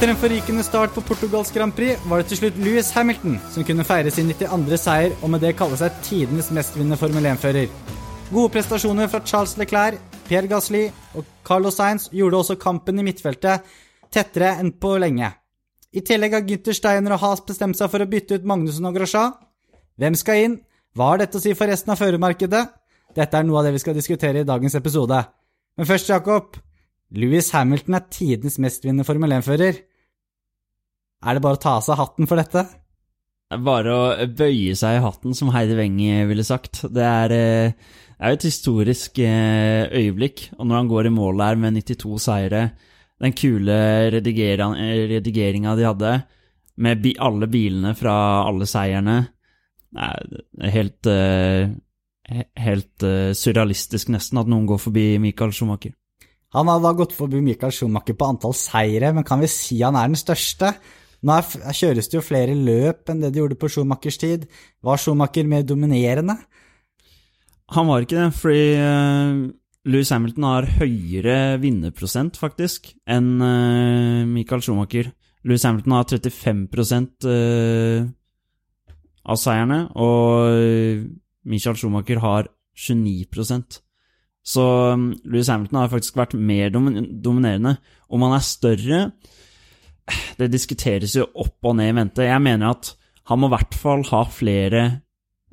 Etter 0.00 0.14
en 0.14 0.16
forrykende 0.16 0.62
start 0.64 0.94
på 0.96 1.02
Portugals 1.04 1.50
Grand 1.52 1.74
Prix 1.76 2.00
var 2.08 2.22
det 2.22 2.30
til 2.30 2.38
slutt 2.38 2.60
Louis 2.64 2.88
Hamilton 2.96 3.34
som 3.52 3.64
kunne 3.68 3.84
feire 3.84 4.08
sin 4.08 4.30
92. 4.32 4.78
seier 4.80 5.12
og 5.20 5.28
med 5.28 5.42
det 5.44 5.50
kalle 5.58 5.76
seg 5.76 5.98
tidenes 6.06 6.46
mestvinnende 6.56 6.96
Formel 6.96 7.26
1-fører. 7.28 7.66
Gode 8.30 8.48
prestasjoner 8.54 9.10
fra 9.12 9.20
Charles 9.28 9.52
Leclerc, 9.60 9.98
Pierre 10.24 10.48
Gasly 10.48 10.86
og 11.12 11.26
Carlos 11.44 11.76
Sainz 11.76 12.06
gjorde 12.16 12.38
også 12.38 12.56
kampen 12.62 12.96
i 12.96 13.04
midtfeltet 13.10 13.68
tettere 14.08 14.54
enn 14.62 14.70
på 14.72 14.94
lenge. 15.04 15.28
I 15.92 16.00
tillegg 16.00 16.38
har 16.38 16.48
Gunther 16.48 16.78
Steiner 16.80 17.18
og 17.18 17.20
Haas 17.26 17.44
bestemt 17.52 17.76
seg 17.76 17.92
for 17.92 18.00
å 18.00 18.08
bytte 18.08 18.40
ut 18.40 18.48
Magnussen 18.48 18.88
og 18.88 18.96
Grosjean. 18.96 19.36
Hvem 20.00 20.16
skal 20.16 20.46
inn? 20.46 20.56
Hva 20.96 21.10
har 21.10 21.26
dette 21.26 21.36
å 21.36 21.44
si 21.44 21.52
for 21.52 21.68
resten 21.68 21.92
av 21.92 22.00
førermarkedet? 22.00 22.64
Dette 23.20 23.36
er 23.36 23.44
noe 23.44 23.60
av 23.60 23.68
det 23.68 23.76
vi 23.76 23.84
skal 23.84 24.00
diskutere 24.00 24.40
i 24.40 24.48
dagens 24.48 24.80
episode. 24.80 25.20
Men 25.76 25.92
først, 25.92 26.08
Jakob. 26.08 26.56
Louis 27.12 27.52
Hamilton 27.52 28.00
er 28.00 28.08
tidenes 28.08 28.56
mestvinnende 28.64 29.04
Formel 29.04 29.36
1-fører. 29.42 29.84
Er 31.20 31.36
det 31.36 31.42
bare 31.44 31.58
å 31.58 31.60
ta 31.60 31.76
av 31.76 31.84
seg 31.84 31.98
hatten 32.00 32.28
for 32.28 32.40
dette? 32.40 32.64
Det 33.50 33.58
er 33.58 33.64
bare 33.66 33.92
å 33.92 34.26
bøye 34.38 34.76
seg 34.78 34.96
i 34.96 35.02
hatten, 35.04 35.34
som 35.36 35.50
Heidi 35.52 35.74
Weng 35.76 35.98
ville 36.30 36.44
sagt. 36.46 36.84
Det 36.86 37.02
er, 37.04 37.32
eh, 37.34 37.72
det 38.14 38.28
er 38.28 38.36
et 38.36 38.46
historisk 38.46 39.18
eh, 39.18 39.90
øyeblikk, 39.90 40.52
og 40.56 40.68
når 40.68 40.76
han 40.78 40.90
går 40.92 41.08
i 41.08 41.12
mål 41.12 41.42
der 41.42 41.58
med 41.58 41.80
92 41.82 42.18
seire, 42.22 42.60
den 43.20 43.34
kule 43.36 43.76
redigeringa 44.14 45.74
de 45.76 45.84
hadde, 45.84 46.12
med 46.80 47.04
alle 47.20 47.48
bilene 47.50 47.92
fra 47.92 48.46
alle 48.48 48.64
seierne 48.64 49.18
Det 49.90 50.64
er 50.64 50.70
helt, 50.70 51.06
eh, 51.10 51.74
helt 52.56 53.04
surrealistisk, 53.34 54.08
nesten, 54.14 54.38
at 54.38 54.46
noen 54.46 54.64
går 54.70 54.78
forbi 54.78 55.18
Michael 55.18 55.50
Schumacher. 55.50 55.92
Han 56.54 56.70
har 56.70 56.80
da 56.80 56.94
gått 56.94 57.12
forbi 57.12 57.42
Michael 57.42 57.74
Schumacher 57.74 58.14
på 58.14 58.30
antall 58.30 58.54
seire, 58.54 59.12
men 59.12 59.26
kan 59.26 59.42
vi 59.42 59.50
si 59.50 59.82
han 59.82 59.98
er 59.98 60.06
den 60.06 60.16
største? 60.16 60.72
Nå 61.20 61.36
er, 61.36 61.72
kjøres 61.76 62.08
det 62.08 62.16
jo 62.16 62.24
flere 62.24 62.56
løp 62.56 63.10
enn 63.12 63.20
det 63.22 63.32
de 63.34 63.42
gjorde 63.42 63.58
på 63.60 63.68
Schumachers 63.72 64.18
tid. 64.20 64.46
Var 64.84 65.00
Schumacher 65.00 65.48
mer 65.48 65.66
dominerende? 65.68 66.36
Han 67.76 67.90
var 67.90 68.02
ikke 68.02 68.18
det, 68.18 68.30
fordi 68.34 68.62
uh, 68.80 69.42
Louis 69.90 70.10
Hamilton 70.10 70.46
har 70.48 70.70
høyere 70.80 71.36
vinnerprosent, 71.62 72.40
faktisk, 72.40 72.90
enn 73.06 73.36
uh, 73.38 74.24
Michael 74.26 74.64
Schumacher. 74.64 75.12
Louis 75.46 75.62
Hamilton 75.64 75.94
har 75.98 76.08
35 76.10 76.64
uh, 77.28 78.08
av 79.30 79.38
seierne, 79.38 79.84
og 79.94 81.06
Michael 81.46 81.78
Schumacher 81.78 82.24
har 82.24 82.50
29% 82.80 83.80
så 84.46 84.64
um, 84.94 85.10
Louis 85.28 85.48
Hamilton 85.48 85.82
har 85.82 85.92
faktisk 85.92 86.16
vært 86.18 86.34
mer 86.34 86.72
dominerende. 86.72 87.76
Om 88.08 88.26
han 88.26 88.36
er 88.36 88.46
større 88.46 89.00
Det 90.38 90.50
diskuteres 90.52 91.16
jo 91.18 91.28
opp 91.42 91.70
og 91.70 91.76
ned 91.78 91.92
i 91.92 91.96
mente. 91.96 92.26
Jeg 92.26 92.42
mener 92.44 92.74
at 92.74 92.92
han 93.30 93.40
må 93.40 93.50
i 93.50 93.54
hvert 93.54 93.76
fall 93.78 94.04
ha 94.10 94.24
flere 94.32 94.84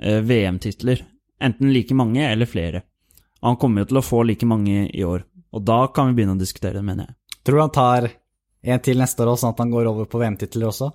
eh, 0.01 0.21
VM-titler. 0.25 1.03
Enten 1.43 1.73
like 1.73 1.95
mange 1.97 2.23
eller 2.25 2.49
flere. 2.49 2.83
Han 3.45 3.57
kommer 3.61 3.83
jo 3.83 3.91
til 3.91 3.99
å 4.01 4.05
få 4.05 4.23
like 4.25 4.47
mange 4.49 4.87
i 4.89 5.03
år. 5.05 5.25
Og 5.53 5.63
da 5.65 5.83
kan 5.93 6.09
vi 6.09 6.17
begynne 6.17 6.37
å 6.37 6.41
diskutere 6.41 6.79
det, 6.79 6.85
mener 6.85 7.09
jeg. 7.09 7.17
Tror 7.45 7.57
du 7.59 7.63
han 7.63 7.75
tar 7.75 8.09
en 8.67 8.81
til 8.83 8.99
neste 8.99 9.23
år, 9.23 9.37
sånn 9.39 9.53
at 9.53 9.61
han 9.63 9.71
går 9.71 9.89
over 9.91 10.09
på 10.09 10.19
VM-titler 10.21 10.71
også? 10.71 10.89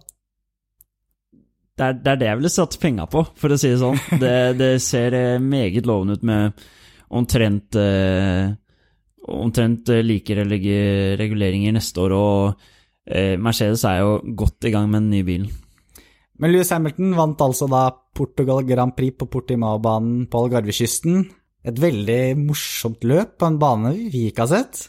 Det 1.72 1.86
er, 1.86 1.94
det 1.96 2.10
er, 2.10 2.18
det 2.20 2.28
jeg 2.28 2.38
ville 2.40 2.52
satt 2.52 2.74
penga 2.82 3.06
på, 3.08 3.22
for 3.38 3.54
å 3.54 3.56
si 3.60 3.70
det 3.72 3.80
sånn. 3.80 4.00
Det, 4.20 4.34
det 4.58 4.72
ser 4.84 5.16
eh, 5.16 5.38
meget 5.40 5.88
lovende 5.88 6.18
ut 6.18 6.26
med 6.28 6.66
omtrent, 7.12 7.78
eh, 7.80 8.52
omtrent 9.32 9.88
eh, 9.88 10.02
like 10.04 10.36
reguleringer 10.36 11.78
neste 11.78 12.04
år, 12.04 12.16
og 12.16 12.68
Mercedes 13.02 13.82
er 13.88 13.98
jo 13.98 14.18
godt 14.38 14.68
i 14.68 14.70
gang 14.70 14.86
med 14.90 15.02
den 15.02 15.10
nye 15.10 15.26
bilen. 15.26 15.50
Men 16.42 16.52
Louis 16.52 16.70
Hamilton 16.74 17.12
vant 17.18 17.42
altså 17.44 17.68
da 17.70 17.84
Portugal 18.14 18.64
Grand 18.66 18.94
Prix 18.96 19.16
på 19.18 19.28
Portimao-banen 19.30 20.28
på 20.30 20.44
Algarvekysten. 20.44 21.24
Et 21.62 21.78
veldig 21.78 22.22
morsomt 22.40 23.04
løp 23.06 23.36
på 23.38 23.48
en 23.48 23.58
bane 23.62 23.92
vi 24.10 24.26
ikke 24.30 24.46
har 24.46 24.50
sett. 24.50 24.80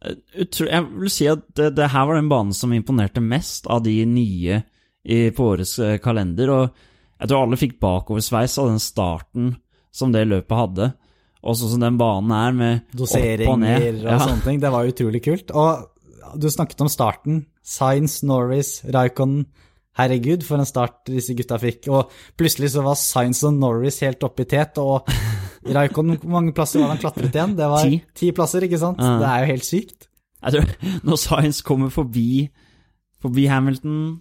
Jeg 0.00 0.84
vil 0.96 1.12
si 1.12 1.26
at 1.28 1.44
det, 1.56 1.74
det, 1.76 1.90
her 1.92 2.06
var 2.08 2.16
den 2.16 2.28
banen 2.30 2.56
som 2.56 2.72
imponerte 2.72 3.20
mest 3.24 3.68
av 3.68 3.82
de 3.84 3.98
nye 4.08 4.62
i, 5.04 5.28
på 5.32 5.48
årets 5.54 5.76
kalender. 6.04 6.52
Og 6.52 7.20
jeg 7.20 7.30
tror 7.30 7.44
alle 7.44 7.60
fikk 7.60 7.76
bakoversveis 7.80 8.56
av 8.60 8.70
den 8.72 8.80
starten 8.80 9.54
som 9.92 10.12
det 10.12 10.26
løpet 10.28 10.56
hadde. 10.56 10.90
Og 11.40 11.56
sånn 11.56 11.74
som 11.74 11.84
den 11.84 11.96
banen 12.00 12.32
er, 12.36 12.56
med 12.56 12.96
Doseringer 12.96 13.46
opp 13.46 13.54
og 13.54 13.62
ned. 13.62 14.02
og 14.02 14.10
ja. 14.12 14.18
sånne 14.20 14.44
ting. 14.44 14.60
Det 14.60 14.72
var 14.72 14.88
utrolig 14.88 15.22
kult. 15.24 15.52
Og 15.56 15.86
du 16.36 16.48
snakket 16.50 16.84
om 16.84 16.90
starten. 16.92 17.44
Science, 17.66 18.24
Norris, 18.26 18.80
Raikon 18.84 19.44
Herregud, 19.98 20.44
for 20.46 20.60
en 20.60 20.68
start 20.68 21.02
disse 21.10 21.34
gutta 21.36 21.58
fikk. 21.60 21.88
Og 21.92 22.12
plutselig 22.38 22.72
så 22.74 22.84
var 22.86 22.98
Science 22.98 23.44
og 23.48 23.56
Norris 23.58 24.00
helt 24.04 24.22
oppe 24.26 24.46
i 24.46 24.50
tet, 24.50 24.78
og 24.80 25.08
Raikon, 25.76 26.14
hvor 26.16 26.34
mange 26.38 26.54
plasser 26.56 26.82
var 26.82 26.94
han 26.94 27.02
klatret 27.02 27.34
igjen? 27.34 27.56
Det 27.58 27.68
var 27.72 27.84
ti, 27.86 28.00
ti 28.16 28.30
plasser, 28.36 28.64
ikke 28.66 28.80
sant? 28.80 29.02
Uh. 29.02 29.18
Det 29.20 29.28
er 29.28 29.44
jo 29.44 29.52
helt 29.52 29.68
sykt. 29.68 30.08
Tror, 30.40 30.74
når 31.04 31.20
Science 31.20 31.64
kommer 31.66 31.92
forbi, 31.92 32.48
forbi 33.20 33.46
Hamilton, 33.50 34.20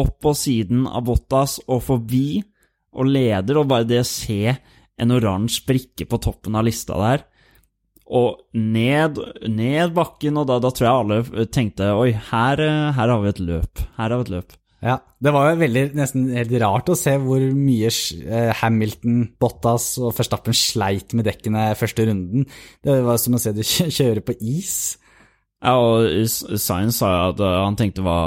opp 0.00 0.16
på 0.22 0.32
siden 0.38 0.86
av 0.86 1.04
Bottas 1.06 1.58
og 1.68 1.82
forbi, 1.86 2.40
og 2.90 3.06
leder, 3.06 3.60
og 3.60 3.68
bare 3.70 3.86
det 3.86 4.00
å 4.02 4.06
se 4.06 4.54
en 5.00 5.14
oransje 5.14 5.62
brikke 5.68 6.06
på 6.10 6.18
toppen 6.22 6.56
av 6.58 6.66
lista 6.66 6.96
der. 6.98 7.22
Og 8.10 8.40
ned, 8.58 9.20
ned 9.46 9.92
bakken, 9.94 10.40
og 10.40 10.48
da, 10.50 10.56
da, 10.62 10.72
tror 10.74 10.86
jeg 10.88 11.02
alle 11.04 11.44
tenkte 11.54 11.92
oi, 11.94 12.10
her, 12.30 12.62
her, 12.96 13.12
har 13.12 13.20
vi 13.22 13.30
et 13.30 13.42
løp. 13.44 13.82
Her 13.98 14.08
har 14.08 14.18
vi 14.18 14.26
et 14.26 14.32
løp. 14.34 14.56
Ja, 14.80 14.96
det 15.20 15.32
var 15.36 15.50
jo 15.50 15.58
veldig, 15.60 15.82
nesten 15.98 16.30
helt 16.32 16.54
rart 16.62 16.88
å 16.88 16.96
se 16.96 17.12
hvor 17.20 17.42
mye 17.52 17.90
eh, 17.90 18.50
Hamilton, 18.62 19.18
Bottas 19.40 19.92
og 20.00 20.14
Verstappen 20.16 20.56
sleit 20.56 21.12
med 21.14 21.28
dekkene 21.28 21.68
første 21.78 22.06
runden. 22.08 22.48
Det 22.80 22.96
var 23.04 23.20
som 23.20 23.36
å 23.36 23.42
se 23.42 23.52
de 23.54 23.66
kjøre 23.98 24.24
på 24.24 24.38
is. 24.40 24.96
Ja, 25.60 25.76
og 25.76 26.08
Science 26.32 26.96
sa 27.02 27.12
at 27.28 27.44
han 27.44 27.76
tenkte 27.76 28.02
hva, 28.06 28.18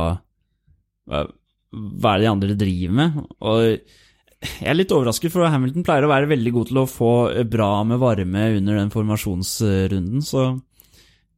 hva 1.10 2.14
er 2.14 2.22
det 2.22 2.28
de 2.28 2.32
andre 2.32 2.58
driver 2.60 2.98
med? 3.02 3.20
Og 3.42 4.03
jeg 4.44 4.70
er 4.70 4.78
litt 4.78 4.94
overrasket, 4.94 5.31
for 5.34 5.48
Hamilton 5.50 5.86
pleier 5.86 6.06
å 6.06 6.12
være 6.12 6.30
veldig 6.31 6.54
god 6.56 6.70
til 6.70 6.80
å 6.81 6.90
få 6.90 7.14
bra 7.50 7.72
med 7.88 8.02
varme 8.02 8.48
under 8.58 8.80
den 8.80 8.94
formasjonsrunden, 8.94 10.24
så 10.26 10.52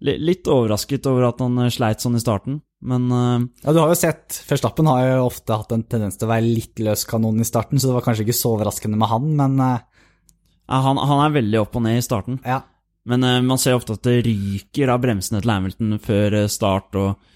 litt 0.06 0.50
overrasket 0.52 1.08
over 1.10 1.30
at 1.30 1.40
han 1.42 1.58
sleit 1.74 2.04
sånn 2.04 2.18
i 2.20 2.22
starten, 2.22 2.60
men 2.86 3.06
uh, 3.10 3.40
Ja, 3.64 3.74
du 3.74 3.80
har 3.80 3.90
jo 3.90 3.98
sett 3.98 4.36
Verstappen 4.46 4.90
har 4.92 5.06
jo 5.08 5.30
ofte 5.30 5.56
hatt 5.58 5.72
en 5.74 5.86
tendens 5.88 6.20
til 6.20 6.28
å 6.28 6.34
være 6.34 6.46
litt 6.46 6.82
løs 6.84 7.06
kanon 7.10 7.40
i 7.42 7.48
starten, 7.48 7.80
så 7.80 7.90
det 7.90 7.96
var 7.96 8.06
kanskje 8.06 8.28
ikke 8.28 8.38
så 8.38 8.54
overraskende 8.58 9.00
med 9.00 9.10
han, 9.10 9.32
men 9.40 9.56
ja, 9.64 10.82
han, 10.84 11.00
han, 11.00 11.24
er 11.24 11.38
veldig 11.40 11.62
opp 11.64 11.80
og 11.80 11.86
ned 11.86 12.02
i 12.02 12.06
starten. 12.06 12.42
Ja. 12.46 12.64
Men 13.06 13.22
man 13.46 13.60
ser 13.62 13.78
ofte 13.78 13.96
at 13.96 14.06
det 14.06 14.24
ryker 14.26 14.90
av 14.90 15.04
bremsene 15.04 15.42
til 15.44 15.52
Hamilton 15.54 16.00
før 16.02 16.38
start 16.50 16.98
og, 16.98 17.28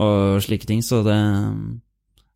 og 0.00 0.44
slike 0.44 0.68
ting, 0.68 0.80
så 0.84 1.02
det 1.04 1.18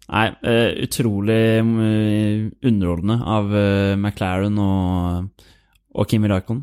Nei, 0.08 0.28
uh, 0.40 0.70
utrolig 0.86 1.42
uh, 1.60 2.48
underholdende 2.64 3.18
av 3.28 3.50
uh, 3.52 3.96
McLaren 3.98 4.56
og, 4.62 5.44
og 5.92 6.08
Kimi 6.08 6.30
Raikon. 6.30 6.62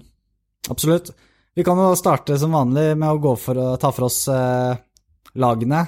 Absolutt. 0.74 1.12
Vi 1.56 1.64
kan 1.64 1.78
jo 1.80 1.92
starte 1.96 2.40
som 2.42 2.56
vanlig 2.58 2.96
med 2.98 3.12
å 3.12 3.22
gå 3.22 3.36
for 3.40 3.78
ta 3.80 3.92
for 3.96 4.10
oss 4.10 4.26
lagene. 5.40 5.84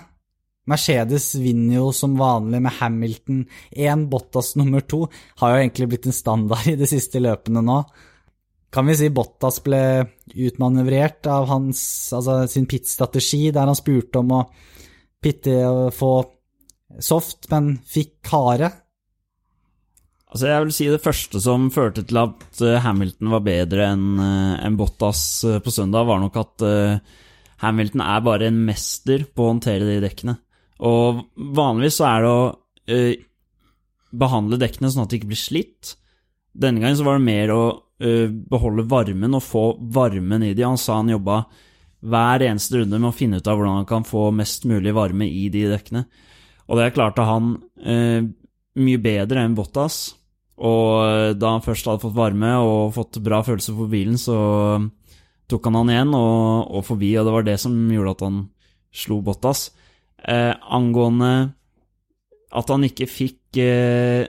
Mercedes 0.67 1.31
vinner 1.39 1.79
jo 1.79 1.89
som 1.95 2.13
vanlig 2.19 2.61
med 2.63 2.75
Hamilton 2.77 3.41
1, 3.71 4.05
Bottas 4.11 4.53
nummer 4.59 4.85
2. 4.85 5.01
Har 5.41 5.51
jo 5.51 5.59
egentlig 5.63 5.89
blitt 5.91 6.07
en 6.07 6.15
standard 6.15 6.69
i 6.71 6.77
de 6.79 6.87
siste 6.87 7.19
løpene 7.23 7.65
nå. 7.65 7.81
Kan 8.71 8.87
vi 8.87 8.95
si 8.99 9.09
Bottas 9.11 9.59
ble 9.63 9.81
utmanøvrert 10.35 11.27
av 11.31 11.47
hans, 11.51 11.81
altså 12.15 12.41
sin 12.51 12.67
pit-strategi, 12.69 13.47
der 13.55 13.67
han 13.67 13.79
spurte 13.79 14.23
om 14.23 14.33
å 14.37 14.41
pitte 15.23 15.55
og 15.67 15.95
få 15.95 16.11
soft, 17.03 17.47
men 17.51 17.75
fikk 17.87 18.31
harde. 18.31 18.71
Altså, 20.27 20.49
jeg 20.49 20.63
vil 20.63 20.73
si 20.75 20.87
det 20.91 21.03
første 21.03 21.39
som 21.39 21.69
førte 21.71 22.03
til 22.07 22.19
at 22.19 22.61
eh, 22.65 22.81
Hamilton 22.83 23.31
var 23.31 23.45
bedre 23.45 23.87
enn 23.93 24.19
eh, 24.19 24.57
en 24.67 24.75
Bottas 24.79 25.21
eh, 25.47 25.61
på 25.63 25.71
søndag, 25.71 26.07
var 26.09 26.19
nok 26.19 26.39
at 26.41 26.65
Hamilton 27.63 28.03
er 28.03 28.25
bare 28.25 28.49
en 28.51 28.59
mester 28.67 29.23
på 29.31 29.45
å 29.45 29.53
håndtere 29.53 29.87
de 29.87 30.01
dekkene. 30.03 30.35
Og 30.85 31.23
vanligvis 31.57 31.97
så 31.97 32.05
er 32.09 32.25
det 32.25 32.33
å 32.33 32.97
behandle 34.17 34.59
dekkene 34.61 34.91
sånn 34.93 35.07
at 35.07 35.11
de 35.11 35.17
ikke 35.17 35.31
blir 35.31 35.41
slitt. 35.41 35.95
Denne 36.53 36.83
gangen 36.83 36.99
så 36.99 37.07
var 37.07 37.17
det 37.17 37.25
mer 37.25 37.53
å 37.55 37.63
beholde 37.97 38.85
varmen 38.85 39.33
og 39.33 39.41
få 39.41 39.63
varmen 39.95 40.45
i 40.45 40.51
de. 40.53 40.67
Han 40.67 40.77
sa 40.77 40.99
han 40.99 41.09
jobba 41.09 41.39
hver 42.05 42.45
eneste 42.45 42.77
runde 42.77 42.99
med 42.99 43.09
å 43.09 43.17
finne 43.17 43.41
ut 43.41 43.49
av 43.49 43.57
hvordan 43.57 43.79
han 43.79 43.89
kan 43.89 44.05
få 44.05 44.29
mest 44.37 44.67
mulig 44.69 44.93
varme 44.93 45.25
i 45.25 45.47
de 45.49 45.65
dekkene. 45.71 46.05
Og 46.67 46.79
det 46.79 46.93
klarte 46.95 47.25
han 47.27 47.55
eh, 47.79 48.27
mye 48.77 49.01
bedre 49.01 49.43
enn 49.43 49.55
Bottas. 49.57 50.15
Og 50.57 51.03
eh, 51.05 51.33
da 51.37 51.55
han 51.55 51.65
først 51.65 51.87
hadde 51.87 52.03
fått 52.03 52.17
varme 52.17 52.53
og 52.63 52.95
fått 52.97 53.19
bra 53.23 53.43
følelse 53.45 53.75
for 53.77 53.91
bilen, 53.91 54.17
så 54.19 54.37
tok 55.47 55.69
han 55.69 55.77
han 55.79 55.93
igjen 55.93 56.15
og, 56.17 56.71
og, 56.75 56.83
forbi, 56.87 57.13
og 57.17 57.27
det 57.27 57.35
var 57.35 57.45
det 57.47 57.59
som 57.61 57.75
gjorde 57.93 58.15
at 58.17 58.25
han 58.27 58.41
slo 58.91 59.21
Bottas. 59.23 59.69
eh, 60.27 60.53
angående 60.73 61.53
at 62.57 62.69
han 62.73 62.83
ikke 62.87 63.07
fikk 63.11 63.59
eh, 63.61 64.25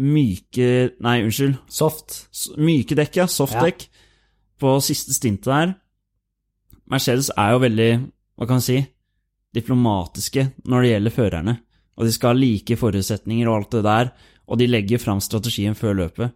myke 0.00 0.70
Nei, 1.02 1.20
unnskyld. 1.26 1.58
Soft. 1.68 2.22
Myke 2.56 2.96
dekk, 2.96 3.20
ja. 3.20 3.26
Softdekk. 3.28 3.88
På 4.60 4.78
siste 4.84 5.12
stintet 5.16 5.50
der. 5.50 5.74
Mercedes 6.90 7.30
er 7.36 7.54
jo 7.54 7.62
veldig, 7.62 7.90
hva 8.36 8.48
kan 8.48 8.60
vi 8.60 8.66
si, 8.66 8.78
diplomatiske 9.56 10.48
når 10.68 10.82
det 10.84 10.92
gjelder 10.94 11.14
førerne. 11.16 11.56
Og 12.00 12.06
de 12.08 12.12
skal 12.14 12.32
ha 12.34 12.38
like 12.40 12.76
forutsetninger 12.80 13.48
og 13.50 13.56
alt 13.60 13.74
det 13.76 13.82
der, 13.84 14.12
og 14.50 14.58
de 14.60 14.66
legger 14.70 14.98
fram 15.02 15.20
strategien 15.22 15.74
før 15.78 15.94
løpet. 16.04 16.32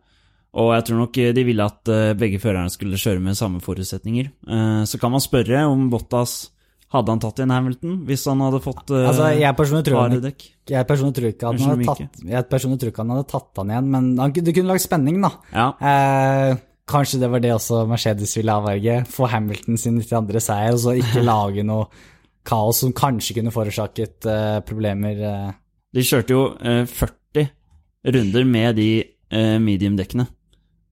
Og 0.55 0.69
jeg 0.77 0.85
tror 0.87 1.01
nok 1.03 1.17
de 1.35 1.43
ville 1.49 1.65
at 1.67 1.91
eh, 1.91 2.13
begge 2.15 2.39
førerne 2.39 2.71
skulle 2.71 2.99
kjøre 3.01 3.19
med 3.23 3.35
samme 3.39 3.59
forutsetninger. 3.65 4.29
Eh, 4.47 4.83
Så 4.87 5.01
kan 5.03 5.11
man 5.11 5.21
spørre 5.25 5.65
om 5.67 5.89
Bottas 5.91 6.51
hadde 6.95 7.11
han 7.11 7.19
tatt 7.19 7.41
igjen 7.41 7.51
Hamilton 7.51 7.95
hvis 8.07 8.23
han 8.31 8.39
hadde 8.45 8.61
fått 8.63 8.93
eh, 8.95 9.09
Altså, 9.09 9.33
jeg 9.35 9.57
personlig 9.59 9.87
tror 9.89 10.05
han 10.05 10.21
dekk. 10.23 10.45
jeg 10.71 10.87
personlig 10.87 11.15
tror 11.17 11.27
ikke 11.33 11.49
han 11.49 11.59
hadde 11.65 11.89
tatt, 11.89 12.21
jeg 12.37 12.47
personlig 12.53 12.79
tror 12.85 12.93
ikke 12.93 13.03
han 13.03 13.11
hadde 13.17 13.27
tatt 13.33 13.59
han 13.59 13.73
igjen, 13.75 13.89
men 13.97 14.13
han, 14.23 14.37
det 14.37 14.55
kunne 14.55 14.71
lagd 14.71 14.85
spenning, 14.85 15.19
da. 15.25 15.33
Ja, 15.57 15.67
Eh, 15.91 16.55
kanskje 16.87 17.19
det 17.25 17.31
var 17.33 17.41
det 17.43 17.51
også 17.57 17.83
Mercedes 17.89 18.37
ville 18.39 18.53
avverge. 18.55 19.01
Få 19.11 19.27
Hamilton 19.33 19.79
sin 19.81 19.99
92. 20.05 20.39
seier, 20.45 20.77
og 20.77 20.83
så 20.85 20.95
ikke 21.01 21.25
lage 21.33 21.65
noe 21.67 21.89
kaos 22.45 22.83
som 22.85 22.93
kanskje 22.93 23.39
kunne 23.39 23.53
forårsaket 23.55 24.27
uh, 24.29 24.61
problemer. 24.67 25.21
eh. 25.25 25.53
De 25.95 26.03
kjørte 26.05 26.35
jo 26.35 26.43
uh, 26.59 26.85
40 26.91 27.49
runder 28.15 28.45
med 28.45 28.77
de 28.77 28.89
uh, 29.33 29.59
medium-dekkene, 29.65 30.27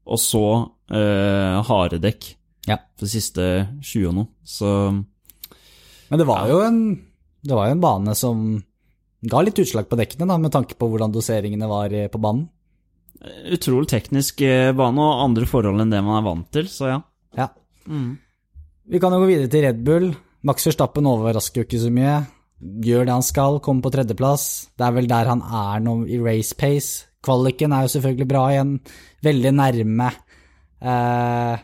og 0.09 0.19
så 0.23 0.45
uh, 0.67 1.63
harde 1.69 1.99
dekk 2.03 2.31
Ja. 2.69 2.77
for 2.97 3.05
de 3.07 3.11
siste 3.13 3.45
20 3.83 4.09
og 4.09 4.15
noe. 4.21 4.29
Så 4.47 4.69
Men 6.09 6.19
det 6.21 6.27
var 6.29 6.49
jo 6.49 6.61
en, 6.65 6.81
det 7.43 7.55
var 7.59 7.69
jo 7.69 7.77
en 7.77 7.83
bane 7.85 8.15
som 8.17 8.43
ga 9.23 9.41
litt 9.45 9.59
utslag 9.63 9.87
på 9.91 9.99
dekkene, 10.01 10.27
da, 10.31 10.39
med 10.39 10.53
tanke 10.55 10.75
på 10.79 10.89
hvordan 10.91 11.13
doseringene 11.15 11.69
var 11.71 11.93
på 12.11 12.19
banen. 12.23 12.49
eh, 13.23 13.53
utrolig 13.55 13.89
teknisk 13.93 14.41
eh, 14.43 14.73
bane 14.73 14.99
og 14.99 15.21
andre 15.29 15.47
forhold 15.47 15.81
enn 15.85 15.91
det 15.93 16.01
man 16.03 16.19
er 16.23 16.27
vant 16.27 16.49
til, 16.55 16.67
så 16.71 16.89
ja. 16.91 16.99
Ja. 17.39 17.49
Vi 17.87 18.99
kan 19.03 19.13
jo 19.15 19.21
gå 19.23 19.29
videre 19.31 19.51
til 19.53 19.63
Red 19.67 19.85
Bull. 19.87 20.13
Max 20.47 20.67
Verstappen 20.67 21.07
overrasker 21.07 21.63
jo 21.63 21.67
ikke 21.69 21.83
så 21.83 21.91
mye. 21.95 22.21
Gjør 22.83 23.07
det 23.07 23.15
han 23.15 23.27
skal, 23.27 23.59
kommer 23.63 23.87
på 23.87 23.93
tredjeplass. 23.95 24.47
Det 24.79 24.87
er 24.87 24.95
vel 24.97 25.11
der 25.11 25.31
han 25.31 25.43
er 25.43 25.83
nå 25.83 26.01
i 26.11 26.19
race 26.23 26.55
pace. 26.59 27.09
Kvaliken 27.23 27.75
er 27.75 27.87
jo 27.87 27.93
selvfølgelig 27.95 28.29
bra 28.31 28.47
igjen. 28.51 28.73
Veldig 29.23 29.53
nærme 29.55 30.09
eh, 30.83 31.61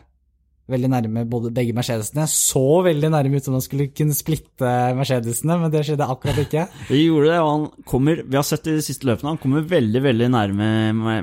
Veldig 0.69 0.89
nærme 0.93 1.23
både, 1.25 1.49
begge 1.49 1.73
Mercedesene. 1.73 2.27
Så 2.29 2.61
veldig 2.85 3.09
nærme 3.09 3.39
ut 3.39 3.45
som 3.45 3.55
han 3.57 3.63
skulle 3.65 3.87
kunne 3.89 4.13
splitte 4.13 4.73
Mercedesene, 4.95 5.57
men 5.57 5.71
det 5.73 5.81
skjedde 5.87 6.05
akkurat 6.05 6.37
ikke. 6.43 6.67
Vi 6.91 7.07
gjorde 7.07 7.31
det, 7.31 7.39
og 7.41 7.49
han 7.49 7.85
kommer 7.89 8.21
Vi 8.21 8.37
har 8.37 8.45
sett 8.45 8.69
i 8.69 8.75
de 8.77 8.83
siste 8.85 9.09
løpene, 9.09 9.33
han 9.33 9.41
kommer 9.41 9.65
veldig, 9.65 10.03
veldig 10.05 10.27
nærme 10.35 10.67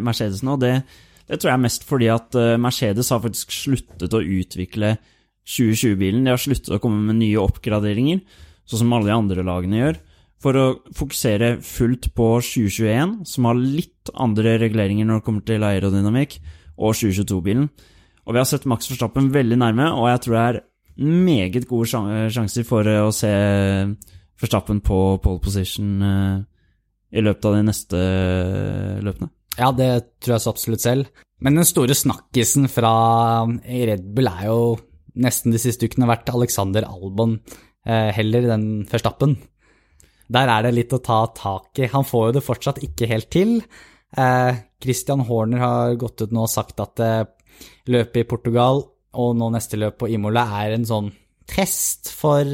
Mercedesene. 0.03 0.57
Og 0.57 0.65
det, 0.65 0.73
det 1.31 1.39
tror 1.39 1.53
jeg 1.53 1.61
er 1.61 1.67
mest 1.69 1.87
fordi 1.87 2.11
at 2.13 2.41
eh, 2.41 2.57
Mercedes 2.61 3.13
har 3.15 3.23
faktisk 3.23 3.55
sluttet 3.55 4.19
å 4.19 4.25
utvikle 4.25 4.97
2020-bilen. 5.47 6.27
De 6.27 6.35
har 6.35 6.43
sluttet 6.43 6.75
å 6.75 6.81
komme 6.83 7.05
med 7.09 7.21
nye 7.21 7.41
oppgraderinger, 7.43 8.23
sånn 8.67 8.83
som 8.83 8.95
alle 8.97 9.11
de 9.11 9.17
andre 9.17 9.47
lagene 9.47 9.81
gjør, 9.81 9.99
for 10.43 10.59
å 10.61 10.65
fokusere 10.95 11.57
fullt 11.65 12.11
på 12.19 12.29
2021, 12.45 13.19
som 13.31 13.49
har 13.49 13.61
litt 13.61 14.11
andre 14.13 14.57
reguleringer 14.61 15.09
når 15.09 15.21
det 15.21 15.27
kommer 15.29 15.47
til 15.49 15.65
aerodynamikk, 15.67 16.41
og 16.77 16.93
2022-bilen. 16.99 17.69
Og 18.27 18.35
vi 18.35 18.43
har 18.43 18.49
sett 18.49 18.67
Max 18.69 18.91
Verstappen 18.91 19.31
veldig 19.33 19.59
nærme, 19.63 19.87
og 19.95 20.11
jeg 20.11 20.25
tror 20.25 20.37
det 20.37 20.45
er 20.51 20.61
meget 20.97 21.69
gode 21.69 21.89
sjan- 21.91 22.29
sjanser 22.33 22.67
for 22.67 22.89
eh, 22.89 23.05
å 23.05 23.13
se 23.15 23.31
Verstappen 24.37 24.83
på 24.85 24.99
pole 25.25 25.41
position 25.41 26.03
eh, 26.05 26.39
i 27.17 27.23
løpet 27.25 27.49
av 27.49 27.57
de 27.57 27.63
neste 27.65 28.01
eh, 28.01 28.99
løpene. 29.05 29.31
Ja, 29.57 29.71
det 29.73 29.89
tror 30.21 30.37
jeg 30.37 30.45
så 30.45 30.53
absolutt 30.53 30.85
selv. 30.85 31.23
Men 31.41 31.57
den 31.57 31.69
store 31.69 31.97
snakkisen 31.97 32.69
fra 32.73 32.93
Red 33.65 34.05
Bull 34.17 34.29
er 34.29 34.45
jo 34.49 34.61
nesten 35.23 35.55
de 35.55 35.61
siste 35.61 35.89
ukene 35.89 36.09
vært 36.09 36.31
Alexander 36.33 36.87
Albon 36.89 37.39
eh, 37.87 38.11
heller 38.17 38.49
den 38.51 38.67
Verstappen. 38.91 39.37
Der 40.33 40.51
er 40.51 40.67
det 40.67 40.75
litt 40.75 40.95
å 40.95 41.03
ta 41.03 41.21
tak 41.37 41.79
i. 41.79 41.91
Han 41.93 42.07
får 42.07 42.29
jo 42.29 42.37
det 42.37 42.45
fortsatt 42.47 42.83
ikke 42.85 43.09
helt 43.11 43.31
til. 43.33 43.61
Eh, 44.17 44.63
Christian 44.83 45.25
Horner 45.29 45.63
har 45.63 46.01
gått 46.01 46.25
ut 46.25 46.35
nå 46.35 46.47
og 46.47 46.53
sagt 46.53 46.83
at 46.83 47.03
eh, 47.05 47.23
løpet 47.93 48.23
i 48.23 48.29
Portugal 48.29 48.83
og 49.17 49.39
nå 49.39 49.49
neste 49.55 49.79
løp 49.81 50.01
på 50.03 50.11
Imola 50.13 50.45
er 50.61 50.75
en 50.77 50.85
sånn 50.85 51.09
test 51.49 52.11
for, 52.13 52.45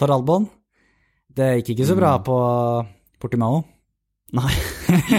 for 0.00 0.14
Albon. 0.16 0.48
Det 1.30 1.52
gikk 1.60 1.74
ikke 1.76 1.86
så 1.86 1.94
bra 1.98 2.16
på 2.24 2.38
Portimao. 3.22 3.60
Nei. 4.34 4.50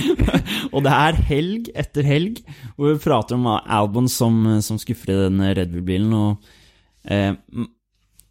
og 0.76 0.84
det 0.84 0.92
er 0.92 1.20
helg 1.30 1.70
etter 1.78 2.08
helg 2.08 2.42
hvor 2.76 2.92
vi 2.92 3.04
prater 3.04 3.38
om 3.38 3.48
Albon 3.48 4.10
som, 4.12 4.42
som 4.66 4.80
skuffer 4.82 5.14
i 5.14 5.20
den 5.28 5.44
Red 5.56 5.72
Bull-bilen. 5.72 6.12
Og 6.12 7.12
eh, 7.12 7.32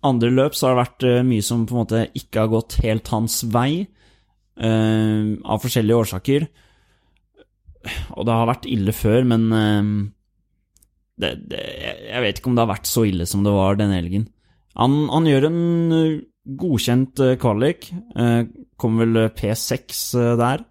andre 0.05 0.33
løp 0.33 0.57
så 0.57 0.69
har 0.69 0.75
det 0.75 0.83
vært 0.83 1.07
eh, 1.09 1.23
mye 1.27 1.47
som 1.47 1.65
på 1.65 1.77
en 1.77 1.83
måte 1.85 2.03
ikke 2.21 2.45
har 2.45 2.53
gått 2.53 2.77
helt 2.85 3.09
hans 3.15 3.41
vei, 3.55 3.87
eh, 4.61 5.33
av 5.41 5.65
forskjellige 5.65 6.03
årsaker. 6.05 6.47
Og 8.17 8.29
det 8.29 8.37
har 8.37 8.53
vært 8.53 8.69
ille 8.69 8.93
før, 8.97 9.25
men 9.33 9.49
eh, 9.57 9.89
det, 11.25 11.33
det, 11.49 11.65
jeg 12.11 12.27
vet 12.27 12.41
ikke 12.41 12.53
om 12.53 12.59
det 12.59 12.65
har 12.67 12.75
vært 12.75 12.93
så 12.93 13.07
ille 13.09 13.29
som 13.31 13.47
det 13.47 13.57
var 13.57 13.81
denne 13.81 13.97
helgen. 14.03 14.29
Han, 14.81 15.05
han 15.09 15.29
gjør 15.31 15.49
en 15.49 15.65
eh, 15.97 16.23
godkjent 16.61 17.25
eh, 17.25 17.37
kvalik. 17.41 17.89
Kommer 18.81 19.07
vel 19.07 19.29
P6 19.33 20.05
eh, 20.21 20.33
der. 20.41 20.65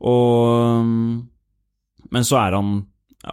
Og 0.00 0.84
Men 2.12 2.26
så 2.26 2.38
er 2.42 2.58
han 2.58 2.76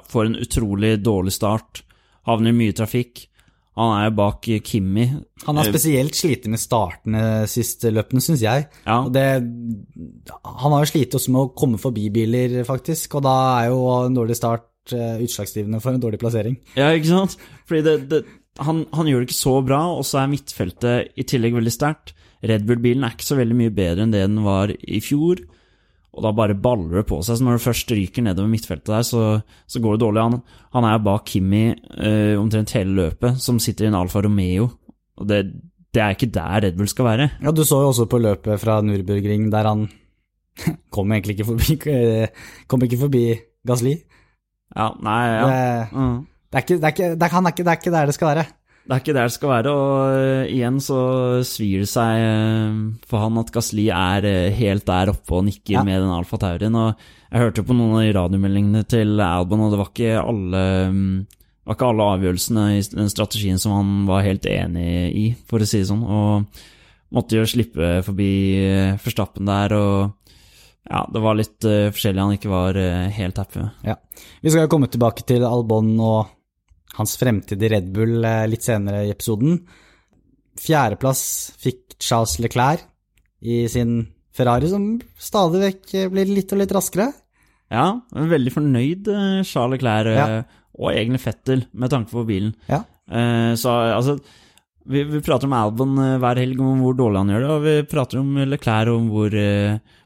Får 0.09 0.25
en 0.25 0.39
utrolig 0.41 0.95
dårlig 1.03 1.35
start. 1.35 1.83
Havner 2.25 2.49
i 2.49 2.57
mye 2.57 2.73
trafikk. 2.73 3.27
Han 3.77 3.91
er 3.93 4.07
jo 4.07 4.13
bak 4.17 4.47
Kimmi. 4.65 5.03
Han 5.45 5.57
har 5.59 5.67
Eh, 5.67 5.69
spesielt 5.69 6.15
slitt 6.17 6.47
med 6.49 6.61
startene 6.61 7.45
siste 7.49 7.91
løpene, 7.93 8.21
syns 8.21 8.41
jeg. 8.41 8.67
Ja, 8.87 8.99
det, 9.09 9.25
han 10.41 10.73
har 10.73 10.81
jo 10.81 10.89
slitt 10.89 11.13
også 11.13 11.33
med 11.33 11.41
å 11.41 11.51
komme 11.53 11.77
forbi 11.77 12.07
biler, 12.13 12.63
faktisk, 12.65 13.19
og 13.19 13.25
da 13.27 13.35
er 13.61 13.69
jo 13.69 13.81
en 14.05 14.17
dårlig 14.17 14.37
start 14.37 14.93
eh, 14.93 15.21
utslagsgivende 15.25 15.81
for 15.81 15.93
en 15.93 16.01
dårlig 16.01 16.21
plassering. 16.21 16.57
ja 16.77 16.89
ikke 16.93 17.11
sant? 17.11 17.37
Fordi 17.69 17.81
det, 17.85 17.95
det 18.09 18.23
han, 18.61 18.85
han 18.93 19.09
gjør 19.09 19.23
det 19.23 19.29
ikke 19.29 19.41
så 19.41 19.55
bra, 19.65 19.81
og 19.93 20.05
så 20.05 20.21
er 20.21 20.29
midtfeltet 20.33 21.17
i 21.17 21.25
tillegg 21.25 21.57
veldig 21.57 21.73
sterkt. 21.73 22.13
Red 22.43 22.65
Bull-bilen 22.67 23.05
er 23.05 23.15
ikke 23.15 23.29
så 23.29 23.37
veldig 23.39 23.57
mye 23.57 23.73
bedre 23.73 24.05
enn 24.05 24.13
det 24.13 24.25
den 24.25 24.41
var 24.45 24.69
i 24.73 25.01
fjor. 25.01 25.41
Og 26.13 26.21
da 26.21 26.29
bare 26.37 26.53
baller 26.53 26.99
det 27.01 27.07
på 27.09 27.17
seg. 27.25 27.39
Så 27.39 27.45
når 27.45 27.57
du 27.57 27.63
først 27.63 27.89
ryker 27.95 28.21
nedover 28.25 28.51
midtfeltet 28.51 28.91
der, 28.93 29.05
så, 29.07 29.21
så 29.65 29.79
går 29.81 29.95
det 29.95 30.03
dårlig. 30.05 30.21
Han, 30.27 30.41
han 30.75 30.85
er 30.85 30.99
bak 31.01 31.25
Kimi 31.31 31.63
eh, 31.73 32.35
omtrent 32.37 32.73
hele 32.77 32.93
løpet, 32.99 33.39
som 33.41 33.57
sitter 33.63 33.87
i 33.87 33.89
en 33.89 33.97
Alfa 33.97 34.21
Romeo. 34.21 34.67
Og 35.17 35.29
det, 35.29 35.39
det 35.93 36.03
er 36.03 36.13
ikke 36.13 36.29
der 36.35 36.61
Red 36.67 36.77
Bull 36.77 36.91
skal 36.91 37.07
være. 37.09 37.29
Ja, 37.41 37.51
Du 37.55 37.63
så 37.65 37.81
jo 37.81 37.89
også 37.89 38.05
på 38.11 38.21
løpet 38.21 38.61
fra 38.61 38.77
Nürburgring 38.85 39.49
der 39.53 39.69
han 39.71 39.87
kom 40.93 41.11
egentlig 41.15 41.39
ikke 41.39 41.49
forbi, 41.49 41.79
eh, 41.89 42.27
kom 42.69 42.85
ikke 42.85 43.01
forbi 43.07 43.23
Gasli. 43.65 43.95
Ja, 44.75 44.91
nei, 45.05 45.19
ja. 45.33 45.47
Det, 45.49 45.89
Mm. 45.93 46.19
det, 46.53 46.57
er 46.57 46.61
ikke, 46.65 46.75
det, 46.77 46.83
er 46.83 46.93
ikke, 46.93 47.09
det, 47.17 47.23
er 47.25 47.47
ikke, 47.49 47.63
det 47.63 47.71
er 47.73 47.79
ikke 47.81 47.91
der 47.97 48.05
det 48.09 48.15
skal 48.17 48.27
være. 48.35 48.45
Det 48.83 48.91
er 48.91 48.99
ikke 48.99 49.13
der 49.15 49.29
det 49.29 49.33
skal 49.37 49.51
være, 49.53 49.71
og 49.71 50.15
eh, 50.19 50.49
igjen 50.51 50.79
så 50.83 50.97
svir 51.47 51.85
det 51.85 51.87
seg 51.87 52.19
eh, 52.19 52.79
for 53.07 53.21
han 53.23 53.37
at 53.39 53.51
Gasli 53.55 53.85
er 53.95 54.25
eh, 54.27 54.49
helt 54.57 54.83
der 54.89 55.11
oppe 55.13 55.37
og 55.37 55.45
nikker 55.47 55.77
Ja. 55.77 55.83
med 55.87 56.01
den 56.03 56.11
Alfa 56.11 56.35
Taurien. 56.41 56.75
Og 56.75 56.97
jeg 57.31 57.39
hørte 57.45 57.63
på 57.63 57.77
noen 57.77 57.95
av 57.95 58.03
de 58.03 58.11
radiomeldingene 58.17 58.81
til 58.91 59.23
Albon, 59.23 59.63
og 59.63 59.71
det 59.71 59.79
var 59.79 59.91
ikke 59.93 60.17
alle 60.19 60.63
mm, 60.91 61.07
var 61.63 61.77
ikke 61.77 61.89
alle 61.93 62.09
avgjørelsene 62.17 62.65
i 62.75 62.83
den 62.91 63.07
strategien 63.13 63.61
som 63.63 63.77
han 63.77 63.93
var 64.09 64.25
helt 64.27 64.43
enig 64.51 64.89
i, 65.15 65.25
for 65.47 65.63
å 65.63 65.69
si 65.69 65.79
det 65.79 65.87
sånn. 65.87 66.03
Og 66.03 66.61
måtte 67.15 67.39
jo 67.39 67.47
slippe 67.47 68.01
forbi 68.03 68.31
Forstappen 68.99 69.47
der, 69.47 69.77
og 69.79 70.11
ja, 70.91 71.05
det 71.07 71.21
var 71.23 71.39
litt 71.39 71.63
forskjellig 71.63 72.19
han 72.19 72.35
ikke 72.35 72.51
var 72.51 72.75
helt 73.15 73.39
happy 73.39 73.61
med. 73.63 73.71
Ja. 73.87 73.95
Vi 74.43 74.51
skal 74.51 74.65
jo 74.67 74.73
komme 74.75 74.91
tilbake 74.91 75.23
til 75.23 75.45
Albon 75.47 75.93
og 76.03 76.33
hans 76.97 77.15
fremtid 77.17 77.63
i 77.65 77.69
Red 77.73 77.87
Bull 77.95 78.23
eh, 78.25 78.43
litt 78.51 78.65
senere 78.65 79.03
i 79.07 79.11
episoden. 79.13 79.59
Fjerdeplass 80.61 81.23
fikk 81.61 81.95
Charles 82.03 82.35
Leclerc 82.43 82.83
i 83.43 83.63
sin 83.71 83.95
Ferrari, 84.33 84.69
som 84.69 84.85
stadig 85.19 85.61
vekk 85.63 85.93
eh, 85.99 86.09
blir 86.13 86.29
litt 86.29 86.53
og 86.53 86.61
litt 86.61 86.73
raskere. 86.75 87.09
Ja, 87.73 87.87
veldig 88.13 88.53
fornøyd, 88.53 89.09
eh, 89.09 89.41
Charles 89.49 89.79
Leclerc, 89.79 90.13
Ja. 90.19 90.43
og 90.77 90.91
egentlig 90.93 91.21
Fettel, 91.23 91.65
med 91.73 91.89
tanke 91.93 92.11
på 92.13 92.25
bilen. 92.27 92.53
Ja. 92.69 92.83
Så 93.59 93.67
altså 93.69 94.13
vi, 94.87 95.01
vi 95.03 95.19
prater 95.21 95.45
om 95.45 95.53
Albon 95.53 95.97
hver 96.21 96.39
helg, 96.39 96.59
om 96.63 96.79
hvor 96.81 96.95
dårlig 96.95 97.19
han 97.19 97.31
gjør 97.33 97.43
det, 97.43 97.49
og 97.51 97.65
vi 97.65 97.73
prater 97.91 98.21
om 98.21 98.29
Leclerc 98.47 98.89
om 98.93 99.09
hvor, 99.11 99.35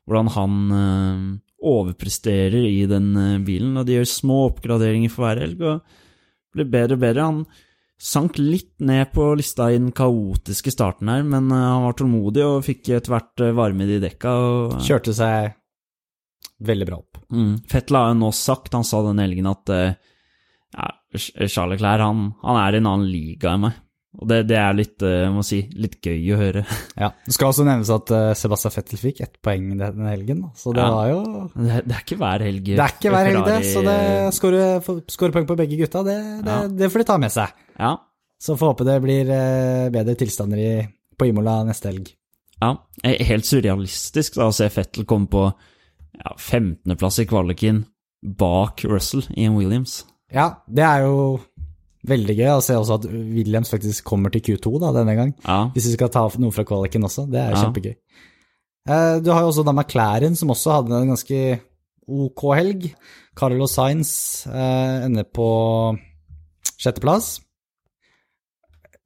hvordan 0.08 0.32
han 0.34 1.38
overpresterer 1.62 2.66
i 2.68 2.82
den 2.90 3.14
bilen. 3.46 3.78
Og 3.80 3.86
de 3.88 4.00
gjør 4.00 4.10
små 4.10 4.40
oppgraderinger 4.50 5.14
for 5.14 5.28
hver 5.28 5.44
helg 5.46 5.62
og 5.62 5.96
blir 6.58 6.70
bedre 6.74 6.98
og 6.98 7.04
bedre. 7.06 7.30
Han 7.30 7.46
sank 7.98 8.38
litt 8.38 8.76
ned 8.86 9.10
på 9.14 9.32
lista 9.38 9.72
i 9.72 9.80
den 9.80 9.92
kaotiske 9.96 10.72
starten 10.74 11.10
her, 11.12 11.24
men 11.26 11.50
eh, 11.52 11.64
han 11.66 11.88
var 11.88 11.98
tålmodig 11.98 12.44
og 12.46 12.66
fikk 12.68 12.92
etter 12.94 13.14
hvert 13.16 13.46
eh, 13.46 13.56
varme 13.58 13.88
i 13.88 13.96
de 13.96 14.02
dekka. 14.04 14.36
Og, 14.50 14.78
Kjørte 14.86 15.16
seg 15.18 15.56
veldig 16.68 16.90
bra 16.90 17.00
opp. 17.02 17.24
mm, 17.34 17.56
Fettel 17.70 18.00
har 18.00 18.12
jo 18.12 18.20
nå 18.22 18.32
sagt, 18.36 18.74
han 18.78 18.86
sa 18.88 19.02
den 19.06 19.22
helgen, 19.22 19.50
at 19.50 19.74
eh, 19.74 19.98
ja, 20.78 20.88
Charles 21.18 21.78
Leclerc 21.78 22.06
han, 22.06 22.24
han 22.44 22.62
er 22.62 22.78
i 22.78 22.82
en 22.82 22.90
annen 22.92 23.10
liga 23.10 23.56
enn 23.56 23.68
meg. 23.68 23.84
Og 24.18 24.26
det, 24.32 24.38
det 24.50 24.56
er 24.58 24.74
litt, 24.74 25.04
eh, 25.06 25.20
jeg 25.28 25.34
må 25.36 25.44
si, 25.46 25.60
litt 25.78 26.00
gøy 26.02 26.32
å 26.34 26.38
høre. 26.40 26.64
Ja, 26.98 27.12
Det 27.28 27.36
skal 27.36 27.52
også 27.52 27.66
nevnes 27.68 27.92
at 27.94 28.10
eh, 28.18 28.32
Sebastian 28.40 28.74
Fettel 28.74 28.98
fikk 28.98 29.20
ett 29.22 29.36
poeng 29.46 29.68
denne 29.78 30.10
helgen, 30.10 30.40
så 30.58 30.74
det 30.74 30.82
Ja. 30.82 30.90
var 30.96 31.10
jo 31.12 31.20
Det 31.54 31.70
er, 31.76 31.82
det 31.86 31.96
er 31.96 32.02
ikke 32.02 32.18
hver 32.24 32.46
helg 32.48 32.64
Det 32.66 32.80
er 32.82 32.96
ikke 32.96 33.12
hver 33.14 33.30
helg, 33.30 33.46
det, 33.46 33.60
så 33.70 33.84
det 33.86 33.98
skåre 34.34 34.64
skåre 35.14 35.36
poeng 35.36 35.46
på 35.52 35.58
begge 35.60 35.78
gutta, 35.84 36.02
det, 36.08 36.18
det, 36.48 36.56
Ja. 36.56 36.68
det 36.82 36.90
får 36.94 37.04
de 37.04 37.08
ta 37.12 37.18
med 37.22 37.32
seg. 37.36 37.54
Ja, 37.78 37.94
Så 38.42 38.58
får 38.58 38.74
håpe 38.74 38.86
det 38.90 38.98
blir 39.06 39.30
eh, 39.30 39.90
bedre 39.94 40.16
tilstander 40.18 40.58
i, 40.58 40.72
på 41.18 41.30
Imola 41.30 41.60
neste 41.70 41.92
helg. 41.94 42.10
ja. 42.62 42.74
eh, 43.04 43.22
Helt 43.30 43.46
surrealistisk 43.46 44.36
da, 44.42 44.48
å 44.50 44.54
se 44.54 44.66
Fettel 44.74 45.06
komme 45.06 45.30
på 45.30 45.46
ja, 46.18 46.34
15.-plass 46.38 47.20
i 47.22 47.28
kvaliken 47.30 47.84
bak 48.26 48.82
Russell 48.90 49.22
i 49.38 49.46
en 49.46 49.56
Williams. 49.62 50.06
Ja, 50.34 50.56
det 50.68 50.84
er 50.84 51.06
jo 51.06 51.40
veldig 52.08 52.36
gøy 52.40 52.50
å 52.56 52.62
se 52.64 52.76
også 52.78 52.96
at 53.02 53.06
Williams 53.12 53.70
faktisk 53.74 54.04
kommer 54.08 54.32
til 54.34 54.42
Q2 54.46 54.80
da, 54.84 54.92
denne 54.96 55.16
gang. 55.18 55.34
Ja, 55.46 55.60
Hvis 55.76 55.88
vi 55.90 55.96
skal 55.98 56.10
ta 56.14 56.26
noe 56.40 56.52
fra 56.56 56.64
kvaliken 56.68 57.04
også, 57.08 57.28
det 57.30 57.40
er 57.42 57.52
Ja. 57.56 57.64
kjempegøy. 57.66 57.96
Eh, 58.88 59.20
Du 59.20 59.32
har 59.34 59.42
jo 59.44 59.50
også 59.52 59.66
da 59.66 59.74
McLaren, 59.74 60.36
som 60.36 60.50
også 60.50 60.72
hadde 60.78 60.96
en 61.02 61.10
ganske 61.14 61.60
ok 62.08 62.44
helg. 62.56 62.94
Carlos 63.36 63.74
Sainz 63.76 64.48
eh, 64.48 65.06
ender 65.06 65.24
på 65.26 65.50
sjetteplass. 66.80 67.42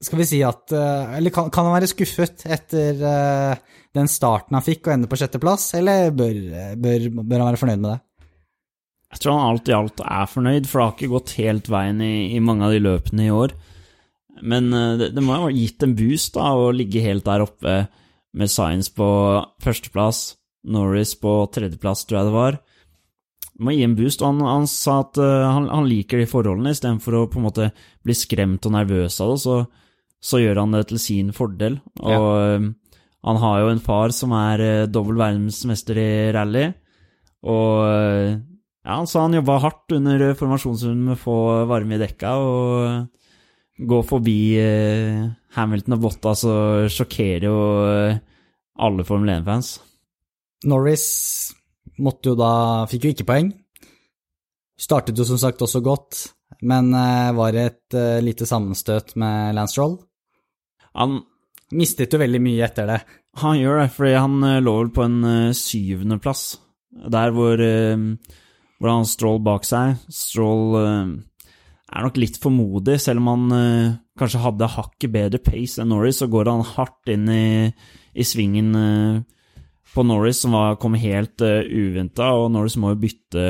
Skal 0.01 0.17
vi 0.21 0.25
si 0.25 0.39
at 0.45 0.71
eh, 0.73 1.17
Eller 1.17 1.29
kan, 1.33 1.49
kan 1.53 1.65
han 1.67 1.75
være 1.79 1.89
skuffet 1.91 2.45
etter 2.49 3.57
den 3.93 4.07
starten 4.07 4.55
han 4.55 4.63
fikk, 4.63 4.87
og 4.87 4.93
ende 4.93 5.09
på 5.11 5.17
sjetteplass, 5.19 5.73
eller 5.75 6.11
bør, 6.15 6.37
bør, 6.79 7.09
bør 7.27 7.41
han 7.43 7.49
være 7.51 7.59
fornøyd 7.59 7.81
med 7.83 7.91
det? 7.91 7.99
Jeg 9.11 9.19
tror 9.19 9.35
han 9.35 9.49
alt 9.49 9.69
i 9.69 9.75
alt 9.75 10.01
er 10.05 10.29
fornøyd, 10.31 10.67
for 10.69 10.79
det 10.79 10.85
har 10.85 10.95
ikke 10.95 11.11
gått 11.11 11.35
helt 11.41 11.67
veien 11.71 11.99
i, 12.05 12.13
i 12.35 12.39
mange 12.43 12.67
av 12.67 12.75
de 12.75 12.79
løpene 12.83 13.27
i 13.27 13.33
år. 13.35 13.53
Men 14.41 14.71
eh, 14.73 14.97
det, 14.99 15.11
det 15.17 15.23
må 15.25 15.35
jo 15.35 15.47
ha 15.49 15.53
gitt 15.55 15.83
en 15.83 15.95
boost 15.97 16.37
da, 16.37 16.51
å 16.55 16.71
ligge 16.75 17.03
helt 17.03 17.25
der 17.27 17.43
oppe 17.43 17.75
med 18.31 18.51
Science 18.51 18.93
på 18.95 19.07
førsteplass, 19.63 20.37
Norris 20.71 21.15
på 21.19 21.33
tredjeplass, 21.51 22.05
tror 22.07 22.21
jeg 22.21 22.29
det 22.29 22.35
var. 22.37 22.59
Det 23.51 23.65
må 23.67 23.75
gi 23.75 23.83
en 23.85 23.97
boost, 23.97 24.23
og 24.23 24.31
han, 24.31 24.43
han 24.47 24.69
sa 24.71 25.01
at 25.03 25.19
eh, 25.19 25.47
han, 25.47 25.67
han 25.73 25.89
liker 25.89 26.21
de 26.21 26.29
forholdene, 26.31 26.71
istedenfor 26.71 27.19
å 27.19 27.25
på 27.31 27.41
en 27.41 27.47
måte 27.49 27.71
bli 28.07 28.15
skremt 28.15 28.69
og 28.69 28.77
nervøs 28.77 29.19
av 29.23 29.33
det, 29.33 29.41
så, 29.43 29.57
så 30.23 30.39
gjør 30.39 30.63
han 30.63 30.77
det 30.77 30.85
til 30.89 31.01
sin 31.03 31.33
fordel. 31.35 31.81
Og 31.99 32.29
ja. 32.31 32.61
han 33.27 33.41
har 33.43 33.59
jo 33.59 33.73
en 33.73 33.83
far 33.83 34.15
som 34.15 34.31
er 34.39 34.87
dobbel 34.87 35.19
verdensmester 35.19 35.99
i 35.99 36.13
rally, 36.37 36.69
og 37.51 37.83
eh, 37.89 38.39
ja, 38.81 38.95
han 38.97 39.07
sa 39.09 39.27
han 39.27 39.37
jobba 39.37 39.59
hardt 39.61 39.93
under 39.93 40.31
formasjonsrunden 40.37 41.05
med 41.05 41.19
å 41.19 41.21
få 41.21 41.37
varme 41.69 41.97
i 41.97 42.01
dekka 42.01 42.33
og 42.41 42.85
eh, 42.87 43.03
gå 43.91 43.99
forbi 44.09 44.37
eh, 44.57 45.21
Hamilton 45.57 45.97
og 45.97 46.03
Bottas 46.07 46.43
og 46.49 46.89
sjokkere 46.93 47.45
jo 47.45 47.59
eh, 47.85 48.19
alle 48.81 49.05
Formel 49.05 49.35
1-fans. 49.35 49.75
Norris 50.69 51.05
måtte 52.01 52.31
jo 52.31 52.37
da 52.39 52.53
Fikk 52.89 53.05
jo 53.05 53.13
ikke 53.13 53.29
poeng. 53.29 53.51
Startet 54.81 55.17
jo 55.17 55.27
som 55.29 55.37
sagt 55.37 55.61
også 55.61 55.83
godt, 55.85 56.23
men 56.65 56.89
var 57.37 57.53
et 57.57 57.93
lite 58.25 58.47
sammenstøt 58.49 59.13
med 59.21 59.53
Lance 59.53 59.75
Stroll. 59.75 59.99
Han, 60.97 61.19
Mistet 61.77 62.13
jo 62.13 62.19
veldig 62.19 62.41
mye 62.41 62.65
etter 62.65 62.89
det. 62.89 62.97
han 63.43 63.59
gjør 63.59 63.83
det, 63.83 63.89
fordi 63.93 64.13
han 64.17 64.63
lå 64.65 64.73
vel 64.79 64.89
på 64.95 65.05
en 65.05 65.19
syvendeplass, 65.55 66.41
der 67.13 67.31
hvor, 67.35 67.61
eh, 67.61 68.09
hvor 68.81 68.95
han 68.95 69.05
Stroll 69.05 69.37
bak 69.45 69.67
seg. 69.67 69.99
Stroll 70.09 70.77
eh, 70.79 71.11
er 71.91 72.07
nok 72.07 72.17
litt 72.17 72.39
for 72.41 72.53
modig, 72.53 72.97
selv 73.03 73.21
om 73.21 73.29
han 73.29 73.57
eh, 73.57 73.97
kanskje 74.17 74.41
hadde 74.41 74.71
hakket 74.75 75.13
bedre 75.13 75.41
pace 75.43 75.81
enn 75.81 75.93
Norris, 75.93 76.21
så 76.21 76.29
går 76.31 76.49
han 76.49 76.65
hardt 76.73 77.11
inn 77.13 77.29
i, 77.29 77.45
i 78.17 78.25
svingen 78.25 78.73
eh, 78.79 79.19
på 79.93 80.05
Norris, 80.07 80.41
som 80.41 80.55
var, 80.55 80.79
kom 80.79 80.95
helt 80.95 81.43
uh, 81.43 81.59
uventa, 81.67 82.29
og 82.39 82.53
Norris 82.53 82.77
må 82.79 82.93
jo 82.93 83.01
bytte 83.01 83.47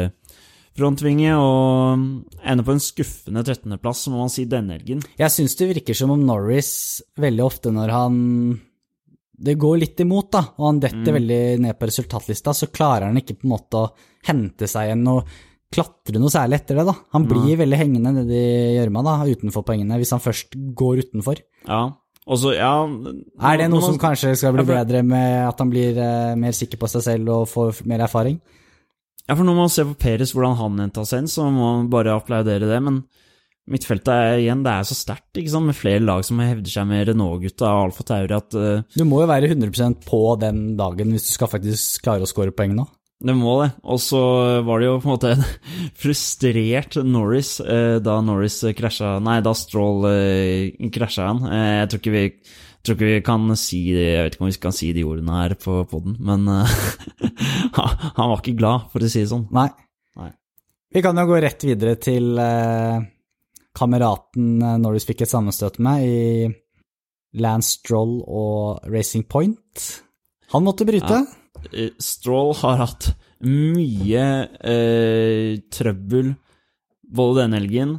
frontvinge 0.73 1.35
og 1.37 2.01
ender 2.41 2.65
på 2.65 2.73
en 2.73 2.81
skuffende 2.81 3.43
13.-plass, 3.45 4.07
må 4.09 4.23
man 4.23 4.31
si, 4.33 4.47
denne 4.49 4.79
helgen. 4.79 5.03
Jeg 5.19 5.35
syns 5.35 5.53
det 5.59 5.69
virker 5.69 5.97
som 5.97 6.15
om 6.15 6.23
Norris 6.25 6.71
veldig 7.21 7.45
ofte 7.45 7.73
når 7.75 7.93
han 7.93 8.17
Det 9.41 9.55
går 9.59 9.79
litt 9.81 10.01
imot, 10.03 10.29
da, 10.33 10.43
og 10.59 10.67
han 10.67 10.81
detter 10.83 11.15
veldig 11.17 11.39
ned 11.63 11.77
på 11.79 11.87
resultatlista, 11.89 12.53
så 12.53 12.69
klarer 12.73 13.07
han 13.09 13.17
ikke 13.21 13.39
på 13.39 13.47
en 13.47 13.55
måte 13.55 13.79
å 13.79 13.87
hente 14.27 14.69
seg 14.69 14.89
igjen 14.91 15.07
og 15.09 15.31
klatre 15.71 16.19
noe 16.19 16.31
særlig 16.33 16.59
etter 16.59 16.77
det, 16.77 16.85
da. 16.89 16.93
Han 17.15 17.25
blir 17.29 17.57
veldig 17.61 17.79
hengende 17.79 18.11
nedi 18.19 18.43
gjørma, 18.75 19.03
da, 19.07 19.17
utenfor 19.25 19.65
poengene, 19.65 19.97
hvis 20.01 20.13
han 20.13 20.23
først 20.23 20.57
går 20.77 21.05
utenfor. 21.07 21.41
Ja, 21.65 21.83
og 22.31 22.37
så, 22.37 22.51
ja 22.53 22.73
Er 22.85 23.57
det 23.57 23.69
noe 23.71 23.81
som 23.81 23.97
kanskje 23.99 24.35
skal 24.37 24.53
bli 24.53 24.65
bedre 24.67 25.01
med 25.05 25.47
at 25.47 25.61
han 25.61 25.71
blir 25.71 25.97
eh, 25.97 26.33
mer 26.37 26.53
sikker 26.53 26.77
på 26.77 26.89
seg 26.91 27.05
selv 27.07 27.31
og 27.33 27.47
får 27.49 27.81
mer 27.89 28.03
erfaring? 28.05 28.37
Ja, 29.25 29.33
for 29.33 29.45
når 29.47 29.57
man 29.57 29.71
ser 29.71 29.87
på 29.89 29.97
Peres, 30.01 30.35
hvordan 30.35 30.57
han 30.59 30.79
henta 30.83 31.05
seg 31.07 31.23
inn, 31.23 31.31
så 31.31 31.47
må 31.49 31.73
man 31.79 31.89
bare 31.91 32.13
applaudere 32.17 32.69
det, 32.69 32.79
men 32.83 33.01
midtfeltet 33.71 34.11
er 34.11 34.39
igjen, 34.43 34.63
det 34.65 34.73
er 34.73 34.87
så 34.87 34.97
sterkt, 34.97 35.41
med 35.61 35.77
flere 35.77 36.03
lag 36.03 36.23
som 36.27 36.39
hevder 36.43 36.71
seg 36.71 36.87
med 36.89 37.05
Renault-gutta 37.09 37.67
og 37.67 37.83
Alfa 37.87 38.05
Tauri, 38.07 38.37
at 38.37 38.57
uh, 38.57 38.97
Du 38.97 39.05
må 39.07 39.21
jo 39.23 39.29
være 39.31 39.51
100% 39.51 40.01
på 40.07 40.23
den 40.41 40.63
dagen 40.79 41.13
hvis 41.13 41.29
du 41.29 41.35
skal 41.35 41.51
faktisk 41.51 42.03
klare 42.05 42.25
å 42.25 42.29
score 42.29 42.55
poeng 42.55 42.75
nå. 42.77 42.87
det 43.21 43.35
må 43.37 43.59
det. 43.61 43.69
Og 43.83 44.01
så 44.01 44.23
var 44.65 44.81
det 44.81 44.89
jo 44.89 44.97
på 44.99 45.09
en 45.09 45.13
måte 45.13 45.35
en 45.35 45.45
frustrert 46.03 46.99
Norris 47.05 47.59
eh, 47.61 47.99
da 48.03 48.17
Norris 48.25 48.61
krasja 48.77 49.19
Nei, 49.23 49.39
da 49.45 49.53
Stroll 49.57 50.09
eh, 50.09 50.89
krasja 50.93 51.29
han. 51.29 51.47
Eh, 51.47 51.71
jeg 51.81 51.91
tror 51.91 52.03
ikke 52.03 52.17
vi 52.17 52.25
tror 52.81 52.97
ikke 52.97 53.09
vi 53.09 53.21
kan 53.25 53.55
si 53.59 53.81
det, 53.93 54.05
jeg 54.07 54.25
vet 54.25 54.35
ikke 54.35 54.43
om 54.43 54.49
vi 54.49 54.59
kan 54.61 54.75
si 54.75 54.91
de 54.95 55.05
ordene 55.05 55.37
her 55.37 55.55
på 55.61 55.77
poden, 55.89 56.17
men 56.19 56.47
eh, 56.49 56.75
han 58.17 58.31
var 58.31 58.37
ikke 58.39 58.57
glad, 58.57 58.89
for 58.93 59.03
å 59.03 59.09
si 59.11 59.21
det 59.23 59.31
sånn. 59.31 59.47
Nei. 59.53 59.67
Nei. 60.19 60.31
Vi 60.91 61.03
kan 61.05 61.17
jo 61.21 61.27
gå 61.29 61.41
rett 61.43 61.65
videre 61.67 61.95
til 62.01 62.33
eh, 62.41 63.03
kameraten 63.77 64.61
eh, 64.61 64.77
Norris 64.81 65.07
fikk 65.07 65.25
et 65.25 65.31
sammenstøt 65.31 65.79
med 65.83 66.05
i 66.05 66.51
Lance 67.41 67.77
Stroll 67.77 68.19
og 68.27 68.87
Racing 68.91 69.23
Point. 69.31 69.87
Han 70.51 70.65
måtte 70.67 70.87
bryte. 70.87 71.21
Ja. 71.23 71.89
Stroll 72.01 72.53
har 72.59 72.79
hatt 72.81 73.11
mye 73.45 74.23
eh, 74.59 75.59
trøbbel 75.73 76.33
både 77.11 77.43
denne 77.43 77.59
helgen 77.59 77.91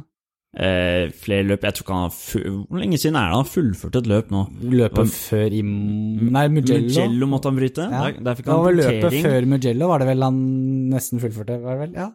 eh, 0.57 1.11
Flere 1.13 1.45
løp 1.45 1.65
Jeg 1.67 1.75
tror 1.77 1.85
ikke 1.85 1.93
han 1.93 2.05
har 2.07 2.63
Hvor 2.71 2.81
lenge 2.81 2.97
siden 2.99 3.17
er 3.19 3.27
det 3.27 3.35
han 3.35 3.43
har 3.43 3.51
fullført 3.51 3.99
et 3.99 4.09
løp 4.09 4.31
nå? 4.33 4.41
Løpet 4.73 5.13
før 5.13 5.53
i 5.53 5.61
Nei, 5.63 6.47
Mugello. 6.53 6.89
Mugello 6.89 7.29
måtte 7.29 7.51
han 7.51 7.59
bryte. 7.59 7.87
Ja. 7.87 8.01
Der, 8.07 8.19
der 8.25 8.39
fikk 8.39 8.47
Det 8.49 8.53
han 8.53 8.63
var 8.63 8.69
vel 8.71 8.81
løpet 8.81 9.19
før 9.27 9.49
Mugello, 9.53 9.89
var 9.93 10.03
det 10.03 10.09
vel 10.11 10.27
han 10.27 10.41
nesten 10.93 11.23
fullførte? 11.23 11.59
Var 11.63 11.77
det 11.77 11.83
vel? 11.85 11.95
Ja. 12.01 12.09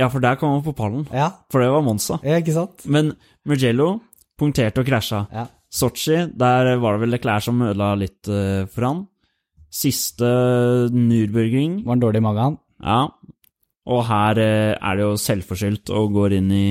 Ja, 0.00 0.08
for 0.10 0.22
der 0.24 0.38
kom 0.40 0.56
han 0.56 0.64
på 0.64 0.74
pallen. 0.76 1.06
ja. 1.12 1.30
For 1.52 1.62
det 1.62 1.70
var 1.70 1.84
Monza. 1.86 2.18
Ja, 2.26 2.40
ikke 2.42 2.54
sant? 2.56 2.86
Men 2.90 3.12
Mugello 3.46 4.00
punkterte 4.40 4.82
og 4.82 4.88
krasja. 4.88 5.24
Ja. 5.32 5.46
Sotsji, 5.74 6.16
der 6.38 6.76
var 6.82 6.94
det 6.94 7.02
vel 7.04 7.14
Leclerc 7.16 7.46
som 7.46 7.62
ødela 7.62 7.94
litt 7.98 8.30
uh, 8.30 8.66
for 8.70 8.86
han. 8.88 9.04
Siste 9.74 10.28
Nürburgring 10.94 11.80
Var 11.82 11.96
han 11.96 12.02
dårlig 12.02 12.20
i 12.22 12.26
magen? 12.26 12.58
Ja, 12.84 13.08
og 13.90 14.04
her 14.06 14.38
uh, 14.38 14.74
er 14.78 14.98
det 14.98 15.06
jo 15.06 15.14
selvforskyldt 15.18 15.90
og 15.94 16.14
går 16.14 16.36
inn 16.38 16.50
i 16.54 16.68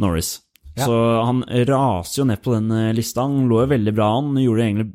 Norris. 0.00 0.38
Ja. 0.76 0.86
Så 0.86 0.96
han 1.28 1.42
raser 1.68 2.22
jo 2.22 2.28
ned 2.28 2.40
på 2.44 2.54
den 2.54 2.70
eh, 2.72 2.94
lista. 2.96 3.26
Han 3.26 3.48
lå 3.50 3.58
jo 3.60 3.72
veldig 3.74 3.92
bra 3.92 4.06
an, 4.16 4.30
gjorde 4.40 4.62
det 4.62 4.68
egentlig 4.70 4.86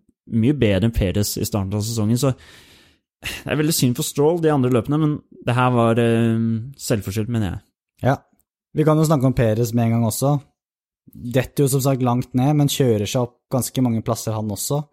mye 0.42 0.56
bedre 0.58 0.88
enn 0.90 0.96
Perez 0.96 1.36
i 1.38 1.46
starten 1.46 1.76
av 1.78 1.84
sesongen, 1.86 2.18
så 2.18 2.32
det 3.26 3.50
er 3.50 3.60
veldig 3.60 3.76
synd 3.76 3.98
for 3.98 4.06
Stroll, 4.06 4.42
de 4.44 4.52
andre 4.54 4.72
løpene, 4.74 5.00
men 5.02 5.16
det 5.48 5.56
her 5.58 5.74
var 5.74 6.00
uh, 6.00 6.38
selvforskyldt, 6.82 7.32
mener 7.34 7.52
jeg. 7.52 7.62
Ja. 8.12 8.16
Vi 8.78 8.86
kan 8.86 9.00
jo 9.00 9.08
snakke 9.08 9.26
om 9.30 9.34
Peres 9.34 9.74
med 9.74 9.88
en 9.88 9.96
gang 9.96 10.06
også. 10.06 10.36
Detter 11.08 11.66
jo 11.66 11.72
som 11.72 11.82
sagt 11.82 12.04
langt 12.06 12.36
ned, 12.38 12.54
men 12.60 12.70
kjører 12.70 13.10
seg 13.10 13.26
opp 13.26 13.40
ganske 13.54 13.82
mange 13.82 14.04
plasser, 14.06 14.36
han 14.38 14.52
også. 14.54 14.84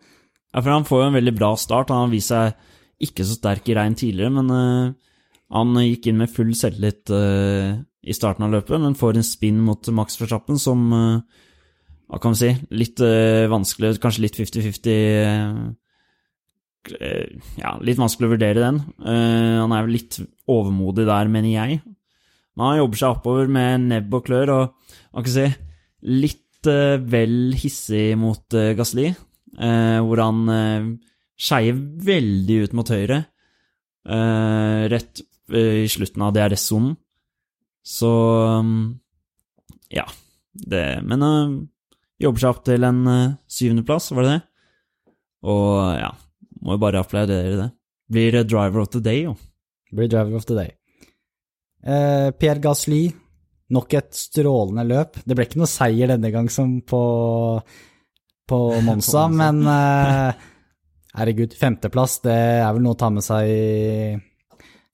Ja, 0.54 0.62
for 0.62 0.72
han 0.72 0.86
får 0.88 1.02
jo 1.02 1.08
en 1.10 1.18
veldig 1.18 1.34
bra 1.36 1.50
start. 1.60 1.92
Han 1.92 2.06
har 2.06 2.14
vist 2.14 2.32
seg 2.32 2.54
ikke 3.04 3.26
så 3.26 3.36
sterk 3.36 3.68
i 3.68 3.76
regn 3.76 3.98
tidligere, 3.98 4.32
men 4.32 4.52
uh, 4.54 5.16
han 5.54 5.82
gikk 5.84 6.08
inn 6.08 6.22
med 6.22 6.32
full 6.32 6.54
selvtillit 6.56 7.12
uh, 7.12 7.74
i 8.04 8.16
starten 8.16 8.46
av 8.46 8.54
løpet, 8.54 8.78
men 8.80 8.96
får 8.96 9.18
en 9.18 9.26
spinn 9.26 9.60
mot 9.64 9.92
Max 9.96 10.16
Verstappen 10.20 10.60
som 10.60 10.90
Hva 10.92 12.18
kan 12.20 12.34
vi 12.34 12.40
si? 12.40 12.50
Litt 12.76 13.00
vanskelig, 13.48 13.96
kanskje 14.00 14.26
litt 14.26 14.36
50-50 14.36 14.90
eh, 14.92 15.54
Ja, 16.92 17.74
litt 17.80 18.00
vanskelig 18.00 18.28
å 18.28 18.32
vurdere 18.34 18.60
den. 18.60 18.80
Eh, 19.00 19.56
han 19.62 19.72
er 19.72 19.86
vel 19.86 19.96
litt 19.96 20.18
overmodig 20.50 21.06
der, 21.08 21.30
mener 21.32 21.52
jeg. 21.52 21.80
Men 22.54 22.68
han 22.68 22.80
jobber 22.82 23.00
seg 23.00 23.16
oppover 23.16 23.50
med 23.50 23.86
nebb 23.88 24.14
og 24.14 24.26
klør, 24.28 24.52
og 24.54 24.96
hva 25.10 25.24
kan 25.24 25.32
si 25.32 25.46
Litt 26.04 26.68
eh, 26.68 27.00
vel 27.00 27.54
hissig 27.56 28.10
mot 28.20 28.52
uh, 28.52 28.74
Gasli, 28.76 29.06
eh, 29.08 30.00
hvor 30.04 30.20
han 30.20 30.42
uh, 30.52 30.90
skeier 31.40 31.78
veldig 32.04 32.58
ut 32.66 32.74
mot 32.76 32.90
høyre, 32.92 33.22
eh, 34.04 34.82
rett 34.92 35.22
eh, 35.48 35.84
i 35.86 35.88
slutten 35.88 36.26
av 36.26 36.34
DRS-sonen. 36.36 36.92
Så 37.84 38.10
um, 38.60 38.76
ja. 39.92 40.04
Det, 40.54 40.84
men 41.02 41.24
jobber 42.22 42.38
seg 42.38 42.52
opp 42.52 42.60
til 42.68 42.84
en 42.86 43.00
syvendeplass, 43.50 44.12
var 44.14 44.22
det 44.22 44.34
det? 44.36 44.42
Og 45.50 45.72
ja, 45.98 46.12
må 46.64 46.76
jo 46.76 46.82
bare 46.82 47.02
applaudere 47.04 47.58
det. 47.60 47.68
Blir 48.10 48.42
driver 48.44 48.84
of 48.84 48.90
the 48.92 49.02
day, 49.04 49.24
jo. 49.26 49.36
Blir 49.94 50.08
driver 50.10 50.38
of 50.40 50.46
the 50.48 50.56
day. 50.56 50.72
Eh, 51.84 52.30
Pierre 52.40 52.62
Gasly, 52.64 53.02
nok 53.76 53.96
et 53.96 54.16
strålende 54.16 54.86
løp. 54.88 55.20
Det 55.24 55.36
ble 55.36 55.46
ikke 55.48 55.60
noe 55.60 55.70
seier 55.70 56.14
denne 56.14 56.32
gang 56.32 56.48
som 56.52 56.78
på, 56.80 57.02
på 58.48 58.60
Monza, 58.86 59.26
men 59.32 59.60
eh, 59.68 60.46
herregud, 61.14 61.56
femteplass, 61.58 62.20
det 62.24 62.38
er 62.64 62.70
vel 62.72 62.84
noe 62.84 62.96
å 62.96 63.00
ta 63.04 63.12
med 63.12 63.24
seg 63.24 63.50
i 63.52 64.16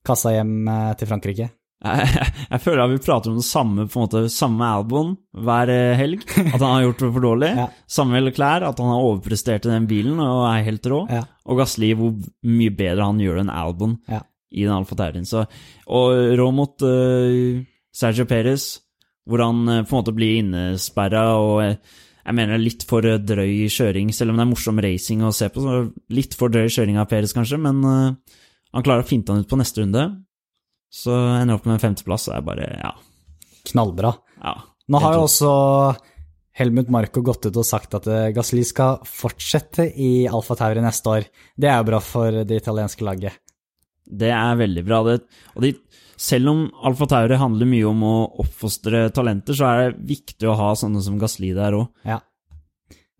kassa 0.06 0.34
hjem 0.34 0.54
eh, 0.66 0.92
til 0.98 1.10
Frankrike. 1.10 1.50
Jeg, 1.80 2.25
jeg, 2.52 2.60
føler 2.64 2.82
at 2.84 2.92
vi 2.92 3.00
prater 3.04 3.32
om 3.32 3.38
det 3.40 3.46
samme 3.46 3.87
på 3.88 3.99
en 3.99 4.04
måte, 4.06 4.22
samme 4.32 4.68
album 4.68 5.14
hver 5.46 5.72
eh, 5.72 5.94
helg. 5.99 6.26
At 6.28 6.58
han 6.58 6.66
har 6.66 6.84
gjort 6.88 7.04
det 7.04 7.12
for 7.14 7.28
dårlig. 7.28 7.52
Ja. 7.60 7.68
Samme 7.90 8.20
klær, 8.34 8.64
at 8.68 8.78
han 8.80 8.92
har 8.92 9.06
overprestert 9.06 9.66
i 9.66 9.72
den 9.72 9.88
bilen 9.90 10.20
og 10.22 10.44
er 10.49 10.66
helt 10.66 10.87
rå. 10.88 11.02
Ja. 11.10 11.25
Og 11.50 11.60
Gasli, 11.60 11.90
hvor 11.99 12.14
mye 12.46 12.75
bedre 12.76 13.08
han 13.08 13.20
gjør 13.20 13.42
enn 13.42 13.52
Albon 13.52 13.99
Ja. 14.08 14.22
i 14.54 14.64
den 14.64 14.75
Alfa 14.76 14.96
Taurin. 14.96 15.26
Og 15.90 16.37
rå 16.38 16.46
mot 16.54 16.87
uh, 16.87 17.58
Sergio 17.92 18.28
Perez, 18.30 18.70
hvor 19.28 19.42
han 19.44 19.66
uh, 19.66 19.82
på 19.82 19.92
en 19.92 19.99
måte 19.99 20.14
blir 20.16 20.38
innesperra 20.40 21.25
og 21.42 21.58
eh, 21.64 21.99
jeg 22.20 22.37
mener 22.37 22.60
litt 22.60 22.84
for 22.88 23.06
eh, 23.06 23.20
drøy 23.20 23.66
kjøring, 23.72 24.12
selv 24.14 24.32
om 24.32 24.40
det 24.40 24.44
er 24.44 24.50
morsom 24.52 24.80
racing 24.84 25.25
å 25.26 25.32
se 25.34 25.49
på. 25.52 25.62
så 25.64 25.80
Litt 26.14 26.37
for 26.38 26.52
drøy 26.52 26.68
kjøring 26.70 27.00
av 27.00 27.08
Perez, 27.10 27.34
kanskje, 27.37 27.58
men 27.62 27.80
eh, 27.87 28.37
han 28.76 28.87
klarer 28.87 29.04
å 29.04 29.08
finte 29.08 29.32
han 29.32 29.42
ut 29.42 29.50
på 29.50 29.58
neste 29.58 29.82
runde. 29.82 30.04
Så 30.90 31.14
ender 31.14 31.54
jeg 31.54 31.61
opp 31.61 31.68
med 31.68 31.76
en 31.76 31.85
femteplass, 31.85 32.28
og 32.28 32.37
er 32.37 32.47
bare 32.47 32.68
ja. 32.80 32.94
Knallbra. 33.70 34.14
ja 34.42 34.56
Nå 34.90 35.00
har 35.02 35.14
jo 35.14 35.26
også 35.28 35.50
Helmut 36.61 36.90
Marko 36.90 37.23
gått 37.25 37.47
ut 37.47 37.56
og 37.56 37.66
sagt 37.66 37.94
at 37.94 38.09
Gasli 38.09 38.32
Gasly 38.35 38.64
skal 38.66 38.99
fortsette 39.06 39.87
i 39.94 40.26
Alfa 40.28 40.56
Tauri 40.59 40.82
neste 40.82 41.12
år. 41.12 41.28
Det 41.56 41.70
er 41.70 41.78
jo 41.78 41.88
bra 41.92 42.00
for 42.04 42.42
det 42.44 42.59
italienske 42.59 43.06
laget. 43.06 43.38
Det 44.11 44.32
er 44.35 44.59
veldig 44.59 44.82
bra. 44.85 44.99
Det, 45.06 45.20
og 45.54 45.62
de, 45.64 45.70
selv 46.20 46.50
om 46.52 46.64
Alfa 46.85 47.06
Tauri 47.09 47.38
handler 47.40 47.70
mye 47.70 47.87
om 47.88 48.02
å 48.04 48.16
oppfostre 48.42 49.06
talenter, 49.14 49.56
så 49.56 49.68
er 49.68 49.78
det 49.85 50.09
viktig 50.11 50.50
å 50.50 50.59
ha 50.59 50.73
sånne 50.76 51.04
som 51.06 51.20
Gasli 51.23 51.54
der 51.56 51.78
òg. 51.78 51.87
Ja. 52.04 52.18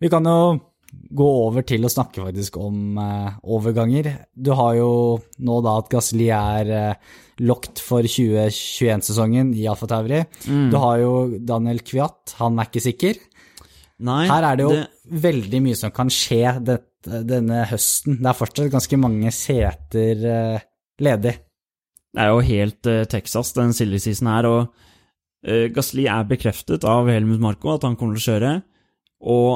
Vi 0.01 0.11
kan 0.11 0.27
jo 0.27 0.59
gå 0.91 1.27
over 1.45 1.63
til 1.67 1.85
å 1.87 1.91
snakke 1.91 2.23
faktisk 2.25 2.57
om 2.59 2.99
eh, 2.99 3.33
overganger. 3.47 4.11
Du 4.35 4.51
har 4.59 4.75
jo 4.75 4.91
nå 5.39 5.59
da 5.63 5.77
at 5.79 5.91
Gasli 5.91 6.27
er 6.35 6.71
eh, 6.75 7.19
locked 7.41 7.81
for 7.81 8.05
2021-sesongen 8.05 9.51
i 9.57 9.67
Alfa 9.69 9.89
Tauri. 9.89 10.21
Du 10.45 10.77
har 10.77 11.01
jo 11.01 11.13
Daniel 11.41 11.81
Kviat, 11.85 12.35
han 12.39 12.59
er 12.59 12.69
ikke 12.69 12.83
sikker. 12.85 13.21
Nei, 14.01 14.25
Her 14.29 14.47
er 14.47 14.57
det 14.57 14.65
jo 14.65 14.77
veldig 15.23 15.61
mye 15.61 15.77
som 15.77 15.93
kan 15.93 16.09
skje 16.13 16.55
det, 16.65 16.77
denne 17.29 17.63
høsten. 17.69 18.17
Det 18.21 18.29
er 18.31 18.37
fortsatt 18.37 18.71
ganske 18.73 18.99
mange 19.01 19.33
seter 19.35 20.23
uh, 20.25 20.63
ledig. 21.01 21.35
Det 22.11 22.23
er 22.23 22.31
jo 22.31 22.41
helt 22.45 22.89
uh, 22.89 23.03
Texas, 23.09 23.53
den 23.57 23.75
silly 23.77 24.01
season 24.01 24.31
her, 24.31 24.49
og 24.49 24.61
uh, 25.45 25.67
Gasli 25.73 26.07
er 26.09 26.25
bekreftet 26.29 26.87
av 26.87 27.09
Helmut 27.13 27.43
Marko 27.43 27.75
at 27.75 27.85
han 27.85 27.97
kommer 27.99 28.17
til 28.17 28.23
å 28.23 28.29
kjøre, 28.31 28.55
og 29.21 29.51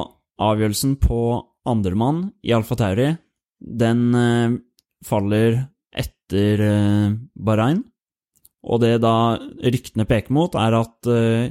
avgjørelsen 0.46 0.94
på 1.02 1.20
andremann 1.66 2.30
i 2.46 2.54
Alfa 2.54 2.76
Tauri, 2.78 3.10
den 3.56 4.02
eh, 4.14 4.56
faller 5.06 5.62
etter 6.26 6.62
uh, 6.66 7.14
Bahrain, 7.38 7.84
og 8.66 8.82
det 8.82 8.96
da 9.04 9.38
ryktene 9.62 10.06
peker 10.08 10.34
mot, 10.34 10.54
er 10.58 10.74
at 10.74 11.10
uh, 11.10 11.46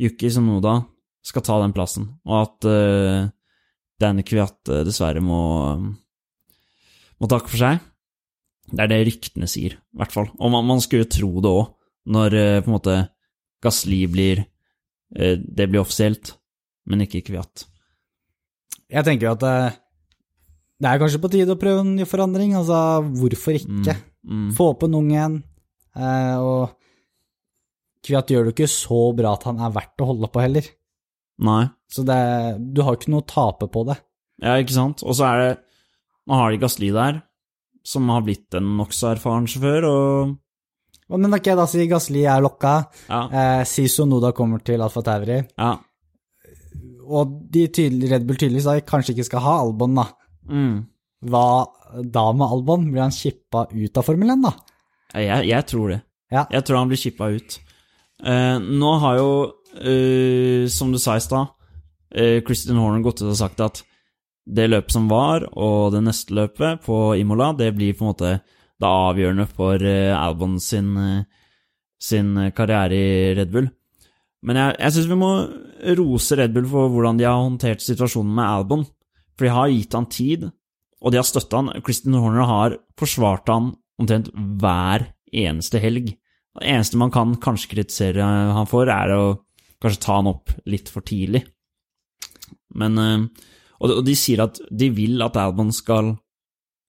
Yuki 0.00 0.30
Sonoda 0.32 0.80
skal 1.26 1.44
ta 1.44 1.58
den 1.60 1.74
plassen, 1.76 2.08
og 2.24 2.38
at 2.40 2.68
uh, 2.70 3.28
Danny 4.00 4.24
Kviat 4.24 4.72
dessverre 4.84 5.20
må, 5.24 5.42
må 7.20 7.28
takke 7.28 7.52
for 7.52 7.60
seg. 7.60 7.84
Det 8.72 8.82
er 8.82 8.90
det 8.90 9.04
ryktene 9.06 9.48
sier, 9.48 9.76
i 9.78 10.00
hvert 10.00 10.12
fall. 10.12 10.26
Og 10.40 10.50
man, 10.52 10.66
man 10.66 10.82
skulle 10.84 11.08
tro 11.08 11.30
det 11.44 11.52
òg, 11.52 11.70
når 12.16 12.36
uh, 12.40 12.58
på 12.64 12.70
en 12.72 12.76
måte 12.78 12.98
Gasli 13.62 14.02
blir 14.10 14.42
uh, 14.42 15.36
Det 15.36 15.68
blir 15.68 15.82
offisielt, 15.82 16.34
men 16.86 17.04
ikke 17.04 17.24
Kviat. 17.26 17.66
Jeg 18.86 19.06
tenker 19.06 19.32
at 19.32 19.42
eh, 19.46 19.76
det 20.80 20.88
er 20.90 20.98
kanskje 21.00 21.20
på 21.22 21.30
tide 21.32 21.54
å 21.54 21.60
prøve 21.60 21.80
en 21.84 21.94
ny 21.96 22.04
forandring. 22.08 22.54
Altså, 22.58 22.78
hvorfor 23.20 23.56
ikke? 23.56 23.94
Mm. 24.26 24.48
Få 24.56 24.70
opp 24.74 24.82
en 24.84 24.96
ung 24.98 25.12
en. 25.16 25.36
eh, 25.96 26.36
og 26.36 26.74
Kviat 28.06 28.28
gjør 28.30 28.44
det 28.46 28.52
ikke 28.54 28.68
så 28.70 28.98
bra 29.18 29.32
at 29.34 29.46
han 29.48 29.58
er 29.66 29.72
verdt 29.74 30.02
å 30.04 30.06
holde 30.12 30.28
på 30.30 30.42
heller. 30.44 30.66
Nei. 31.42 31.62
Så 31.90 32.04
det, 32.06 32.18
du 32.74 32.82
har 32.86 32.94
ikke 32.96 33.10
noe 33.12 33.24
å 33.24 33.28
tape 33.28 33.66
på 33.72 33.82
det. 33.88 33.96
Ja, 34.44 34.54
ikke 34.62 34.76
sant? 34.76 35.02
Og 35.06 35.16
så 35.16 35.24
er 35.30 35.38
det 35.42 35.52
Nå 36.26 36.34
har 36.40 36.50
de 36.50 36.58
Gasli 36.58 36.88
der, 36.90 37.20
som 37.86 38.08
har 38.10 38.24
blitt 38.26 38.54
en 38.58 38.72
nokså 38.78 39.12
erfaren 39.14 39.44
sjåfør, 39.46 39.84
Og 39.86 41.18
Men 41.22 41.34
ok, 41.36 41.52
da 41.54 41.66
sier 41.70 41.86
Gasli 41.86 42.24
er 42.26 42.40
lokka. 42.42 42.72
ja. 43.08 43.20
Eh, 43.30 43.64
Siso 43.64 44.04
Noda 44.06 44.32
kommer 44.34 44.58
til 44.64 44.82
Alfa 44.82 45.02
Tauri. 45.06 45.40
ja. 45.56 45.76
Og 47.06 47.36
de 47.54 47.68
tydelig, 47.70 48.08
Red 48.10 48.24
Bull 48.26 48.36
tydeligvis 48.40 48.82
kanskje 48.90 49.12
ikke 49.14 49.24
skal 49.28 49.40
ha 49.44 49.52
Albon, 49.62 49.94
da. 49.94 50.08
Mm. 50.48 50.84
Hva 51.26 51.46
da 52.02 52.24
med 52.32 52.46
Albon? 52.46 52.90
Blir 52.90 53.06
han 53.06 53.14
kippa 53.14 53.66
ut 53.72 53.98
av 53.98 54.06
Formel 54.06 54.34
1, 54.34 54.44
da? 54.44 54.52
Jeg, 55.16 55.46
jeg 55.48 55.66
tror 55.70 55.92
det. 55.94 56.00
Ja. 56.32 56.44
Jeg 56.50 56.66
tror 56.66 56.80
han 56.80 56.90
blir 56.90 57.00
chippa 57.00 57.30
ut. 57.32 57.58
Uh, 58.24 58.56
nå 58.58 58.94
har 59.02 59.20
jo, 59.20 59.30
uh, 59.76 60.64
som 60.72 60.92
du 60.92 60.98
sa 61.00 61.16
i 61.16 61.24
stad, 61.24 61.52
uh, 62.16 62.38
Christian 62.46 62.80
Horner 62.80 63.04
gått 63.04 63.22
ut 63.22 63.30
og 63.30 63.38
sagt 63.38 63.62
at 63.64 63.82
det 64.46 64.68
løpet 64.70 64.94
som 64.94 65.08
var, 65.10 65.48
og 65.58 65.92
det 65.94 66.04
neste 66.06 66.36
løpet 66.36 66.84
på 66.86 67.16
Imola, 67.18 67.50
det 67.58 67.72
blir 67.76 67.96
på 67.96 68.06
en 68.06 68.12
måte 68.12 68.34
det 68.76 68.86
avgjørende 68.86 69.46
for 69.50 69.82
Albon 69.82 70.58
sin, 70.60 70.92
sin 71.98 72.28
karriere 72.54 72.94
i 72.94 73.32
Red 73.34 73.50
Bull. 73.50 73.66
Men 74.46 74.60
jeg, 74.60 74.76
jeg 74.84 74.94
syns 74.94 75.08
vi 75.10 75.18
må 75.18 75.30
rose 75.98 76.38
Red 76.38 76.54
Bull 76.54 76.68
for 76.70 76.92
hvordan 76.92 77.18
de 77.18 77.26
har 77.26 77.40
håndtert 77.40 77.82
situasjonen 77.82 78.36
med 78.36 78.44
Albon. 78.46 78.84
For 79.36 79.46
de 79.46 79.52
har 79.52 79.72
gitt 79.72 79.96
han 79.96 80.08
tid, 80.12 80.46
og 81.02 81.12
de 81.12 81.20
har 81.20 81.26
støtta 81.28 81.60
han. 81.60 81.82
Christian 81.84 82.16
Horner 82.16 82.48
har 82.48 82.76
forsvart 82.98 83.50
han 83.52 83.74
omtrent 84.00 84.30
hver 84.32 85.10
eneste 85.32 85.80
helg. 85.82 86.14
Det 86.56 86.70
eneste 86.72 87.00
man 87.00 87.12
kan 87.12 87.34
kanskje 87.40 87.74
kritisere 87.74 88.24
han 88.24 88.68
for, 88.70 88.88
er 88.88 89.12
å 89.12 89.24
kanskje 89.82 90.02
ta 90.06 90.16
han 90.20 90.30
opp 90.30 90.54
litt 90.64 90.88
for 90.92 91.04
tidlig. 91.04 91.44
Men 92.76 92.98
eh, 93.00 93.26
Og 93.76 93.90
de, 93.90 93.94
og 94.00 94.04
de 94.06 94.14
sier 94.16 94.40
at 94.40 94.56
de 94.72 94.88
vil 94.96 95.20
at 95.20 95.36
Albon 95.36 95.68
skal 95.72 96.14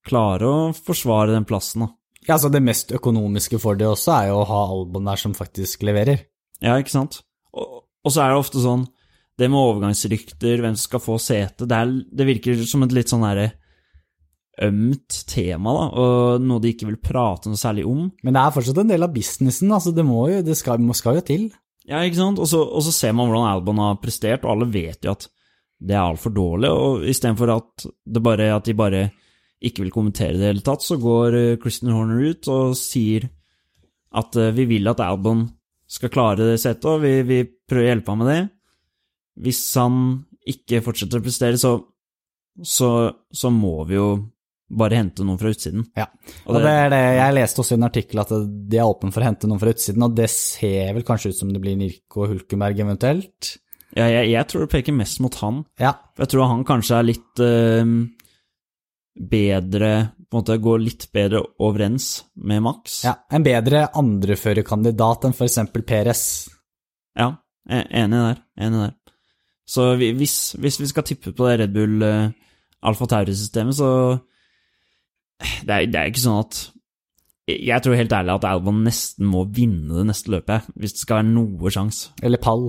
klare 0.08 0.48
å 0.48 0.60
forsvare 0.72 1.34
den 1.34 1.48
plassen, 1.48 1.84
da. 1.84 1.90
Ja, 2.24 2.36
altså 2.38 2.50
Det 2.52 2.64
mest 2.64 2.94
økonomiske 2.96 3.60
for 3.60 3.76
det 3.80 3.88
også 3.88 4.14
er 4.14 4.30
jo 4.32 4.38
å 4.40 4.48
ha 4.48 4.62
Albon 4.72 5.08
der 5.08 5.20
som 5.20 5.36
faktisk 5.36 5.84
leverer. 5.88 6.24
Ja, 6.64 6.78
ikke 6.80 6.96
sant? 6.96 7.22
Og, 7.52 7.84
og 8.04 8.14
så 8.14 8.24
er 8.24 8.32
det 8.32 8.40
ofte 8.40 8.64
sånn 8.64 8.88
Det 9.38 9.48
med 9.54 9.60
overgangsrykter, 9.62 10.62
hvem 10.64 10.74
som 10.76 10.88
skal 10.88 11.02
få 11.04 11.18
sete, 11.22 11.68
det, 11.70 11.80
det 12.18 12.26
virker 12.26 12.64
som 12.66 12.82
et 12.88 12.96
litt 12.96 13.12
sånn 13.12 13.22
derre 13.26 13.52
ømt 14.66 15.20
tema, 15.30 15.70
da, 15.76 15.84
og 16.02 16.42
noe 16.42 16.62
de 16.64 16.72
ikke 16.74 16.88
vil 16.90 16.98
prate 16.98 17.52
noe 17.52 17.60
særlig 17.62 17.84
om. 17.86 18.08
Men 18.26 18.34
det 18.34 18.42
er 18.42 18.56
fortsatt 18.56 18.80
en 18.82 18.90
del 18.90 19.06
av 19.06 19.12
businessen. 19.14 19.70
altså 19.76 19.94
Det, 19.94 20.06
må 20.08 20.24
jo, 20.32 20.40
det 20.42 20.56
skal, 20.58 20.82
må- 20.82 20.96
skal 20.98 21.20
jo 21.20 21.26
til. 21.28 21.44
Ja, 21.88 22.02
ikke 22.02 22.18
sant? 22.18 22.42
Og 22.42 22.50
så, 22.50 22.64
og 22.66 22.82
så 22.84 22.92
ser 22.96 23.14
man 23.14 23.30
hvordan 23.30 23.52
Albon 23.52 23.78
har 23.84 24.00
prestert, 24.02 24.44
og 24.44 24.56
alle 24.56 24.72
vet 24.74 25.06
jo 25.06 25.14
at 25.14 25.28
det 25.78 25.94
er 25.94 26.02
altfor 26.08 26.34
dårlig, 26.34 26.72
og 26.74 27.06
istedenfor 27.06 27.52
at, 27.54 27.86
det 28.10 28.24
bare, 28.26 28.50
at 28.56 28.66
de 28.66 28.74
bare 28.74 29.04
ikke 29.62 29.84
vil 29.86 29.94
kommentere 29.94 30.34
det 30.34 30.40
i 30.40 30.42
det 30.42 30.50
hele 30.56 30.66
tatt, 30.66 30.82
så 30.86 30.98
går 31.02 31.38
eh, 31.38 31.58
Christian 31.62 31.94
Horner 31.94 32.26
ut 32.34 32.50
og 32.50 32.74
sier 32.78 33.28
at 34.18 34.36
eh, 34.42 34.52
vi 34.58 34.66
vil 34.74 34.90
at 34.90 35.02
Albon 35.06 35.46
skal 35.90 36.10
klare 36.14 36.50
det 36.50 36.58
settet, 36.60 36.90
og 36.90 37.06
vi, 37.06 37.14
vi 37.30 37.44
prøver 37.46 37.86
å 37.86 37.92
hjelpe 37.94 38.14
ham 38.16 38.24
med 38.26 38.30
det. 38.34 38.42
Hvis 39.44 39.62
han 39.78 40.26
ikke 40.48 40.82
fortsetter 40.86 41.20
å 41.20 41.24
prestere, 41.26 41.58
så, 41.62 41.76
så, 42.64 42.90
så 43.34 43.52
må 43.54 43.76
vi 43.90 43.96
jo 44.00 44.08
bare 44.68 44.98
hente 45.00 45.24
noen 45.24 45.38
fra 45.40 45.52
utsiden. 45.54 45.86
Ja, 45.96 46.06
Og 46.46 46.58
det- 46.58 46.72
er 46.72 46.90
det, 46.92 46.98
Jeg 47.18 47.34
leste 47.38 47.62
også 47.64 47.76
i 47.76 47.78
en 47.78 47.88
artikkel 47.88 48.20
at 48.20 48.32
de 48.34 48.78
er 48.82 48.84
åpne 48.90 49.14
for 49.14 49.22
å 49.24 49.28
hente 49.30 49.48
noen 49.48 49.60
fra 49.62 49.72
utsiden, 49.72 50.04
og 50.04 50.16
det 50.18 50.30
ser 50.34 50.94
vel 50.98 51.06
kanskje 51.08 51.30
ut 51.32 51.38
som 51.40 51.54
det 51.54 51.62
blir 51.64 51.78
Nirko 51.80 52.28
Hulkenberg 52.28 52.80
eventuelt. 52.84 53.54
Ja, 53.96 54.10
jeg, 54.12 54.32
jeg 54.34 54.48
tror 54.52 54.66
det 54.66 54.72
peker 54.74 54.94
mest 54.98 55.22
mot 55.24 55.36
han. 55.40 55.62
Ja, 55.80 55.94
jeg 56.20 56.28
tror 56.34 56.50
han 56.52 56.66
kanskje 56.68 56.98
er 57.00 57.08
litt 57.08 57.40
øh, 57.40 57.94
bedre 59.18 59.92
På 60.28 60.38
en 60.38 60.42
måte 60.44 60.58
går 60.62 60.82
litt 60.84 61.06
bedre 61.16 61.40
overens 61.64 62.24
med 62.36 62.62
Max. 62.66 63.00
ja 63.08 63.14
En 63.32 63.44
bedre 63.46 63.86
andreførerkandidat 63.96 65.24
enn 65.30 65.34
f.eks. 65.38 65.60
Peres. 65.88 66.24
Ja, 67.18 67.30
e- 67.70 67.86
enig 68.02 68.20
der. 68.26 68.42
Enig 68.60 68.82
der. 68.84 68.96
Så 69.68 69.90
hvis, 70.00 70.56
hvis 70.56 70.80
vi 70.80 70.88
skal 70.88 71.06
tippe 71.08 71.34
på 71.36 71.48
det 71.50 71.58
Red 71.62 71.74
Bull 71.76 72.04
uh, 72.06 72.30
Alfa 72.88 73.08
Tauri-systemet, 73.12 73.76
så 73.76 73.90
det 75.68 75.74
er, 75.74 75.90
det 75.92 76.00
er 76.00 76.10
ikke 76.10 76.24
sånn 76.24 76.40
at 76.42 76.60
Jeg 77.52 77.84
tror 77.84 77.94
helt 78.00 78.14
ærlig 78.16 78.34
at 78.34 78.48
Albon 78.50 78.80
nesten 78.88 79.28
må 79.30 79.44
vinne 79.54 80.00
det 80.00 80.08
neste 80.10 80.32
løpet, 80.34 80.66
hvis 80.76 80.96
det 80.96 81.04
skal 81.04 81.22
være 81.22 81.30
noe 81.30 81.72
sjanse. 81.72 82.10
Eller 82.26 82.42
pall. 82.44 82.66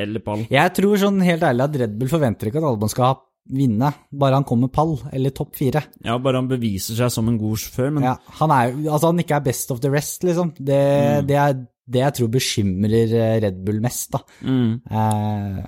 Eller 0.00 0.22
pall. 0.24 0.46
Jeg 0.52 0.72
tror 0.76 1.00
sånn 1.00 1.18
helt 1.24 1.44
ærlig 1.44 1.66
at 1.66 1.76
Red 1.82 1.98
Bull 2.00 2.12
forventer 2.12 2.48
ikke 2.48 2.62
at 2.62 2.68
Albon 2.70 2.92
skal 2.92 3.18
vinne, 3.50 3.90
bare 4.14 4.38
han 4.38 4.46
kommer 4.46 4.70
pall, 4.72 4.94
eller 5.12 5.32
topp 5.34 5.56
fire. 5.58 5.82
Ja, 6.04 6.16
bare 6.22 6.40
han 6.40 6.48
beviser 6.48 6.96
seg 6.98 7.12
som 7.12 7.28
en 7.28 7.38
god 7.40 7.60
sjåfør, 7.60 7.92
men 7.96 8.06
Ja, 8.06 8.14
han 8.38 8.52
er 8.54 8.70
jo 8.70 8.92
Altså, 8.92 9.10
han 9.10 9.22
ikke 9.24 9.38
er 9.40 9.46
best 9.48 9.72
of 9.74 9.80
the 9.82 9.90
rest, 9.92 10.24
liksom. 10.24 10.52
Det, 10.56 10.80
det 11.28 11.36
er 11.40 11.60
det 11.88 12.00
jeg 12.04 12.14
tror 12.18 12.28
bekymrer 12.34 13.14
eh, 13.14 13.40
Red 13.46 13.64
Bull 13.64 13.80
mest, 13.80 14.10
da. 14.12 14.20
mm. 14.42 14.82
Eh, 14.90 15.66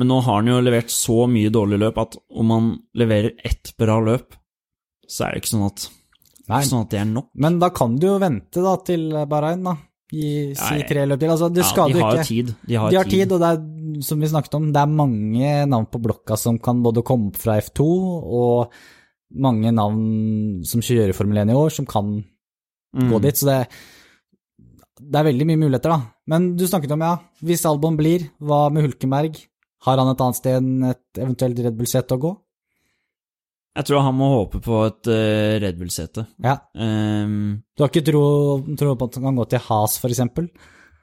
Men 0.00 0.08
nå 0.08 0.20
har 0.24 0.40
han 0.40 0.46
jo 0.48 0.60
levert 0.64 0.90
så 0.94 1.26
mye 1.28 1.50
dårlige 1.52 1.82
løp 1.82 1.98
at 1.98 2.16
om 2.30 2.50
han 2.54 2.70
leverer 2.96 3.34
ett 3.44 3.74
bra 3.78 3.98
løp, 4.00 4.34
så 5.08 5.26
er 5.26 5.34
det 5.34 5.42
ikke 5.42 5.52
sånn 5.56 5.66
at, 5.66 5.88
nei, 6.48 6.62
sånn 6.64 6.84
at 6.86 6.90
det 6.94 7.00
er 7.02 7.08
nok. 7.10 7.28
men 7.34 7.58
da 7.60 7.68
kan 7.70 7.96
du 7.98 8.06
jo 8.06 8.18
vente 8.22 8.62
da 8.64 8.76
til 8.86 9.10
Bahrain, 9.28 9.62
da. 9.66 9.76
Gi, 10.10 10.54
si 10.58 10.74
Nei. 10.74 10.86
tre 10.88 11.04
løp 11.06 11.20
til. 11.22 11.30
Altså, 11.30 11.46
det 11.54 11.62
Ja, 11.62 11.68
skader 11.70 11.94
de 11.94 12.00
har 12.02 12.16
ikke. 12.18 12.26
tid. 12.26 12.48
De 12.66 12.74
har, 12.74 12.90
De 12.90 12.96
har 12.98 13.04
tid, 13.06 13.30
og 13.30 13.38
det 13.38 13.46
er, 13.52 14.00
som 14.02 14.18
vi 14.18 14.26
snakket 14.26 14.54
om, 14.58 14.72
det 14.74 14.80
er 14.80 14.86
mange 14.90 15.52
navn 15.70 15.86
på 15.86 16.00
blokka 16.02 16.36
som 16.36 16.58
kan 16.58 16.80
både 16.82 17.04
komme 17.06 17.28
opp 17.30 17.36
fra 17.38 17.60
F2, 17.62 17.86
og 17.86 18.72
mange 19.38 19.70
navn 19.70 20.64
som 20.66 20.80
kjører 20.82 21.14
Formel 21.14 21.38
1 21.44 21.52
i 21.52 21.54
år, 21.54 21.70
som 21.70 21.86
kan 21.86 22.24
Mm. 22.90 23.06
gå 23.12 23.20
dit. 23.22 23.34
Så 23.38 23.46
det, 23.46 23.68
det 25.00 25.20
er 25.20 25.26
veldig 25.30 25.46
mye 25.48 25.60
muligheter, 25.64 25.94
da. 25.94 26.00
Men 26.30 26.52
du 26.58 26.66
snakket 26.68 26.92
om, 26.94 27.04
ja, 27.04 27.16
hvis 27.46 27.64
Albon 27.68 27.96
blir, 27.98 28.28
hva 28.42 28.68
med 28.72 28.86
Hulkenberg? 28.86 29.38
Har 29.86 30.00
han 30.00 30.10
et 30.12 30.20
annet 30.20 30.36
sted 30.36 30.58
enn 30.58 30.88
et 30.90 31.20
eventuelt 31.20 31.60
Red 31.64 31.78
Bull-sete 31.78 32.16
å 32.18 32.20
gå? 32.20 32.32
Jeg 33.78 33.86
tror 33.86 34.02
han 34.02 34.16
må 34.18 34.28
håpe 34.32 34.58
på 34.64 34.82
et 34.88 35.08
uh, 35.08 35.54
Red 35.62 35.78
Bull-sete. 35.78 36.26
Ja. 36.42 36.58
Um, 36.74 37.62
Du 37.72 37.84
har 37.84 37.92
ikke 37.92 38.04
tro, 38.04 38.24
tro 38.76 38.92
på 38.98 39.08
at 39.08 39.16
han 39.16 39.28
kan 39.30 39.40
gå 39.40 39.46
til 39.52 39.64
Has, 39.70 39.96
for 40.02 40.12
eksempel? 40.12 40.50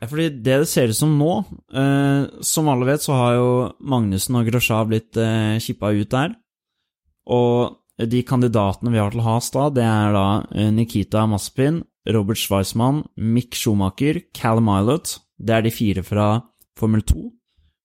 Fordi 0.04 0.28
det 0.30 0.60
det 0.62 0.70
ser 0.70 0.92
ut 0.92 0.98
som 1.00 1.16
nå 1.18 1.32
uh, 1.74 2.28
Som 2.46 2.68
alle 2.70 2.86
vet, 2.86 3.02
så 3.02 3.16
har 3.18 3.32
jo 3.34 3.48
Magnussen 3.82 4.38
og 4.38 4.46
Grosjean 4.52 4.92
blitt 4.92 5.18
uh, 5.18 5.58
kippa 5.64 5.90
ut 5.96 6.12
der. 6.14 6.36
Og 7.34 7.78
de 7.98 8.22
kandidatene 8.22 8.94
vi 8.94 9.02
har 9.02 9.14
til 9.14 9.24
Has 9.26 9.50
da, 9.54 9.70
det 9.74 9.84
er 9.84 10.14
da 10.14 10.28
eh, 10.54 10.70
Nikita 10.70 11.24
Maspin, 11.26 11.82
Robert 12.14 12.40
Schweizmann, 12.40 13.04
Mick 13.18 13.56
Schumacher, 13.58 14.22
Callum 14.34 14.70
Milot. 14.70 15.18
Det 15.38 15.58
er 15.58 15.66
de 15.66 15.74
fire 15.74 16.04
fra 16.06 16.28
Formel 16.80 17.04
2. 17.04 17.26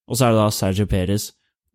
Og 0.09 0.19
så 0.19 0.27
er 0.29 0.35
det 0.35 0.43
da 0.43 0.53
Sergio 0.55 0.87
Perez 0.91 1.31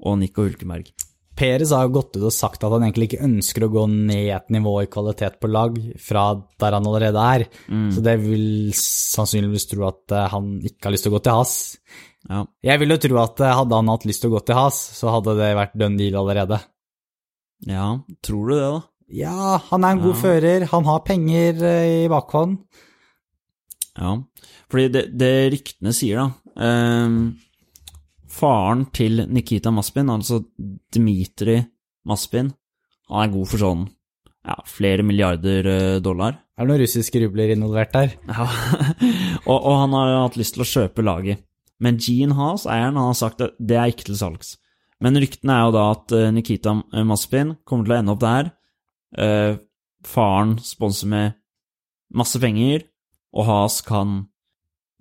og 0.05 0.19
Nico 0.21 0.45
Hulkenberg. 0.45 0.89
Perez 1.37 1.69
har 1.69 1.85
jo 1.85 1.93
gått 1.99 2.15
ut 2.17 2.23
og 2.25 2.33
sagt 2.33 2.63
at 2.65 2.73
han 2.73 2.87
egentlig 2.87 3.11
ikke 3.11 3.25
ønsker 3.27 3.67
å 3.67 3.69
gå 3.69 3.83
ned 3.91 4.31
et 4.33 4.47
nivå 4.55 4.73
i 4.81 4.89
kvalitet 4.89 5.37
på 5.41 5.49
lag 5.51 5.75
fra 6.01 6.23
der 6.57 6.77
han 6.79 6.87
allerede 6.89 7.25
er. 7.35 7.45
Så 7.93 8.01
det 8.05 8.15
vil 8.23 8.73
sannsynligvis 8.77 9.67
tro 9.69 9.85
at 9.91 10.15
eh, 10.17 10.29
han 10.33 10.55
ikke 10.65 10.89
har 10.89 10.95
lyst 10.95 11.05
til 11.05 11.13
å 11.13 11.17
gå 11.17 11.21
til 11.27 11.37
Has. 11.37 11.53
Ja. 12.27 12.41
Jeg 12.65 12.81
vil 12.81 12.95
jo 12.95 12.99
tro 13.05 13.19
at 13.21 13.43
eh, 13.45 13.53
hadde 13.59 13.77
han 13.77 13.93
hatt 13.93 14.07
lyst 14.09 14.25
til 14.25 14.31
å 14.31 14.37
gå 14.37 14.41
til 14.49 14.57
Has, 14.57 14.81
så 14.97 15.13
hadde 15.13 15.37
det 15.37 15.51
vært 15.59 15.77
done 15.77 16.01
deal 16.01 16.17
allerede. 16.23 16.57
ja, 17.69 17.87
tror 18.25 18.49
du 18.49 18.55
det, 18.55 18.65
da? 18.65 18.81
Ja, 19.13 19.57
han 19.69 19.85
er 19.87 19.95
en 19.95 20.01
god 20.03 20.15
Ja. 20.15 20.21
fører, 20.21 20.65
han 20.67 20.83
har 20.85 21.03
penger 21.07 21.63
eh, 21.63 22.05
i 22.05 22.07
bakhånd. 22.11 22.57
Ja, 23.97 24.17
fordi 24.69 24.87
det, 24.93 25.03
det 25.17 25.33
ryktene 25.53 25.93
sier, 25.95 26.19
da 26.19 26.65
eh, 26.67 27.13
Faren 28.37 28.85
til 28.93 29.23
Nikita 29.31 29.71
Maspin, 29.73 30.11
altså 30.13 30.41
Dmitrij 30.93 31.63
Maspin, 32.05 32.51
han 33.09 33.23
er 33.23 33.31
god 33.33 33.47
for 33.49 33.63
sånn 33.63 33.87
ja, 34.47 34.57
flere 34.67 35.03
milliarder 35.07 35.71
eh, 35.71 35.95
dollar. 36.03 36.37
Er 36.57 36.65
det 36.65 36.71
noen 36.73 36.83
russiske 36.83 37.21
rubler 37.23 37.55
involvert 37.55 37.95
der? 37.95 38.13
Ja. 38.27 38.45
og, 39.49 39.57
og 39.57 39.73
han 39.85 39.95
har 39.95 40.13
hatt 40.25 40.37
lyst 40.39 40.57
til 40.57 40.65
å 40.65 40.69
kjøpe 40.69 41.05
laget. 41.05 41.43
Men 41.79 41.99
Gene 42.01 42.33
Haas, 42.33 42.65
eieren, 42.65 42.97
han 42.97 43.11
har 43.11 43.17
sagt 43.17 43.43
at 43.45 43.57
det 43.59 43.77
er 43.77 43.91
ikke 43.91 44.07
til 44.09 44.17
salgs. 44.17 44.55
Men 45.03 45.17
ryktene 45.21 45.53
er 45.53 45.67
jo 45.67 45.73
da 45.75 45.83
at 45.93 46.13
eh, 46.17 46.29
Nikita 46.33 46.75
Maspin 47.05 47.55
kommer 47.67 47.87
til 47.87 47.95
å 47.95 47.99
ende 48.01 48.15
opp 48.15 48.23
der. 48.23 48.53
Eh, 49.15 49.57
faren 50.07 50.57
sponser 50.63 51.11
med 51.11 51.37
masse 52.15 52.39
penger, 52.41 52.85
og 53.35 53.47
Haas 53.47 53.81
kan 53.85 54.23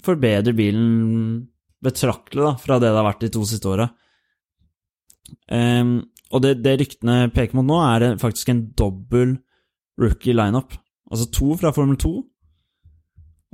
forbedre 0.04 0.54
bilen 0.56 1.46
betraktelig 1.82 2.42
da, 2.42 2.52
fra 2.60 2.78
det 2.80 2.90
det 2.90 2.98
har 2.98 3.06
vært 3.06 3.24
de 3.24 3.32
to 3.34 3.44
siste 3.48 3.70
åra. 3.70 3.88
Ehm, 5.52 5.98
og 6.34 6.42
det, 6.42 6.56
det 6.62 6.76
ryktene 6.80 7.30
peker 7.34 7.58
mot 7.58 7.66
nå, 7.66 7.78
er 7.82 8.18
faktisk 8.20 8.50
en 8.52 8.64
dobbel 8.78 9.36
rookie 10.00 10.34
lineup. 10.36 10.74
Altså 11.10 11.28
to 11.30 11.54
fra 11.58 11.72
Formel 11.74 11.98
2. 12.02 12.14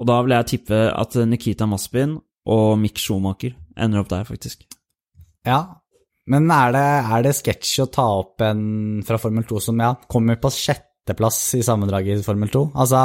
Og 0.01 0.09
da 0.09 0.19
vil 0.25 0.35
jeg 0.35 0.51
tippe 0.55 0.79
at 0.89 1.17
Nikita 1.29 1.69
Maspin 1.69 2.17
og 2.49 2.79
Mick 2.81 2.99
Schumacher 2.99 3.53
ender 3.77 4.03
opp 4.03 4.11
der, 4.11 4.25
faktisk. 4.27 4.65
Ja, 5.47 5.82
men 6.31 6.51
er 6.55 6.73
det, 6.75 6.87
er 7.17 7.23
det 7.27 7.33
sketsj 7.35 7.83
å 7.83 7.91
ta 7.91 8.05
opp 8.21 8.43
en 8.47 8.65
fra 9.07 9.19
Formel 9.19 9.45
2 9.49 9.61
som 9.65 9.81
ja, 9.83 9.93
kommer 10.11 10.37
på 10.39 10.51
sjetteplass 10.55 11.39
i 11.59 11.63
sammendraget 11.67 12.21
i 12.21 12.27
Formel 12.27 12.51
2? 12.53 12.63
Altså, 12.79 13.01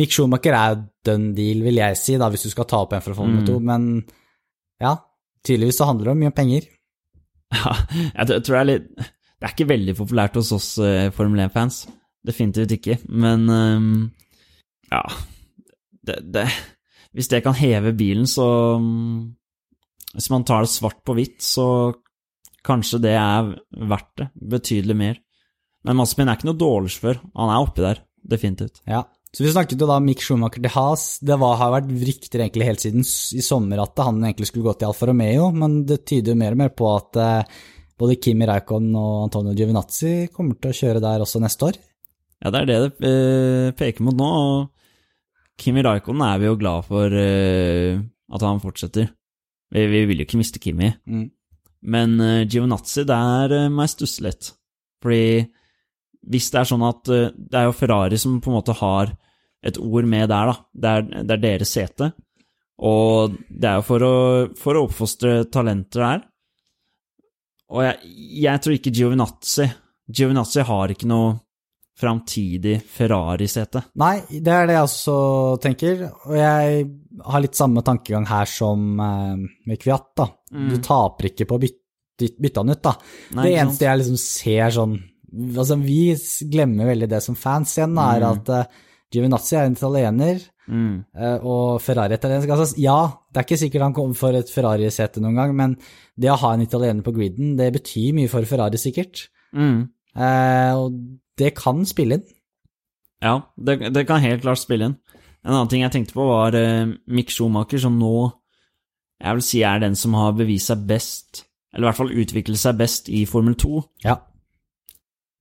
Mick 0.00 0.10
Schumacher 0.16 0.56
er 0.58 0.80
done 1.06 1.30
deal, 1.36 1.62
vil 1.62 1.78
jeg 1.78 1.96
si, 2.00 2.16
da, 2.18 2.28
hvis 2.32 2.48
du 2.48 2.50
skal 2.50 2.66
ta 2.70 2.80
opp 2.82 2.96
en 2.98 3.04
fra 3.04 3.14
Formel 3.14 3.44
Mm. 3.44 3.46
2, 3.46 3.58
men 3.68 3.86
ja, 4.82 4.96
tydeligvis 5.46 5.78
så 5.78 5.86
handler 5.90 6.10
det 6.10 6.16
om 6.16 6.24
mye 6.26 6.34
penger. 6.34 6.66
Ja, 7.54 7.72
jeg 8.26 8.42
tror- 8.44 8.58
det 8.58 8.58
er 8.60 8.66
litt 8.68 8.88
Det 8.98 9.46
er 9.46 9.52
ikke 9.54 9.68
veldig 9.70 9.94
populært 9.96 10.34
hos 10.36 10.50
oss 10.52 10.66
eh, 10.82 11.08
Formel 11.14 11.40
1-fans. 11.46 11.84
Definitivt 12.26 12.74
ikke. 12.74 12.96
Men 13.08 13.46
ehm, 13.48 13.92
ja 14.90 15.00
det, 16.04 16.16
det, 16.34 16.42
Hvis 17.14 17.28
det 17.30 17.40
kan 17.46 17.54
heve 17.54 17.92
bilen, 17.96 18.26
så 18.26 18.44
mm, 18.82 19.22
Hvis 20.12 20.28
man 20.34 20.44
tar 20.44 20.66
det 20.66 20.72
svart 20.74 20.98
på 21.06 21.14
hvitt, 21.16 21.38
så 21.40 21.94
kanskje 22.66 23.02
det 23.04 23.14
er 23.18 23.52
verdt 23.90 24.12
det. 24.20 24.28
Betydelig 24.56 24.98
mer. 24.98 25.22
Men 25.86 26.00
Maspin 26.00 26.28
er 26.28 26.38
ikke 26.38 26.50
noe 26.50 26.58
dårlig 26.58 26.92
sjåfør. 26.94 27.22
Han 27.38 27.52
er 27.54 27.62
oppi 27.62 27.84
der. 27.84 28.02
Definitivt. 28.28 28.82
Ja, 28.88 29.04
så 29.32 29.44
vi 29.44 29.50
snakket 29.52 29.80
jo 29.82 29.88
da 29.88 29.98
Mick 30.00 30.22
Schumacher 30.24 30.62
til 30.62 30.72
Haas. 30.72 31.18
Det 31.24 31.36
var, 31.40 31.58
har 31.60 31.74
vært 31.74 31.90
rykter 31.92 32.42
egentlig 32.44 32.68
helt 32.68 32.84
siden 32.84 33.04
i 33.04 33.44
sommer 33.44 33.82
at 33.82 34.00
han 34.00 34.22
egentlig 34.24 34.48
skulle 34.48 34.70
gå 34.70 34.74
til 34.78 34.88
Alfa 34.88 35.08
Romeo, 35.10 35.50
men 35.52 35.82
det 35.88 36.00
tyder 36.08 36.32
jo 36.32 36.40
mer 36.40 36.56
og 36.56 36.62
mer 36.62 36.72
på 36.76 36.88
at 36.94 37.20
eh, 37.20 37.58
både 38.00 38.16
Kimi 38.24 38.48
Raikon 38.48 38.88
og 38.96 39.26
Antonio 39.26 39.52
Giovinazzi 39.56 40.30
kommer 40.32 40.56
til 40.56 40.72
å 40.72 40.78
kjøre 40.80 41.04
der 41.04 41.24
også 41.24 41.42
neste 41.44 41.68
år. 41.68 41.80
Ja, 42.38 42.52
det 42.54 42.60
er 42.60 42.68
det 42.70 42.78
det 43.02 43.12
eh, 43.12 43.70
peker 43.76 44.06
mot 44.06 44.16
nå. 44.16 44.28
Og 44.28 45.60
Kimi 45.60 45.84
Raikon 45.84 46.24
er 46.24 46.40
vi 46.40 46.48
jo 46.48 46.58
glad 46.60 46.88
for 46.88 47.20
eh, 47.20 48.00
at 48.32 48.48
han 48.48 48.62
fortsetter. 48.64 49.10
Vi, 49.68 49.84
vi 49.92 50.04
vil 50.08 50.22
jo 50.22 50.28
ikke 50.28 50.40
miste 50.40 50.62
Kimi. 50.62 50.88
Mm. 51.04 51.28
Men 51.82 52.18
uh, 52.20 52.44
Giovinazzi, 52.48 53.04
der 53.08 53.54
uh, 53.54 53.70
må 53.72 53.86
jeg 53.86 53.94
stusse 53.94 54.24
litt. 54.26 54.52
Fordi 55.02 55.46
hvis 56.28 56.50
det 56.52 56.60
er 56.60 56.66
sånn 56.66 56.82
at 56.82 57.08
eh, 57.14 57.28
Det 57.30 57.54
er 57.54 57.68
jo 57.68 57.74
Ferrari 57.78 58.18
som 58.18 58.40
på 58.42 58.50
en 58.50 58.56
måte 58.58 58.74
har 58.80 59.12
et 59.64 59.78
ord 59.78 60.06
med 60.06 60.28
der, 60.30 60.50
da. 60.50 60.56
Det 60.74 60.90
er, 60.90 61.04
det 61.26 61.34
er 61.36 61.42
deres 61.42 61.70
sete. 61.74 62.08
Og 62.86 63.36
det 63.48 63.70
er 63.70 63.78
jo 63.78 63.86
for 63.86 64.04
å, 64.06 64.16
for 64.58 64.78
å 64.78 64.82
oppfostre 64.86 65.32
talenter 65.50 66.04
der. 66.04 66.20
Og 67.74 67.82
jeg, 67.86 68.12
jeg 68.42 68.62
tror 68.64 68.76
ikke 68.76 68.92
Giovinazzi 68.94 69.66
Giovinazzi 70.08 70.64
har 70.64 70.94
ikke 70.94 71.08
noe 71.10 71.34
framtidig 71.98 72.78
Ferrari-sete. 72.86 73.82
Nei, 73.98 74.20
det 74.30 74.52
er 74.54 74.68
det 74.68 74.76
jeg 74.76 74.86
også 74.86 75.16
tenker, 75.62 76.04
og 76.28 76.36
jeg 76.38 76.84
har 77.24 77.40
litt 77.44 77.54
samme 77.58 77.82
tankegang 77.86 78.26
her 78.28 78.46
som 78.50 79.00
eh, 79.00 79.36
med 79.66 79.80
Kviat, 79.82 80.10
da. 80.16 80.26
Du 80.52 80.76
taper 80.84 81.30
ikke 81.30 81.46
på 81.48 81.56
å 81.58 81.62
bytte, 81.62 82.32
bytte 82.38 82.62
han 82.64 82.70
ut, 82.74 82.82
da. 82.82 82.92
Nei, 83.38 83.44
det 83.46 83.54
eneste 83.62 83.86
jeg 83.88 84.00
liksom 84.02 84.20
ser 84.22 84.74
sånn 84.74 84.98
Altså, 85.28 85.76
vi 85.76 86.14
glemmer 86.48 86.88
veldig 86.88 87.06
det 87.12 87.18
som 87.20 87.34
fans 87.36 87.74
igjen, 87.76 87.92
da, 87.98 88.06
er 88.16 88.22
Mm. 88.24 88.38
at 88.38 88.48
uh, 88.48 88.86
Giovinazzi 89.12 89.56
er 89.58 89.66
en 89.68 89.74
italiener, 89.76 90.38
Mm. 90.68 91.04
uh, 91.16 91.38
og 91.44 91.82
Ferrari 91.84 92.14
er 92.14 92.18
italiensk. 92.18 92.48
Altså, 92.48 92.78
ja, 92.80 92.94
det 93.32 93.36
er 93.42 93.44
ikke 93.44 93.58
sikkert 93.60 93.82
han 93.82 93.92
kommer 93.96 94.16
for 94.16 94.32
et 94.32 94.48
Ferrari-sete 94.48 95.20
noen 95.20 95.36
gang, 95.36 95.52
men 95.56 95.76
det 96.16 96.30
å 96.32 96.38
ha 96.40 96.54
en 96.54 96.64
italiener 96.64 97.04
på 97.04 97.12
griden, 97.12 97.56
det 97.60 97.68
betyr 97.76 98.16
mye 98.16 98.28
for 98.32 98.44
Ferrari, 98.48 98.80
sikkert. 98.80 99.26
Mm. 99.52 99.90
Uh, 100.16 100.72
og 100.80 100.96
det 101.36 101.52
kan 101.60 101.84
spille 101.84 102.18
inn. 102.18 102.24
Ja, 103.20 103.42
det, 103.58 103.92
det 103.92 104.06
kan 104.08 104.24
helt 104.24 104.42
klart 104.46 104.60
spille 104.64 104.90
inn. 104.92 104.96
En 105.48 105.54
annen 105.56 105.70
ting 105.72 105.80
jeg 105.80 105.94
tenkte 105.94 106.16
på, 106.16 106.26
var 106.28 106.52
uh, 106.52 106.90
Mick 107.08 107.32
Schumacher, 107.32 107.80
som 107.80 107.96
nå 107.96 108.12
jeg 109.18 109.34
vil 109.34 109.42
si 109.42 109.62
er 109.66 109.80
den 109.82 109.96
som 109.98 110.14
har 110.14 110.36
bevist 110.38 110.70
seg 110.70 110.84
best, 110.86 111.42
eller 111.72 111.86
i 111.86 111.88
hvert 111.88 111.98
fall 111.98 112.14
utviklet 112.22 112.60
seg 112.60 112.76
best 112.78 113.08
i 113.10 113.24
Formel 113.26 113.56
2. 113.58 113.80
Ja. 114.04 114.20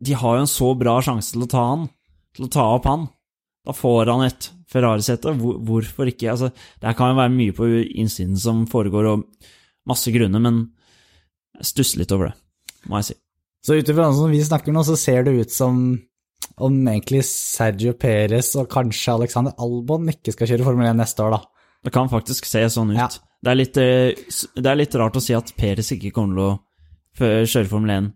De 0.02 0.16
har 0.18 0.38
jo 0.38 0.46
en 0.46 0.50
så 0.50 0.72
bra 0.78 0.98
sjanse 1.06 1.36
til 1.36 1.46
å 1.46 1.50
ta 1.52 1.66
han, 1.74 1.86
til 2.34 2.48
å 2.48 2.52
ta 2.54 2.66
opp 2.78 2.88
han. 2.90 3.06
Da 3.68 3.76
får 3.76 4.10
han 4.14 4.26
et 4.26 4.50
Ferrari-sete. 4.72 5.36
Hvorfor 5.38 6.10
ikke? 6.10 6.32
Altså, 6.34 6.50
det 6.50 6.90
her 6.90 6.98
kan 6.98 7.14
jo 7.14 7.20
være 7.20 7.36
mye 7.36 7.56
på 7.56 7.70
innsiden 7.86 8.38
som 8.42 8.66
foregår, 8.70 9.12
og 9.14 9.54
masse 9.88 10.12
grunner, 10.14 10.44
men 10.44 10.68
Jeg 11.58 11.66
stusser 11.72 11.98
litt 11.98 12.12
over 12.14 12.28
det, 12.28 12.36
må 12.86 13.00
jeg 13.00 13.06
si. 13.08 13.14
Så 13.66 13.74
ut 13.80 13.88
ifra 13.90 14.12
sånn 14.12 14.28
som 14.28 14.34
vi 14.36 14.42
snakker 14.46 14.76
nå, 14.76 14.84
så 14.86 14.94
ser 14.94 15.24
det 15.26 15.32
ut 15.40 15.50
som 15.50 15.80
om 16.66 16.78
egentlig 16.90 17.24
Sergio 17.28 17.94
Perez 18.00 18.54
og 18.58 18.70
kanskje 18.72 19.14
Alexander 19.14 19.54
Albon 19.62 20.10
ikke 20.10 20.34
skal 20.34 20.50
kjøre 20.50 20.66
Formel 20.66 20.90
1 20.90 20.98
neste 20.98 21.26
år, 21.26 21.38
da. 21.38 21.66
Det 21.86 21.94
kan 21.94 22.10
faktisk 22.12 22.48
se 22.50 22.64
sånn 22.74 22.96
ut. 22.96 23.00
Ja. 23.00 23.10
Det, 23.44 23.52
er 23.52 23.60
litt, 23.60 23.78
eh, 23.78 24.40
det 24.58 24.72
er 24.72 24.80
litt 24.80 24.96
rart 24.98 25.20
å 25.20 25.24
si 25.24 25.36
at 25.38 25.54
Perez 25.60 25.94
ikke 25.94 26.14
kommer 26.16 26.40
til 26.40 27.28
å 27.28 27.46
kjøre 27.46 27.70
Formel 27.70 27.94
1 27.98 28.10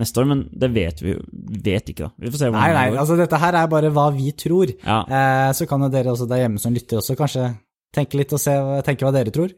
neste 0.00 0.20
år, 0.20 0.28
men 0.28 0.42
det 0.52 0.68
vet 0.74 1.00
vi 1.00 1.14
jo 1.14 1.22
vet 1.64 1.88
ikke, 1.88 2.08
da. 2.08 2.10
Vi 2.20 2.32
får 2.32 2.40
se 2.42 2.48
Nei, 2.50 2.52
hvordan 2.52 2.74
nei, 2.76 2.82
det 2.84 2.92
går. 2.92 3.00
altså 3.02 3.16
dette 3.22 3.40
her 3.40 3.56
er 3.62 3.70
bare 3.72 3.92
hva 3.96 4.08
vi 4.12 4.32
tror. 4.36 4.72
Ja. 4.84 4.98
Eh, 5.08 5.52
så 5.56 5.68
kan 5.70 5.86
jo 5.86 5.92
dere 5.92 6.12
også 6.12 6.28
der 6.28 6.42
hjemme 6.44 6.60
som 6.60 6.76
lytter 6.76 7.00
også 7.00 7.16
kanskje 7.16 7.46
tenke 7.96 8.20
litt 8.20 8.34
og 8.36 8.42
se, 8.42 8.52
tenke 8.84 9.06
hva 9.06 9.14
dere 9.16 9.32
tror. 9.32 9.54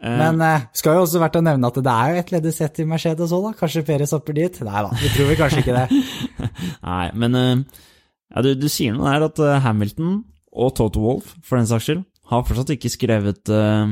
Eh, 0.00 0.16
Men 0.16 0.40
eh, 0.44 0.66
skal 0.76 0.96
jo 0.96 1.04
også 1.04 1.20
verdt 1.20 1.36
å 1.36 1.44
nevne 1.44 1.68
at 1.68 1.78
det 1.84 1.92
er 1.92 2.14
jo 2.14 2.20
et 2.22 2.32
ledig 2.34 2.52
sett 2.56 2.80
i 2.80 2.86
Mercedes 2.88 3.34
òg, 3.36 3.50
da. 3.50 3.52
Kanskje 3.58 3.84
Perez 3.84 4.14
hopper 4.16 4.36
dit? 4.36 4.60
Nei 4.64 4.84
da, 4.86 4.92
vi 4.96 5.10
tror 5.12 5.28
vel 5.28 5.40
kanskje 5.40 5.64
ikke 5.64 5.76
det. 5.76 6.02
Nei, 6.88 7.06
men 7.20 7.36
eh, 7.40 7.82
ja, 8.30 8.44
du, 8.46 8.54
du 8.56 8.68
sier 8.72 8.96
noe 8.96 9.10
der 9.12 9.26
at 9.28 9.42
eh, 9.44 9.58
Hamilton 9.66 10.22
og 10.50 10.72
Toto 10.78 11.02
Wolff, 11.04 11.34
for 11.46 11.60
den 11.60 11.68
saks 11.68 11.88
skyld, 11.88 12.06
har 12.30 12.46
fortsatt 12.46 12.72
ikke 12.74 12.90
skrevet 12.90 13.50
uh, 13.50 13.90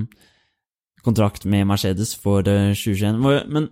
kontrakt 1.07 1.45
med 1.47 1.67
Mercedes 1.67 2.13
for 2.19 2.47
uh, 2.47 2.71
2021. 2.75 3.19
Men 3.51 3.69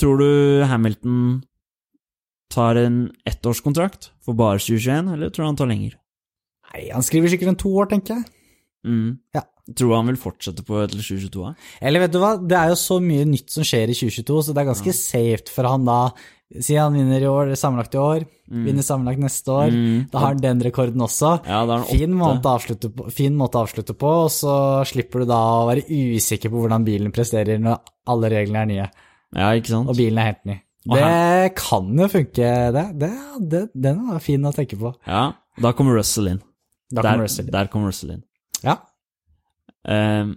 tror 0.00 0.20
du 0.20 0.64
Hamilton 0.68 1.16
tar 2.52 2.80
en 2.80 2.98
ettårskontrakt 3.28 4.10
for 4.24 4.36
bare 4.36 4.60
2021, 4.60 5.12
eller 5.14 5.32
tror 5.32 5.44
du 5.44 5.48
han 5.48 5.60
tar 5.60 5.70
lenger? 5.70 5.96
Nei, 6.70 6.88
han 6.92 7.04
skriver 7.04 7.32
sikkert 7.32 7.52
en 7.54 7.60
to 7.60 7.72
år, 7.76 7.88
tenker 7.92 8.18
jeg. 8.18 8.28
Mm. 8.88 9.18
Ja. 9.36 9.44
Tror 9.76 9.92
du 9.92 9.96
han 9.96 10.10
vil 10.10 10.18
fortsette 10.20 10.64
på 10.66 10.80
til 10.90 11.00
2022? 11.02 11.54
Eller 11.82 12.04
vet 12.04 12.12
du 12.14 12.18
hva, 12.22 12.34
det 12.40 12.56
er 12.58 12.72
jo 12.72 12.78
så 12.80 12.98
mye 13.04 13.24
nytt 13.28 13.50
som 13.54 13.66
skjer 13.66 13.92
i 13.92 13.96
2022, 13.96 14.42
så 14.46 14.54
det 14.56 14.62
er 14.62 14.70
ganske 14.72 14.94
safe 14.96 15.54
for 15.54 15.68
han 15.70 15.84
da. 15.88 15.98
Si 16.50 16.74
han 16.74 16.96
vinner 16.98 17.22
i 17.22 17.28
år, 17.30 17.52
sammenlagt 17.54 17.92
i 17.94 17.98
år, 18.02 18.24
vinner 18.50 18.82
sammenlagt 18.82 19.20
neste 19.22 19.52
år. 19.54 19.70
Mm. 19.70 19.98
Da 20.10 20.18
har 20.18 20.32
han 20.32 20.40
den 20.42 20.62
rekorden 20.66 21.04
også. 21.06 21.36
Ja, 21.46 21.60
da 21.68 21.76
Fin 21.86 22.16
måte, 22.18 22.90
på, 22.90 23.06
fin 23.14 23.36
måte 23.38 23.60
å 23.60 23.68
avslutte 23.68 23.94
på, 23.94 24.10
og 24.24 24.32
så 24.34 24.54
slipper 24.90 25.22
du 25.22 25.30
da 25.30 25.38
å 25.60 25.68
være 25.68 25.84
usikker 25.86 26.50
på 26.50 26.64
hvordan 26.64 26.88
bilen 26.88 27.14
presterer 27.14 27.62
når 27.62 27.78
alle 28.10 28.32
reglene 28.34 28.64
er 28.64 28.70
nye, 28.72 28.88
Ja, 29.38 29.52
ikke 29.54 29.76
sant? 29.76 29.92
og 29.92 29.94
bilen 30.00 30.18
er 30.18 30.32
helt 30.32 30.44
ny. 30.50 30.58
Det 30.90 31.54
kan 31.60 31.90
jo 32.02 32.08
funke, 32.10 32.50
det. 32.74 32.84
det, 32.98 33.12
det 33.52 33.62
den 33.86 34.02
er 34.10 34.18
fin 34.24 34.48
å 34.48 34.52
tenke 34.56 34.78
på. 34.80 34.90
Ja, 35.06 35.28
da 35.60 35.72
kommer 35.76 35.94
Russell 36.00 36.32
inn. 36.32 36.42
Da 36.90 37.04
der, 37.04 37.12
kommer 37.12 37.28
Russell 37.28 37.46
inn. 37.46 37.52
der 37.54 37.70
kommer 37.70 37.92
Russell 37.92 38.14
inn. 38.16 38.22
Ja. 38.64 38.80
Eh, 39.88 40.32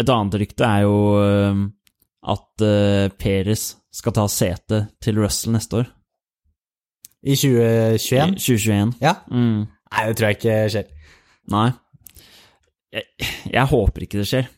et 0.00 0.08
annet 0.10 0.38
rykte 0.40 0.66
er 0.66 0.84
jo 0.86 0.96
eh, 1.20 1.62
at 2.34 2.64
eh, 2.66 3.08
Peres 3.20 3.66
skal 3.94 4.14
ta 4.16 4.26
sete 4.30 4.84
til 5.02 5.18
Russell 5.20 5.54
neste 5.54 5.82
år. 5.82 5.90
I 7.20 7.34
2021? 7.36 8.36
I 8.36 8.40
2021. 8.40 8.94
Ja. 9.02 9.14
Mm, 9.28 9.66
Nei, 9.90 10.04
det 10.08 10.16
tror 10.16 10.30
jeg 10.30 10.38
ikke 10.38 10.56
skjer. 10.72 10.90
nei. 11.52 11.66
Jeg, 12.90 13.06
jeg 13.52 13.70
håper 13.70 14.06
ikke 14.06 14.20
det 14.22 14.28
skjer. 14.30 14.48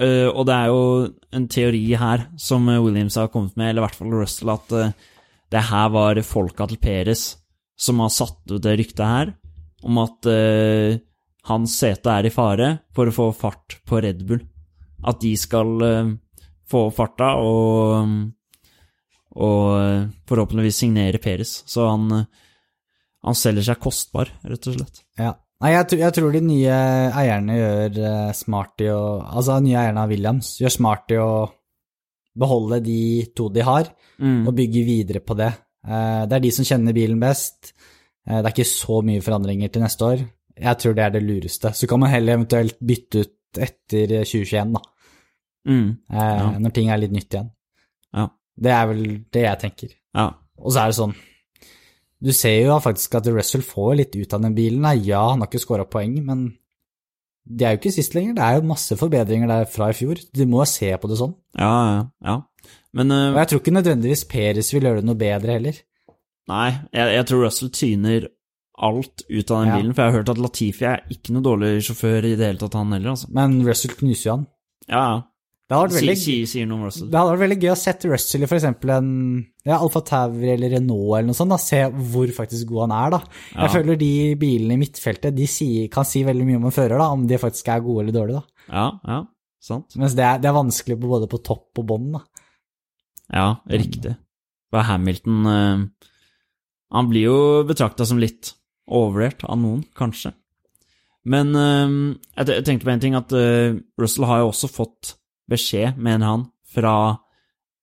Eh, 0.00 0.26
og 0.28 0.46
det 0.48 0.56
er 0.56 0.70
jo 0.72 0.80
en 1.36 1.46
teori 1.50 1.84
her 2.00 2.26
som 2.40 2.66
Williams 2.68 3.18
har 3.20 3.30
kommet 3.32 3.56
med, 3.56 3.70
eller 3.70 3.82
i 3.82 3.86
hvert 3.86 3.98
fall 4.00 4.16
Russell, 4.16 4.50
at 4.52 4.74
eh, 4.76 4.92
det 5.50 5.62
her 5.70 5.92
var 5.94 6.20
folka 6.26 6.66
til 6.70 6.80
Peres 6.82 7.28
som 7.80 8.00
har 8.04 8.10
satt 8.12 8.42
ut 8.52 8.60
det 8.62 8.74
ryktet 8.76 9.06
her, 9.06 9.30
om 9.82 9.96
at 10.02 10.26
hans 11.48 11.78
sete 11.80 12.10
er 12.12 12.26
i 12.28 12.32
fare 12.34 12.72
for 12.94 13.08
å 13.08 13.14
få 13.14 13.28
fart 13.36 13.78
på 13.88 14.00
Red 14.04 14.26
Bull. 14.28 14.42
At 15.08 15.20
de 15.22 15.32
skal 15.40 15.70
eh, 15.86 16.10
få 16.68 16.86
opp 16.90 16.96
farta 16.98 17.30
og, 17.40 18.10
og 19.40 19.68
eh, 19.80 20.08
forhåpentligvis 20.28 20.80
signere 20.82 21.20
Peres. 21.22 21.60
Så 21.70 21.86
han, 21.88 22.08
eh, 22.18 22.26
han 23.24 23.38
selger 23.38 23.70
seg 23.70 23.80
kostbar, 23.80 24.32
rett 24.44 24.68
og 24.68 24.76
slett. 24.76 25.00
Ja. 25.20 25.32
Nei, 25.60 25.74
jeg, 25.74 25.98
jeg 26.00 26.16
tror 26.16 26.32
de 26.32 26.40
nye 26.40 26.76
eierne 27.20 27.56
gjør 27.58 27.98
smart 28.32 28.80
i 28.80 28.86
å 28.88 29.00
Altså, 29.28 29.58
de 29.58 29.66
nye 29.68 29.76
eierne 29.82 30.04
av 30.06 30.08
Williams 30.08 30.54
gjør 30.56 30.72
smart 30.72 31.12
i 31.12 31.18
å 31.20 31.32
beholde 32.40 32.78
de 32.86 33.00
to 33.36 33.50
de 33.52 33.64
har, 33.66 33.90
Mm. 34.20 34.46
og 34.48 34.52
bygge 34.52 34.82
videre 34.84 35.20
på 35.24 35.32
det. 35.32 35.48
Det 35.80 36.34
er 36.36 36.42
de 36.44 36.50
som 36.52 36.64
kjenner 36.68 36.92
bilen 36.92 37.16
best. 37.22 37.70
Det 38.28 38.36
er 38.44 38.50
ikke 38.50 38.66
så 38.68 38.98
mye 39.00 39.22
forandringer 39.24 39.70
til 39.72 39.80
neste 39.80 40.04
år. 40.04 40.24
Jeg 40.60 40.78
tror 40.82 40.94
det 40.96 41.04
er 41.06 41.14
det 41.14 41.22
lureste. 41.24 41.70
Så 41.74 41.88
kan 41.88 42.00
man 42.02 42.10
heller 42.12 42.36
eventuelt 42.36 42.76
bytte 42.84 43.24
ut 43.24 43.60
etter 43.64 44.12
2021, 44.28 44.74
da. 44.76 44.82
Mm. 45.68 45.88
Eh, 46.12 46.18
Ja. 46.40 46.50
Når 46.58 46.72
ting 46.76 46.90
er 46.90 47.00
litt 47.02 47.12
nytt 47.16 47.32
igjen. 47.34 47.50
Ja. 48.16 48.28
Det 48.60 48.70
er 48.76 48.86
vel 48.90 49.02
det 49.32 49.42
jeg 49.46 49.58
tenker. 49.64 49.96
ja. 50.14 50.28
Og 50.60 50.72
så 50.74 50.82
er 50.82 50.90
det 50.90 50.96
sånn 50.98 51.14
Du 52.20 52.32
ser 52.36 52.58
jo 52.66 52.74
faktisk 52.84 53.14
at 53.16 53.26
Russell 53.32 53.62
får 53.64 53.94
litt 53.96 54.16
ut 54.16 54.34
av 54.36 54.42
den 54.44 54.52
bilen. 54.54 54.84
Ja, 55.06 55.22
han 55.30 55.40
har 55.40 55.48
ikke 55.48 55.62
scora 55.62 55.86
poeng, 55.88 56.18
men 56.26 56.42
det 57.48 57.64
er 57.64 57.72
jo 57.72 57.78
ikke 57.80 57.92
sist 57.94 58.12
lenger. 58.14 58.34
Det 58.36 58.42
er 58.44 58.58
jo 58.58 58.66
masse 58.68 58.96
forbedringer 59.00 59.48
der 59.48 59.64
fra 59.64 59.88
i 59.88 59.96
fjor. 59.96 60.20
Du 60.36 60.42
må 60.44 60.60
jo 60.60 60.66
se 60.68 60.90
på 61.00 61.08
det 61.08 61.16
sånn. 61.16 61.32
Ja, 61.56 61.70
ja, 61.94 62.02
ja. 62.28 62.34
Men 62.92 63.10
uh, 63.10 63.30
Og 63.32 63.38
jeg 63.40 63.48
tror 63.48 63.60
ikke 63.62 63.72
nødvendigvis 63.72 64.24
Peres 64.28 64.68
vil 64.74 64.84
gjøre 64.84 65.00
det 65.00 65.08
noe 65.08 65.16
bedre 65.16 65.56
heller. 65.56 65.80
nei, 66.50 66.68
jeg, 66.92 67.14
jeg 67.16 67.26
tror 67.30 67.44
Russell 67.46 67.70
tyner 67.72 68.28
alt 68.80 69.22
ut 69.28 69.50
av 69.50 69.58
den 69.64 69.68
Ja. 69.68 69.76
bilen, 69.80 69.94
for 69.94 70.02
jeg 70.02 70.12
har 70.12 70.18
hørt 70.20 70.28
at 70.32 70.38
Latifi 70.38 70.84
er 70.88 71.02
ikke 71.10 71.32
noe 71.34 71.42
dårlig 71.44 71.72
sjåfør 71.84 72.24
i 72.24 72.36
det 72.36 72.46
hele 72.48 72.58
tatt, 72.62 72.74
han 72.80 72.92
heller, 72.92 73.10
altså. 73.14 73.28
Men 73.30 73.60
Russell 73.66 73.94
knuser 73.98 74.24
jo 74.30 74.36
han. 74.36 74.46
Ja, 74.88 75.02
ja. 75.10 75.22
Det 75.70 75.76
hadde 75.78 75.90
vært 75.92 76.00
Si, 76.00 76.06
veldig, 76.06 76.18
si, 76.18 76.46
sier 76.50 76.66
noe 76.66 76.78
om 76.80 76.84
Russell. 76.88 77.10
det 77.12 77.14
hadde 77.20 77.30
vært 77.30 77.42
veldig 77.44 77.58
gøy 77.62 77.70
å 77.70 77.78
sette 77.78 78.08
Russell 78.10 78.42
i 78.42 78.46
f.eks. 78.50 78.64
en 78.64 79.10
ja, 79.64 79.76
Alfa 79.78 80.00
Tauri 80.02 80.48
eller 80.50 80.70
Renault 80.74 81.12
eller 81.18 81.28
noe 81.28 81.38
sånt. 81.38 81.50
da, 81.54 81.58
Se 81.62 81.84
hvor 82.10 82.26
faktisk 82.34 82.66
god 82.66 82.90
han 82.90 82.96
er. 83.06 83.10
da. 83.10 83.20
Jeg 83.54 83.62
Ja. 83.62 83.68
føler 83.68 83.96
de 84.00 84.34
bilene 84.34 84.72
i 84.74 84.76
midtfeltet 84.82 85.36
de 85.36 85.46
sier, 85.46 85.88
kan 85.88 86.04
si 86.04 86.24
veldig 86.24 86.44
mye 86.44 86.56
om 86.56 86.64
en 86.64 86.70
fører, 86.74 86.98
da, 86.98 87.12
om 87.12 87.24
de 87.24 87.38
faktisk 87.38 87.68
er 87.68 87.80
gode 87.86 88.02
eller 88.08 88.12
dårlige. 88.18 88.42
da. 88.42 88.72
Ja, 88.74 88.90
ja, 89.06 89.24
sant. 89.62 89.94
Mens 89.96 90.14
det 90.16 90.24
er, 90.24 90.38
det 90.38 90.46
er 90.50 90.58
vanskelig 90.58 90.98
på 90.98 91.06
både 91.08 91.28
på 91.30 91.40
topp 91.44 91.78
og 91.78 91.86
bånn. 91.86 92.20
Ja, 93.32 93.60
riktig. 93.68 94.16
For 94.72 94.82
Hamilton 94.82 95.46
eh, 95.46 95.86
Han 96.92 97.08
blir 97.08 97.22
jo 97.28 97.62
betrakta 97.64 98.04
som 98.04 98.18
litt 98.18 98.54
overvurdert 98.90 99.46
av 99.46 99.58
noen, 99.62 99.82
kanskje. 99.96 100.34
Men 101.30 101.54
eh, 101.56 101.96
jeg, 102.40 102.64
tenkte 102.66 102.86
på 102.88 102.94
en 102.94 103.02
ting, 103.02 103.16
at 103.18 103.32
eh, 103.36 103.78
Russell 104.00 104.28
har 104.28 104.42
jo 104.44 104.52
også 104.52 104.70
fått 104.72 105.14
beskjed, 105.50 105.98
mener 106.00 106.26
han, 106.26 106.46
fra 106.70 106.94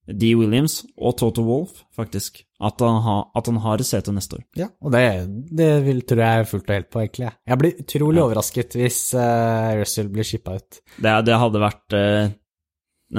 D. 0.07 0.29
Williams 0.39 0.79
og 0.95 1.17
Toto 1.19 1.43
Wolff, 1.43 1.81
faktisk, 1.95 2.39
at 2.63 2.79
han, 2.79 3.01
ha, 3.03 3.15
at 3.35 3.49
han 3.51 3.57
har 3.59 3.81
et 3.83 3.89
sete 3.89 4.13
neste 4.15 4.37
år. 4.39 4.45
Ja, 4.55 4.69
og 4.79 4.93
det, 4.95 5.01
det 5.59 5.67
vil, 5.83 5.99
tror 6.07 6.21
jeg 6.23 6.43
er 6.43 6.47
fullt 6.47 6.69
og 6.71 6.77
helt 6.77 6.89
på, 6.93 7.01
egentlig. 7.03 7.31
Jeg 7.51 7.59
blir 7.59 7.81
utrolig 7.83 8.21
Ja. 8.21 8.27
overrasket 8.29 8.77
hvis 8.79 8.99
uh, 9.19 9.75
Russell 9.81 10.07
blir 10.13 10.23
shippa 10.29 10.55
ut. 10.61 10.79
Det, 10.95 11.15
det 11.27 11.39
hadde 11.43 11.59
vært 11.61 11.97
uh, 11.99 12.31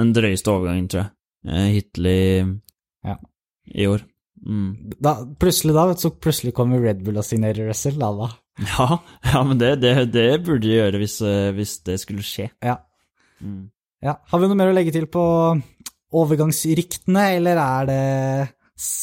den 0.01 0.15
drøyeste 0.17 0.49
overgangen, 0.51 0.89
tror 0.89 1.03
jeg, 1.05 1.13
uh, 1.53 1.67
hittil 1.77 2.09
i, 2.09 2.23
Ja. 3.05 3.15
i 3.69 3.87
år. 3.93 4.07
Mm. 4.45 4.93
Da, 5.01 5.15
plutselig 5.39 5.75
da, 5.75 5.87
så 5.99 6.11
plutselig 6.15 6.53
kommer 6.57 6.81
Red 6.83 7.01
Bull 7.05 7.19
og 7.19 7.27
signerer 7.27 7.69
Russell. 7.69 7.99
Da, 7.99 8.11
da. 8.15 8.29
Ja, 8.59 8.87
ja, 9.33 9.43
men 9.47 9.59
det, 9.59 9.75
det, 9.83 9.93
det 10.13 10.29
burde 10.45 10.65
de 10.65 10.73
gjøre 10.75 10.99
hvis, 11.01 11.19
eh, 11.23 11.51
hvis 11.55 11.77
det 11.87 11.99
skulle 12.01 12.25
skje. 12.25 12.49
Ja. 12.65 12.79
Mm. 13.39 13.69
ja. 14.03 14.17
Har 14.31 14.41
vi 14.41 14.49
noe 14.49 14.59
mer 14.59 14.71
å 14.71 14.75
legge 14.75 14.95
til 14.95 15.07
på 15.11 15.23
overgangsryktene, 16.19 17.29
eller 17.37 17.61
er 17.61 17.87
det 17.89 18.01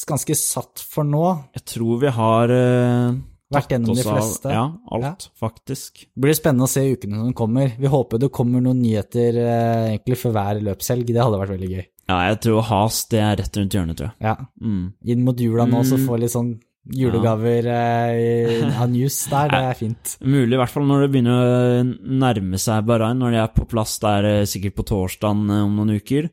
ganske 0.09 0.37
satt 0.39 0.83
for 0.83 1.07
nå? 1.07 1.25
Jeg 1.57 1.67
tror 1.77 2.03
vi 2.03 2.13
har 2.17 2.53
uh, 2.53 3.17
Vært 3.53 3.77
gjennom 3.77 3.95
de 3.95 4.07
oss 4.11 4.41
av? 4.43 4.53
Ja, 4.53 4.65
alt, 4.97 5.29
faktisk. 5.39 6.07
Det 6.09 6.25
blir 6.25 6.37
spennende 6.37 6.67
å 6.67 6.71
se 6.71 6.83
ukene 6.83 7.21
som 7.21 7.35
kommer. 7.37 7.77
Vi 7.79 7.91
håper 7.93 8.23
det 8.23 8.33
kommer 8.35 8.65
noen 8.65 8.81
nyheter 8.83 9.39
uh, 9.39 9.85
egentlig 9.93 10.19
for 10.21 10.35
hver 10.37 10.63
løpshelg. 10.67 11.13
Det 11.13 11.23
hadde 11.23 11.43
vært 11.45 11.55
veldig 11.55 11.71
gøy. 11.77 11.85
Ja, 12.09 12.21
jeg 12.31 12.39
tror 12.45 12.63
Has 12.69 13.01
det 13.11 13.19
er 13.19 13.37
rett 13.41 13.57
rundt 13.59 13.75
hjørnet, 13.75 13.97
tror 13.99 14.13
jeg. 14.13 14.17
Ja. 14.23 14.37
Mm. 14.63 14.93
Inn 15.05 15.25
mot 15.27 15.41
jula 15.43 15.65
nå, 15.67 15.81
så 15.85 15.97
får 15.99 16.07
få 16.07 16.19
litt 16.23 16.31
sånn 16.35 16.53
julegaver 16.87 17.67
av 17.67 18.15
i- 18.15 18.69
av 18.79 18.89
news 18.93 19.17
der. 19.33 19.49
Det 19.51 19.63
er 19.73 19.75
fint. 19.75 20.13
Mulig, 20.23 20.55
i 20.55 20.61
hvert 20.61 20.71
fall 20.71 20.87
når 20.87 21.03
det 21.03 21.09
begynner 21.17 21.41
å 21.43 21.83
nærme 22.23 22.61
seg 22.63 22.87
Bahrain, 22.87 23.19
når 23.19 23.35
de 23.35 23.41
er 23.43 23.51
på 23.57 23.67
plass 23.67 23.97
der 24.05 24.25
eh, 24.31 24.45
sikkert 24.47 24.77
på 24.79 24.87
torsdagen 24.87 25.51
eh, 25.51 25.65
om 25.67 25.75
noen 25.81 25.97
uker, 25.99 26.31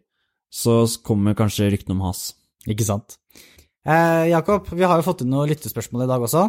så 0.53 0.83
kommer 1.01 1.33
kanskje 1.33 1.71
ryktene 1.73 1.97
om 1.97 2.03
Has. 2.05 2.35
Ikke 2.69 2.85
sant. 2.85 3.17
Eh, 3.83 4.29
Jakob, 4.29 4.69
vi 4.69 4.85
har 4.85 5.01
jo 5.01 5.07
fått 5.09 5.25
inn 5.25 5.33
noen 5.33 5.49
lyttespørsmål 5.49 6.05
i 6.05 6.11
dag 6.13 6.21
også. 6.29 6.45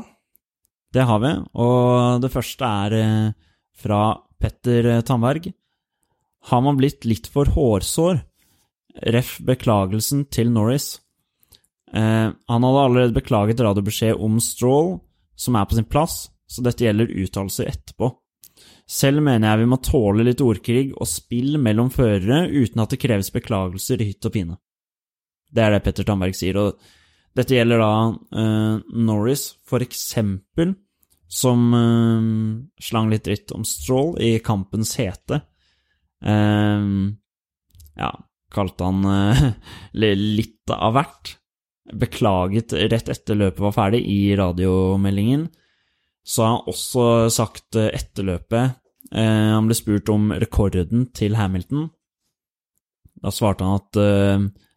Det 0.95 1.03
har 1.09 1.19
vi, 1.25 1.33
og 1.65 2.21
det 2.23 2.29
første 2.31 2.69
er 2.85 2.99
eh, 3.01 3.33
fra 3.81 4.03
Petter 4.39 4.91
eh, 4.99 5.01
Tandberg. 5.09 5.49
Har 6.53 6.61
man 6.63 6.77
blitt 6.77 7.09
litt 7.09 7.27
for 7.33 7.49
hårsår? 7.49 8.21
Ref. 9.03 9.39
beklagelsen 9.41 10.27
til 10.31 10.51
Norris. 10.51 11.01
Eh, 11.93 12.31
han 12.31 12.67
hadde 12.67 12.85
allerede 12.85 13.17
beklaget 13.17 13.61
radiobeskjed 13.61 14.21
om 14.21 14.41
Stroll, 14.41 14.99
som 15.37 15.57
er 15.57 15.65
på 15.65 15.75
sin 15.79 15.89
plass, 15.91 16.29
så 16.47 16.63
dette 16.63 16.85
gjelder 16.85 17.11
uttalelser 17.11 17.71
etterpå. 17.71 18.11
Selv 18.87 19.23
mener 19.25 19.49
jeg 19.49 19.63
vi 19.63 19.71
må 19.71 19.79
tåle 19.81 20.27
litt 20.27 20.43
ordkrig 20.45 20.91
og 20.93 21.09
spill 21.09 21.57
mellom 21.63 21.89
førere 21.93 22.45
uten 22.53 22.83
at 22.85 22.93
det 22.93 23.01
kreves 23.01 23.33
beklagelser 23.33 24.03
i 24.03 24.11
hytt 24.11 24.29
og 24.29 24.35
pine. 24.35 24.59
Det 25.55 25.63
er 25.63 25.75
det 25.75 25.85
Petter 25.87 26.07
Tandberg 26.07 26.37
sier. 26.37 26.59
Og 26.61 27.35
dette 27.35 27.57
gjelder 27.57 27.81
da 27.81 27.95
eh, 28.43 28.77
Norris, 29.07 29.47
for 29.67 29.83
eksempel, 29.85 30.75
som 31.31 31.65
eh, 31.79 32.29
slang 32.85 33.11
litt 33.11 33.25
dritt 33.27 33.55
om 33.57 33.65
Stroll 33.67 34.15
i 34.23 34.37
kampens 34.45 34.95
hete. 35.01 35.41
Eh, 36.21 36.89
ja, 37.95 38.13
kalte 38.55 38.87
han 38.87 39.05
eh, 39.09 39.49
litt 40.39 40.73
av 40.73 40.95
hvert. 40.97 41.35
Beklaget 41.95 42.73
rett 42.89 43.11
etter 43.13 43.37
løpet 43.37 43.61
var 43.67 43.77
ferdig 43.77 44.05
i 44.09 44.35
radiomeldingen. 44.39 45.49
Så 46.25 46.45
har 46.45 46.55
han 46.55 46.71
også 46.73 47.07
sagt 47.35 47.77
eh, 47.77 47.91
etter 47.93 48.25
løpet 48.25 48.79
eh, 49.13 49.51
Han 49.53 49.69
ble 49.69 49.77
spurt 49.77 50.09
om 50.13 50.31
rekorden 50.33 51.11
til 51.17 51.37
Hamilton. 51.39 51.91
Da 53.25 53.33
svarte 53.33 53.65
han 53.65 53.81
at 53.81 53.97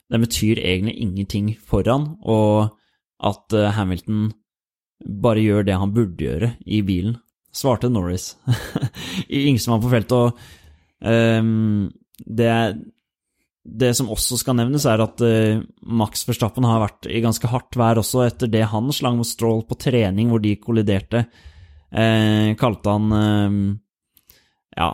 den 0.07 0.23
betyr 0.23 0.61
egentlig 0.61 0.93
ingenting 1.03 1.49
for 1.67 1.83
han, 1.83 2.13
og 2.23 2.77
at 3.19 3.51
Hamilton 3.75 4.29
bare 5.03 5.43
gjør 5.43 5.65
det 5.67 5.75
han 5.81 5.91
burde 5.91 6.23
gjøre 6.23 6.53
i 6.63 6.79
bilen. 6.85 7.17
Svarte 7.51 7.89
Norris. 7.89 8.37
Yngstemann 9.27 9.81
på 9.83 9.91
feltet, 9.91 10.15
og 10.15 10.37
um, 11.01 11.89
det, 12.25 12.51
det 13.67 13.91
som 13.97 14.09
også 14.13 14.37
skal 14.39 14.55
nevnes, 14.59 14.85
er 14.87 15.03
at 15.03 15.21
eh, 15.25 15.59
Max 15.83 16.23
Verstappen 16.27 16.65
har 16.67 16.81
vært 16.85 17.09
i 17.11 17.21
ganske 17.23 17.49
hardt 17.51 17.75
vær 17.77 17.99
også 18.01 18.23
etter 18.27 18.51
det 18.51 18.63
han 18.71 18.87
slang 18.95 19.19
mot 19.19 19.27
Stroll 19.27 19.65
på 19.67 19.77
trening 19.79 20.31
hvor 20.31 20.43
de 20.43 20.55
kolliderte. 20.61 21.25
Eh, 21.91 22.55
kalte 22.59 22.95
han 22.95 23.19
eh, 23.19 23.59
Ja. 24.77 24.89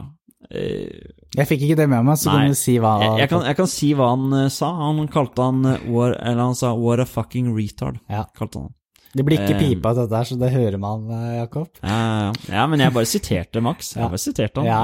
Jeg 0.54 1.48
fikk 1.50 1.64
ikke 1.66 1.78
det 1.80 1.88
med 1.90 2.04
meg, 2.06 2.18
så 2.20 2.30
Nei. 2.30 2.34
kan 2.44 2.52
du 2.54 2.58
si 2.60 2.74
hva 2.78 2.92
jeg, 3.02 3.14
jeg, 3.24 3.30
kan, 3.32 3.46
jeg 3.48 3.58
kan 3.58 3.70
si 3.72 3.88
hva 3.98 4.10
han 4.12 4.36
sa. 4.54 4.68
Han 4.84 5.08
kalte 5.10 5.48
han 5.48 5.64
Eller 5.66 6.42
han 6.44 6.54
sa 6.54 6.76
'what 6.76 7.00
a 7.02 7.08
fucking 7.10 7.56
retard'. 7.56 7.98
Ja. 8.12 8.28
kalte 8.38 8.60
han 8.60 8.74
Det 9.14 9.24
blir 9.28 9.38
ikke 9.38 9.54
Eh, 9.56 9.60
pipa 9.62 9.92
av 9.92 10.00
dette 10.02 10.18
her, 10.18 10.26
så 10.26 10.38
det 10.42 10.50
hører 10.56 10.80
man, 10.82 11.04
eh, 11.14 11.36
Jakob. 11.44 11.68
ja, 11.84 11.90
ja, 11.90 12.32
ja. 12.50 12.56
ja, 12.56 12.64
men 12.68 12.80
jeg 12.82 12.94
bare 12.96 13.06
siterte 13.12 13.62
Max. 13.62 13.92
Jeg 13.96 14.10
bare 14.10 14.22
siterte 14.24 14.58
han. 14.64 14.66
Ja, 14.66 14.80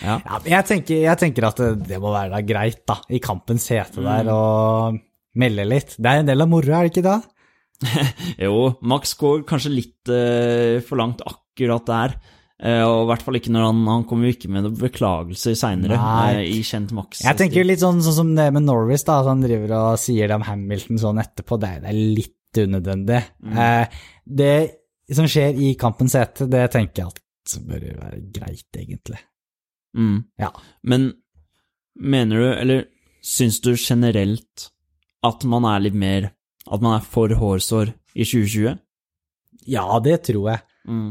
ja, 0.00 0.14
ja. 0.24 0.38
jeg 0.54 0.64
tenker, 0.70 1.02
jeg 1.04 1.18
tenker 1.20 1.48
at 1.50 1.56
det, 1.60 1.68
det 1.90 1.98
må 2.00 2.12
være 2.14 2.30
da 2.32 2.40
greit, 2.48 2.80
da, 2.88 2.96
i 3.12 3.20
kampens 3.20 3.68
hete 3.68 4.00
Mm. 4.00 4.08
der, 4.08 4.30
å 4.32 4.98
melde 5.36 5.66
litt. 5.68 5.96
Det 5.98 6.06
er 6.10 6.22
en 6.22 6.30
del 6.30 6.40
av 6.40 6.48
moroa, 6.48 6.80
er 6.80 6.88
det 6.88 6.94
ikke 6.94 7.08
det? 7.10 7.20
Jo, 8.46 8.54
Max 8.86 9.12
går 9.20 9.42
kanskje 9.48 9.72
litt 9.74 10.08
uh, 10.12 10.80
for 10.86 10.96
langt 11.00 11.20
akkurat 11.26 11.84
der. 11.90 12.14
Uh, 12.64 12.84
og 12.86 13.00
i 13.02 13.08
hvert 13.10 13.24
fall 13.26 13.36
ikke 13.36 13.50
når 13.52 13.64
han, 13.66 13.80
han 13.90 14.04
kommer 14.08 14.30
jo 14.30 14.36
ikke 14.36 14.48
med 14.54 14.62
noen 14.64 14.76
beklagelser 14.78 15.56
seinere, 15.58 15.98
Uh, 15.98 16.38
i 16.46 16.62
kjent 16.64 16.94
Max. 16.96 17.20
Jeg 17.26 17.36
tenker 17.40 17.66
litt 17.66 17.82
sånn, 17.82 17.98
sånn 18.04 18.16
som 18.22 18.30
det 18.38 18.46
med 18.54 18.64
Norris, 18.64 19.04
da, 19.04 19.18
at 19.20 19.28
han 19.28 19.42
driver 19.44 19.74
og 19.80 19.98
sier 20.00 20.30
det 20.30 20.38
om 20.38 20.46
Hamilton 20.46 21.02
sånn 21.02 21.20
etterpå, 21.20 21.58
det, 21.60 21.68
er- 21.76 21.84
det 21.84 21.92
er 21.92 22.00
litt 22.22 22.32
unødvendig. 22.62 23.20
Mm. 23.42 23.58
Eh, 23.58 24.00
det 24.24 24.54
som 25.12 25.28
skjer 25.28 25.58
i 25.60 25.74
kampens 25.80 26.14
hete, 26.16 26.46
det 26.50 26.64
tenker 26.72 27.02
jeg 27.02 27.12
at 27.12 27.56
bør 27.68 27.82
være 28.00 28.20
greit, 28.32 28.68
egentlig. 28.78 29.18
mm. 29.96 30.24
Ja. 30.40 30.48
Men 30.82 31.12
mener 31.94 32.40
du, 32.40 32.46
eller 32.52 32.84
syns 33.24 33.60
du 33.60 33.74
generelt 33.76 34.70
at 35.24 35.44
man 35.44 35.64
er 35.64 35.80
litt 35.80 35.94
mer 35.96 36.30
At 36.64 36.80
man 36.80 36.94
er 36.96 37.04
for 37.04 37.28
hårsår 37.28 37.90
i 38.16 38.24
2020? 38.24 38.78
Ja, 39.68 39.84
det 40.00 40.22
tror 40.24 40.48
jeg. 40.48 40.60
Mm. 40.88 41.10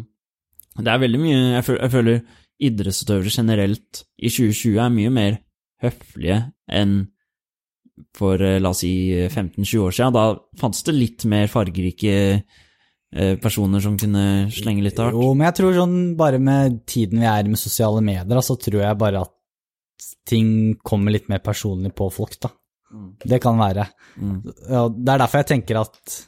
Det 0.80 0.90
er 0.90 1.02
veldig 1.02 1.20
mye 1.22 1.36
Jeg 1.54 1.64
føler, 1.64 1.82
jeg 1.84 1.92
føler 1.92 2.20
idrettsutøvere 2.64 3.34
generelt 3.34 4.04
i 4.18 4.30
2020 4.30 4.80
er 4.82 4.90
mye 4.94 5.12
mer 5.14 5.38
høflige 5.84 6.40
enn 6.72 6.96
for, 8.18 8.42
eh, 8.42 8.60
la 8.62 8.72
oss 8.74 8.84
si, 8.84 8.94
15-20 9.30 9.84
år 9.84 9.96
siden. 9.96 10.16
Da 10.16 10.26
fantes 10.60 10.84
det 10.88 10.96
litt 10.96 11.26
mer 11.30 11.48
fargerike 11.52 12.16
eh, 13.14 13.36
personer 13.42 13.84
som 13.84 13.98
kunne 14.00 14.50
slenge 14.54 14.86
litt 14.86 15.00
hardt. 15.02 15.18
Jo, 15.18 15.34
men 15.34 15.48
jeg 15.50 15.60
tror 15.62 15.78
sånn 15.78 15.98
bare 16.20 16.42
med 16.42 16.82
tiden 16.90 17.22
vi 17.24 17.30
er 17.30 17.50
med 17.50 17.62
sosiale 17.62 18.02
medier, 18.06 18.42
så 18.42 18.58
tror 18.60 18.82
jeg 18.82 19.02
bare 19.02 19.24
at 19.28 19.34
ting 20.28 20.76
kommer 20.84 21.14
litt 21.14 21.30
mer 21.32 21.44
personlig 21.44 21.94
på 21.96 22.10
folk, 22.14 22.38
da. 22.42 22.52
Mm. 22.94 23.10
Det 23.26 23.40
kan 23.42 23.58
være. 23.58 23.88
Mm. 24.22 24.38
Ja, 24.70 24.88
det 24.90 25.14
er 25.14 25.24
derfor 25.24 25.42
jeg 25.42 25.52
tenker 25.54 25.82
at 25.82 26.20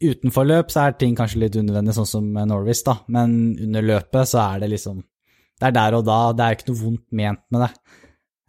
utenfor 0.00 0.46
løp 0.48 0.72
så 0.72 0.86
er 0.86 0.96
ting 0.96 1.16
kanskje 1.16 1.42
litt 1.44 1.56
unødvendig, 1.56 1.94
sånn 1.96 2.08
som 2.08 2.28
Norwis, 2.32 2.82
da, 2.86 2.98
men 3.12 3.54
under 3.60 3.84
løpet 3.84 4.32
så 4.32 4.42
er 4.46 4.64
det 4.64 4.74
liksom 4.76 5.02
Det 5.60 5.68
er 5.68 5.74
der 5.76 5.94
og 5.98 6.06
da, 6.08 6.18
det 6.32 6.44
er 6.44 6.54
ikke 6.56 6.70
noe 6.70 6.80
vondt 6.80 7.02
ment 7.12 7.42
med 7.52 7.60
det. 7.66 7.70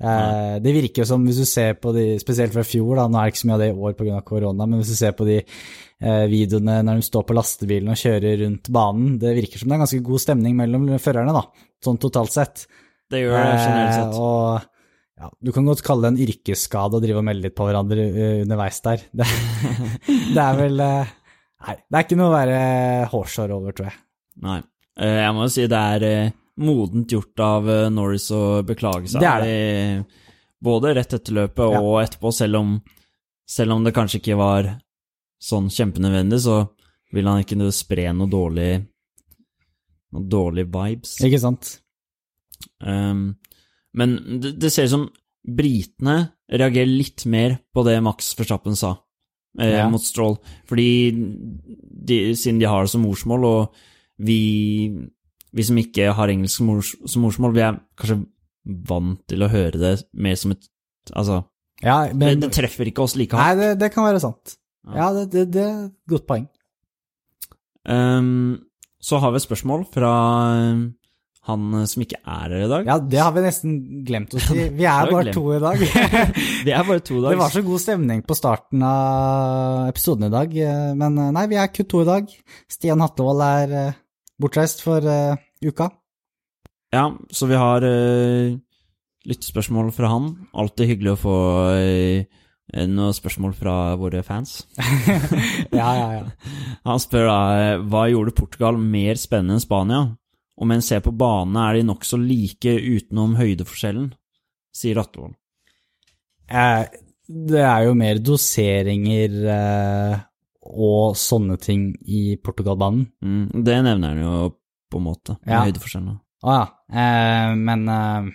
Eh, 0.01 0.55
det 0.65 0.73
virker 0.73 1.03
jo 1.03 1.07
som, 1.11 1.25
hvis 1.27 1.41
du 1.43 1.45
ser 1.45 1.75
på 1.77 1.91
de, 1.93 2.05
spesielt 2.21 2.53
fra 2.55 2.63
fjor, 2.65 2.95
da, 2.97 3.05
nå 3.07 3.19
er 3.21 3.27
det 3.29 3.35
ikke 3.35 3.41
så 3.43 3.49
mye 3.51 3.57
av 3.57 3.61
det 3.63 3.69
i 3.71 3.77
år 3.87 3.95
pga. 3.99 4.21
korona, 4.25 4.65
men 4.65 4.81
hvis 4.81 4.93
du 4.93 4.97
ser 4.97 5.13
på 5.17 5.27
de 5.27 5.37
eh, 5.41 6.25
videoene 6.31 6.79
når 6.87 7.01
de 7.01 7.05
står 7.05 7.27
på 7.29 7.37
lastebilen 7.37 7.93
og 7.93 7.99
kjører 8.01 8.41
rundt 8.45 8.71
banen, 8.73 9.19
det 9.21 9.35
virker 9.37 9.61
som 9.61 9.69
det 9.69 9.77
er 9.77 9.83
ganske 9.85 10.01
god 10.09 10.23
stemning 10.25 10.57
mellom 10.57 10.89
førerne, 11.03 11.35
da, 11.37 11.45
sånn 11.85 12.01
totalt 12.01 12.33
sett. 12.33 12.65
Det 13.11 13.21
gjør 13.21 13.37
det 13.37 13.55
generelt 13.61 13.95
sett. 13.99 14.17
Eh, 14.17 14.19
og 14.25 15.21
ja, 15.21 15.29
du 15.37 15.53
kan 15.53 15.67
godt 15.69 15.83
kalle 15.85 16.07
det 16.07 16.13
en 16.15 16.23
yrkesskade 16.25 16.97
å 16.97 17.03
drive 17.03 17.21
og 17.21 17.25
melde 17.27 17.45
litt 17.45 17.57
på 17.59 17.67
hverandre 17.69 18.07
eh, 18.09 18.35
underveis 18.41 18.81
der. 18.81 19.03
Det, 19.21 19.27
det 20.33 20.41
er 20.41 20.55
vel 20.57 20.81
eh, 20.81 21.17
Nei, 21.61 21.75
det 21.77 21.93
er 21.99 22.05
ikke 22.07 22.17
noe 22.17 22.31
å 22.31 22.33
være 22.33 22.61
hårsår 23.11 23.51
over, 23.53 23.73
tror 23.77 23.91
jeg. 23.91 23.99
Nei. 24.41 24.55
Eh, 24.97 25.19
Jeg 25.21 25.33
må 25.37 25.43
jo 25.45 25.51
si 25.53 25.67
det 25.69 25.77
er 25.77 26.05
modent 26.59 27.11
gjort 27.11 27.39
av 27.45 27.69
eh, 27.69 27.89
Norris 27.93 28.27
å 28.35 28.61
beklage 28.67 29.11
seg. 29.13 29.21
Det 29.23 29.29
er 29.29 29.45
det. 29.45 30.21
Både 30.61 30.93
rett 30.93 31.13
etter 31.17 31.33
løpet 31.33 31.77
og 31.79 31.95
etterpå, 32.03 32.31
selv 32.35 32.59
om, 32.59 32.73
selv 33.49 33.73
om 33.77 33.85
det 33.85 33.95
kanskje 33.95 34.19
ikke 34.21 34.37
var 34.37 34.67
sånn 35.41 35.71
kjempenødvendig, 35.73 36.37
så 36.43 36.59
vil 37.15 37.27
han 37.27 37.41
ikke 37.41 37.71
spre 37.73 38.11
noe 38.13 38.29
dårlig 38.29 38.71
noe 40.11 40.27
dårlig 40.27 40.67
vibes. 40.69 41.15
Ikke 41.23 41.39
sant? 41.41 41.77
Um, 42.83 43.31
men 43.97 44.15
det, 44.43 44.53
det 44.61 44.71
ser 44.73 44.85
ut 44.89 44.93
som 44.93 45.07
britene 45.41 46.17
reagerer 46.51 46.91
litt 46.91 47.25
mer 47.31 47.57
på 47.73 47.83
det 47.87 47.95
Max 48.03 48.33
Verstappen 48.37 48.75
sa 48.77 48.91
eh, 49.59 49.79
Ja. 49.79 49.87
mot 49.89 50.03
Stroll, 50.03 50.35
fordi 50.69 50.89
de, 51.11 52.19
siden 52.37 52.59
de 52.61 52.69
har 52.69 52.85
det 52.85 52.91
som 52.93 53.01
morsmål, 53.05 53.47
og 53.47 53.81
vi, 54.21 54.37
vi 55.53 55.65
som 55.67 55.79
ikke 55.81 56.11
har 56.15 56.31
engelsk 56.31 56.61
som 56.61 56.69
mors, 56.71 56.91
som 57.09 57.25
morsmål, 57.25 57.55
vi 57.57 57.63
er 57.65 57.79
kanskje 57.99 58.21
vant 58.87 59.19
til 59.29 59.43
å 59.43 59.49
høre 59.51 59.81
det 59.81 59.95
mer 60.13 60.37
som 60.39 60.53
et 60.55 60.67
Altså, 61.17 61.39
Ja, 61.81 62.11
men 62.13 62.43
det 62.43 62.51
treffer 62.53 62.85
ikke 62.85 63.01
oss 63.01 63.15
like 63.17 63.33
Nei, 63.33 63.47
hardt. 63.47 63.57
det, 63.57 63.69
det 63.81 63.87
kan 63.89 64.05
være 64.05 64.19
sant. 64.21 64.51
Ja. 64.85 64.93
Ja, 64.99 65.07
det, 65.15 65.23
det, 65.33 65.45
det 65.55 65.63
er 65.65 65.79
et 65.87 65.95
godt 66.13 66.27
poeng. 66.29 66.43
Um, 67.89 68.59
så 69.01 69.17
har 69.17 69.33
vi 69.33 69.41
et 69.41 69.47
spørsmål 69.47 69.87
fra 69.89 70.11
um, 70.61 70.83
han 71.49 71.63
eh, 71.79 71.87
som 71.89 72.03
ikke 72.05 72.19
er 72.21 72.53
her 72.53 72.65
i 72.67 72.69
dag. 72.69 72.85
Ja, 72.85 72.97
det 73.01 73.21
har 73.21 73.31
vi 73.33 73.43
nesten 73.47 73.79
glemt 74.05 74.35
å 74.37 74.41
si. 74.43 74.67
Vi 74.77 74.85
er 74.85 75.09
bare 75.09 75.23
glemt. 75.25 75.37
to 75.39 75.55
i 75.55 75.61
dag. 75.63 75.81
vi 76.67 76.75
er 76.75 76.85
bare 76.85 77.01
to 77.01 77.17
i 77.17 77.23
dag. 77.23 77.33
Det 77.33 77.41
var 77.41 77.55
så 77.55 77.63
god 77.65 77.81
stemning 77.81 78.21
på 78.27 78.37
starten 78.37 78.85
av 78.85 79.89
episoden 79.89 80.27
i 80.29 80.33
dag, 80.33 80.53
eh, 80.53 80.91
men 81.01 81.17
eh, 81.17 81.31
nei, 81.39 81.47
vi 81.49 81.57
er 81.57 81.73
kun 81.73 81.89
to 81.89 82.03
i 82.05 82.09
dag. 82.11 82.29
Stian 82.69 83.01
Hattevold 83.01 83.41
er 83.47 83.75
bortreist 84.41 84.83
for 84.85 85.05
uh, 85.05 85.39
uka. 85.63 85.91
Ja, 86.91 87.07
så 87.31 87.47
vi 87.47 87.59
har 87.59 87.85
uh, 87.85 88.57
lyttespørsmål 89.29 89.91
fra 89.95 90.11
han. 90.11 90.31
Alltid 90.57 90.91
hyggelig 90.91 91.15
å 91.15 91.21
få 91.21 91.35
uh, 91.77 92.39
noen 92.87 93.15
spørsmål 93.15 93.53
fra 93.57 93.75
våre 94.01 94.23
fans. 94.27 94.61
Ja, 95.71 95.91
ja, 95.95 96.07
ja. 96.17 96.23
Han 96.89 96.99
spør 96.99 97.29
da 97.29 97.41
hva 97.87 98.07
gjorde 98.11 98.33
Portugal 98.35 98.79
mer 98.81 99.19
spennende 99.19 99.55
enn 99.59 99.63
Spania? 99.63 100.01
Med 100.61 100.77
en 100.77 100.83
ser 100.85 101.01
på 101.01 101.13
banene 101.17 101.63
er 101.69 101.79
de 101.79 101.85
nokså 101.87 102.19
like 102.21 102.73
utenom 102.77 103.33
høydeforskjellen, 103.39 104.11
sier 104.75 104.99
Rattevold. 104.99 105.33
Eh, 106.51 106.83
det 107.25 107.63
er 107.63 107.87
jo 107.87 107.95
mer 107.97 108.19
doseringer 108.21 109.37
eh, 109.55 110.19
og 110.71 111.15
sånne 111.19 111.57
ting 111.61 111.89
i 112.07 112.37
Portugalbanen. 112.41 113.05
Mm, 113.23 113.63
det 113.65 113.77
nevner 113.83 114.13
han 114.15 114.21
jo 114.23 114.33
på 114.91 114.99
en 114.99 115.05
måte, 115.07 115.37
med 115.45 115.53
Ja. 115.55 115.63
høydeforskjellene. 115.65 116.17
Å 116.43 116.55
ja, 116.55 116.63
eh, 116.91 117.55
men 117.55 117.83
eh, 117.89 118.31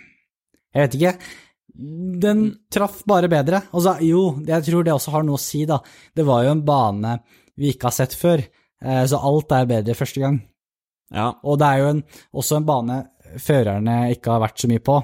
jeg 0.73 0.85
vet 0.87 0.95
ikke. 0.97 1.15
Den 2.21 2.45
traff 2.73 3.03
bare 3.05 3.27
bedre. 3.29 3.63
Altså, 3.73 3.97
jo, 4.01 4.39
jeg 4.47 4.63
tror 4.65 4.83
det 4.87 4.93
også 4.95 5.11
har 5.13 5.23
noe 5.27 5.37
å 5.37 5.41
si, 5.43 5.65
da. 5.69 5.77
Det 6.15 6.25
var 6.25 6.45
jo 6.45 6.51
en 6.55 6.63
bane 6.65 7.17
vi 7.57 7.73
ikke 7.73 7.89
har 7.91 7.95
sett 7.97 8.13
før, 8.17 8.41
eh, 8.81 9.03
så 9.05 9.19
alt 9.21 9.51
er 9.51 9.65
bedre 9.69 9.93
første 9.97 10.21
gang. 10.23 10.39
Ja, 11.13 11.33
Og 11.43 11.57
det 11.59 11.67
er 11.67 11.77
jo 11.79 11.89
en, 11.93 12.01
også 12.35 12.57
en 12.57 12.65
bane 12.67 12.97
førerne 13.39 14.11
ikke 14.15 14.31
har 14.33 14.41
vært 14.43 14.59
så 14.59 14.67
mye 14.71 14.83
på. 14.83 14.97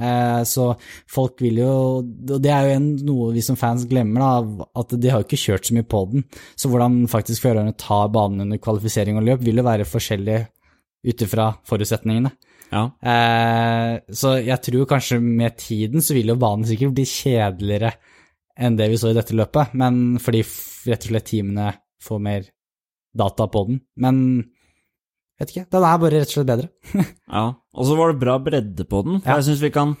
Eh, 0.00 0.42
så 0.48 0.70
folk 1.10 1.42
vil 1.44 1.58
jo 1.60 1.72
Og 2.00 2.38
det 2.40 2.52
er 2.54 2.68
jo 2.68 2.76
en, 2.78 2.86
noe 3.04 3.32
vi 3.34 3.42
som 3.44 3.58
fans 3.60 3.84
glemmer, 3.90 4.22
da, 4.22 4.68
at 4.80 4.94
de 4.96 5.10
har 5.12 5.20
jo 5.20 5.28
ikke 5.28 5.40
kjørt 5.40 5.68
så 5.68 5.76
mye 5.76 5.88
på 5.88 6.04
den. 6.12 6.24
Så 6.56 6.70
hvordan 6.72 7.02
faktisk 7.10 7.44
førerne 7.44 7.76
tar 7.78 8.12
banen 8.14 8.46
under 8.46 8.62
kvalifisering 8.62 9.20
og 9.20 9.26
løp, 9.28 9.44
vil 9.44 9.60
jo 9.60 9.66
være 9.66 9.88
forskjellig 9.88 10.38
ut 11.10 11.26
ifra 11.26 11.50
forutsetningene. 11.68 12.32
ja. 12.70 12.84
Eh, 13.02 13.92
så 14.14 14.36
jeg 14.40 14.62
tror 14.66 14.88
kanskje 14.88 15.20
med 15.20 15.56
tiden 15.58 16.04
så 16.04 16.16
vil 16.16 16.32
jo 16.32 16.40
banen 16.40 16.68
sikkert 16.68 16.96
bli 16.96 17.06
kjedeligere 17.08 17.94
enn 18.60 18.76
det 18.76 18.90
vi 18.92 18.98
så 19.00 19.10
i 19.10 19.16
dette 19.16 19.36
løpet, 19.36 19.72
men 19.80 20.18
fordi 20.20 20.42
rett 20.90 21.06
og 21.06 21.12
slett 21.12 21.28
teamene 21.30 21.70
får 22.04 22.18
mer 22.22 22.48
data 23.16 23.46
på 23.50 23.64
den. 23.68 23.80
Men 23.96 24.18
vet 25.40 25.52
ikke, 25.54 25.66
den 25.72 25.86
er 25.88 25.98
bare 26.02 26.10
rett 26.20 26.30
og 26.30 26.34
slett 26.36 26.50
bedre. 26.50 26.68
Ja, 27.30 27.44
og 27.74 27.86
så 27.88 27.96
var 27.98 28.12
det 28.12 28.20
bra 28.22 28.38
bredde 28.42 28.84
på 28.90 29.02
den, 29.06 29.20
for 29.20 29.30
Ja. 29.32 29.36
jeg 29.40 29.48
syns 29.50 29.62
vi 29.64 29.70
kan 29.74 29.96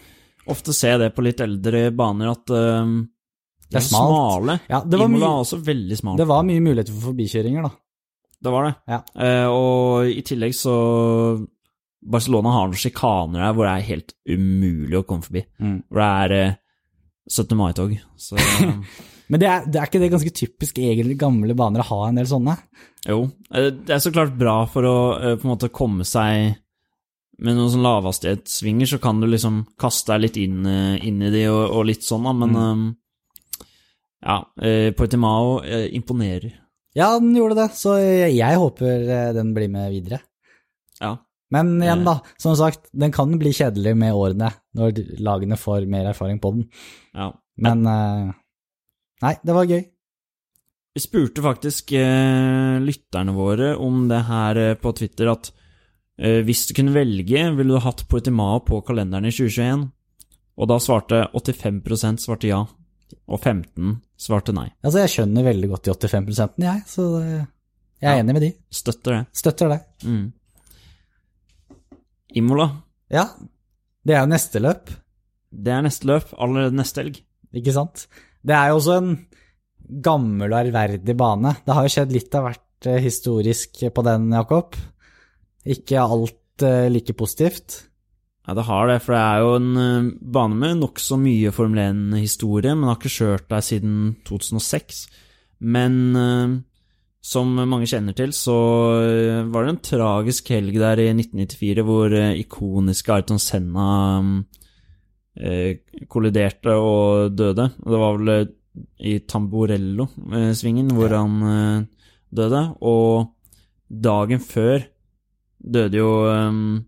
ofte 0.50 0.74
se 0.76 0.90
det 0.98 1.12
på 1.16 1.22
litt 1.24 1.40
eldre 1.44 1.90
baner 1.94 2.32
at 2.32 2.50
øhm, 2.50 2.96
Det 3.70 3.78
er 3.78 3.84
smalt. 3.86 4.10
smale. 4.10 4.56
Ja, 4.72 4.80
det 4.82 4.98
var, 4.98 5.06
Imola 5.08 5.26
er 5.30 5.44
også 5.44 5.60
veldig 5.64 5.96
smal. 6.00 6.16
det 6.18 6.26
var 6.26 6.42
mye 6.48 6.60
muligheter 6.64 6.92
for 6.96 7.12
forbikjøringer, 7.12 7.62
da. 7.68 7.70
Det 8.42 8.50
var 8.54 8.64
det. 8.66 8.74
Ja. 8.88 9.00
Uh, 9.20 9.48
og 9.52 10.08
i 10.08 10.22
tillegg 10.24 10.54
så 10.56 10.74
Barcelona 12.00 12.54
har 12.54 12.70
noen 12.70 12.80
sjikaner 12.80 13.42
der 13.44 13.52
hvor 13.52 13.68
det 13.68 13.74
er 13.76 13.88
helt 13.90 14.14
umulig 14.26 14.96
å 14.96 15.04
komme 15.04 15.22
forbi. 15.26 15.42
Mm. 15.60 15.74
Hvor 15.92 16.00
det 16.00 16.10
er 16.24 16.48
uh, 16.48 16.56
17. 17.30 17.56
mai-tog. 17.60 17.92
Så 18.16 18.40
Men 19.30 19.40
det 19.42 19.46
er, 19.46 19.66
det 19.70 19.78
er 19.78 19.86
ikke 19.88 20.00
det 20.02 20.10
ganske 20.12 20.32
typisk 20.34 20.78
egentlig 20.82 21.14
gamle 21.20 21.54
baner 21.58 21.84
å 21.84 21.88
ha 21.92 22.00
en 22.08 22.18
del 22.18 22.26
sånne? 22.30 22.56
jo. 23.06 23.20
eh, 23.54 23.68
det 23.70 23.94
er 23.94 24.02
så 24.02 24.10
klart 24.12 24.34
bra 24.38 24.56
for 24.68 24.86
å 24.88 24.96
eh, 25.20 25.36
på 25.38 25.46
en 25.46 25.52
måte 25.54 25.70
komme 25.72 26.04
seg 26.08 26.56
med 27.40 27.56
noen 27.56 27.70
sånn 27.72 27.86
lavhastighetssvinger, 27.86 28.90
så 28.90 28.98
kan 29.00 29.20
du 29.22 29.28
liksom 29.30 29.62
kaste 29.80 30.12
deg 30.12 30.26
litt 30.26 30.36
inn, 30.42 30.58
eh, 30.68 30.96
inn 31.08 31.22
i 31.24 31.30
de 31.32 31.46
og, 31.48 31.62
og 31.78 31.86
litt 31.88 32.02
sånn, 32.04 32.26
da, 32.26 32.34
men 32.36 32.58
Mm. 32.58 32.88
eh, 32.90 33.68
ja. 34.20 34.34
Portimao 34.98 35.62
eh, 35.64 35.86
imponerer. 35.96 36.58
Ja, 36.92 37.14
den 37.22 37.32
gjorde 37.38 37.56
det, 37.62 37.68
så 37.78 37.94
jeg, 38.02 38.58
håper 38.60 39.32
den 39.32 39.54
blir 39.56 39.70
med 39.72 39.88
videre. 39.94 40.18
Ja. 41.00 41.14
Men 41.54 41.78
igjen, 41.80 42.04
da, 42.04 42.18
som 42.38 42.52
sagt, 42.58 42.90
den 42.92 43.14
kan 43.14 43.32
bli 43.40 43.54
kjedelig 43.56 43.94
med 43.96 44.12
årene, 44.14 44.50
når 44.76 45.00
lagene 45.22 45.56
får 45.58 45.86
mer 45.90 46.10
erfaring 46.12 46.42
på 46.42 46.52
den. 46.58 46.68
ja. 47.14 47.30
Men 47.60 47.86
eh, 47.86 48.28
Nei, 49.22 49.34
det 49.44 49.54
var 49.56 49.68
gøy. 49.68 49.82
Vi 50.96 51.00
spurte 51.04 51.42
faktisk 51.44 51.92
eh, 51.94 52.78
lytterne 52.82 53.34
våre 53.36 53.74
om 53.78 54.06
det 54.10 54.22
her 54.26 54.58
eh, 54.58 54.74
på 54.80 54.90
Twitter, 54.98 55.28
at 55.30 55.50
eh, 56.18 56.40
hvis 56.46 56.64
du 56.70 56.74
kunne 56.80 56.94
velge, 56.96 57.44
ville 57.56 57.76
du 57.76 57.84
hatt 57.84 58.06
Portimao 58.10 58.58
på 58.66 58.80
kalenderen 58.88 59.28
i 59.28 59.32
2021? 59.34 59.84
Og 60.60 60.68
da 60.68 60.80
svarte 60.82 61.22
85% 61.36 62.24
svarte 62.24 62.48
ja, 62.50 62.58
og 63.30 63.38
15 63.38 63.94
svarte 64.20 64.52
nei. 64.56 64.66
Altså, 64.82 65.04
jeg 65.04 65.12
skjønner 65.14 65.46
veldig 65.46 65.70
godt 65.70 65.86
de 65.86 65.94
85 65.94 66.58
jeg, 66.66 66.82
så 66.90 67.06
jeg 67.22 67.38
er 68.08 68.16
Ja. 68.16 68.18
enig 68.24 68.34
med 68.34 68.42
de. 68.42 68.50
Støtter 68.72 69.14
det. 69.14 69.22
Støtter 69.36 69.68
det. 69.72 69.80
Mm. 70.04 70.26
Imola, 72.40 72.66
Ja, 73.10 73.24
det 74.06 74.14
er 74.14 74.20
jo 74.24 74.30
neste 74.30 74.60
løp, 74.62 74.90
det 75.50 75.72
er 75.74 75.82
neste 75.82 76.06
løp, 76.06 76.28
allerede 76.38 76.76
neste 76.78 77.02
helg. 77.02 77.16
ikke 77.52 77.72
sant? 77.74 78.04
Det 78.46 78.56
er 78.56 78.70
jo 78.70 78.78
også 78.80 78.96
en 79.00 79.12
gammel 80.04 80.52
og 80.52 80.58
ærverdig 80.60 81.16
bane. 81.18 81.54
Det 81.66 81.76
har 81.76 81.86
jo 81.86 81.92
skjedd 81.92 82.14
litt 82.14 82.34
av 82.38 82.46
hvert 82.48 82.88
eh, 82.88 83.02
historisk 83.04 83.82
på 83.94 84.06
den, 84.06 84.30
Jakob. 84.34 84.78
Ikke 85.68 86.02
alt 86.02 86.64
eh, 86.64 86.88
like 86.92 87.16
positivt. 87.18 87.82
Ja, 88.48 88.56
det 88.56 88.64
har 88.66 88.88
det, 88.88 88.98
for 89.04 89.14
det 89.14 89.20
er 89.20 89.44
jo 89.44 89.52
en 89.58 89.70
eh, 89.84 90.10
bane 90.38 90.58
med 90.62 90.80
nokså 90.80 91.20
mye 91.20 91.52
Formel 91.54 91.82
1-historie, 91.84 92.74
men 92.74 92.88
har 92.88 92.98
ikke 93.00 93.12
kjørt 93.18 93.50
der 93.52 93.66
siden 93.66 94.00
2006. 94.28 95.04
Men 95.60 96.64
som 97.20 97.50
mange 97.52 97.84
kjenner 97.84 98.14
til, 98.16 98.30
så 98.32 98.54
var 99.52 99.66
det 99.66 99.72
en 99.74 99.82
tragisk 99.84 100.48
helg 100.54 100.78
der 100.80 101.02
i 101.02 101.10
1994 101.12 101.84
hvor 101.84 102.14
ikoniske 102.16 103.12
Ayrton 103.12 103.42
Senna 103.42 103.90
eh, 104.22 104.59
kolliderte 106.10 106.74
og 106.76 107.34
døde. 107.38 107.68
Og 107.84 107.92
det 107.94 108.00
var 108.02 108.16
vel 108.18 108.32
eh, 108.34 108.46
i 109.10 109.18
Tamborello-svingen 109.26 110.90
hvor 110.94 111.10
Ja. 111.10 111.20
han 111.22 111.42
eh, 111.42 111.86
døde. 112.34 112.62
Og 112.82 113.34
dagen 113.90 114.40
før 114.40 114.84
døde 115.60 115.96
jo 116.00 116.10
eh, 116.30 116.80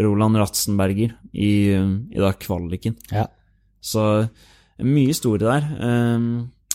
Roland 0.00 0.36
Ratzenberger 0.40 1.14
i, 1.34 1.50
i 1.76 2.18
da 2.20 2.32
kvaliken. 2.32 2.96
Ja. 3.12 3.26
Så 3.80 4.28
mye 4.80 5.10
historie 5.12 5.44
der. 5.44 5.66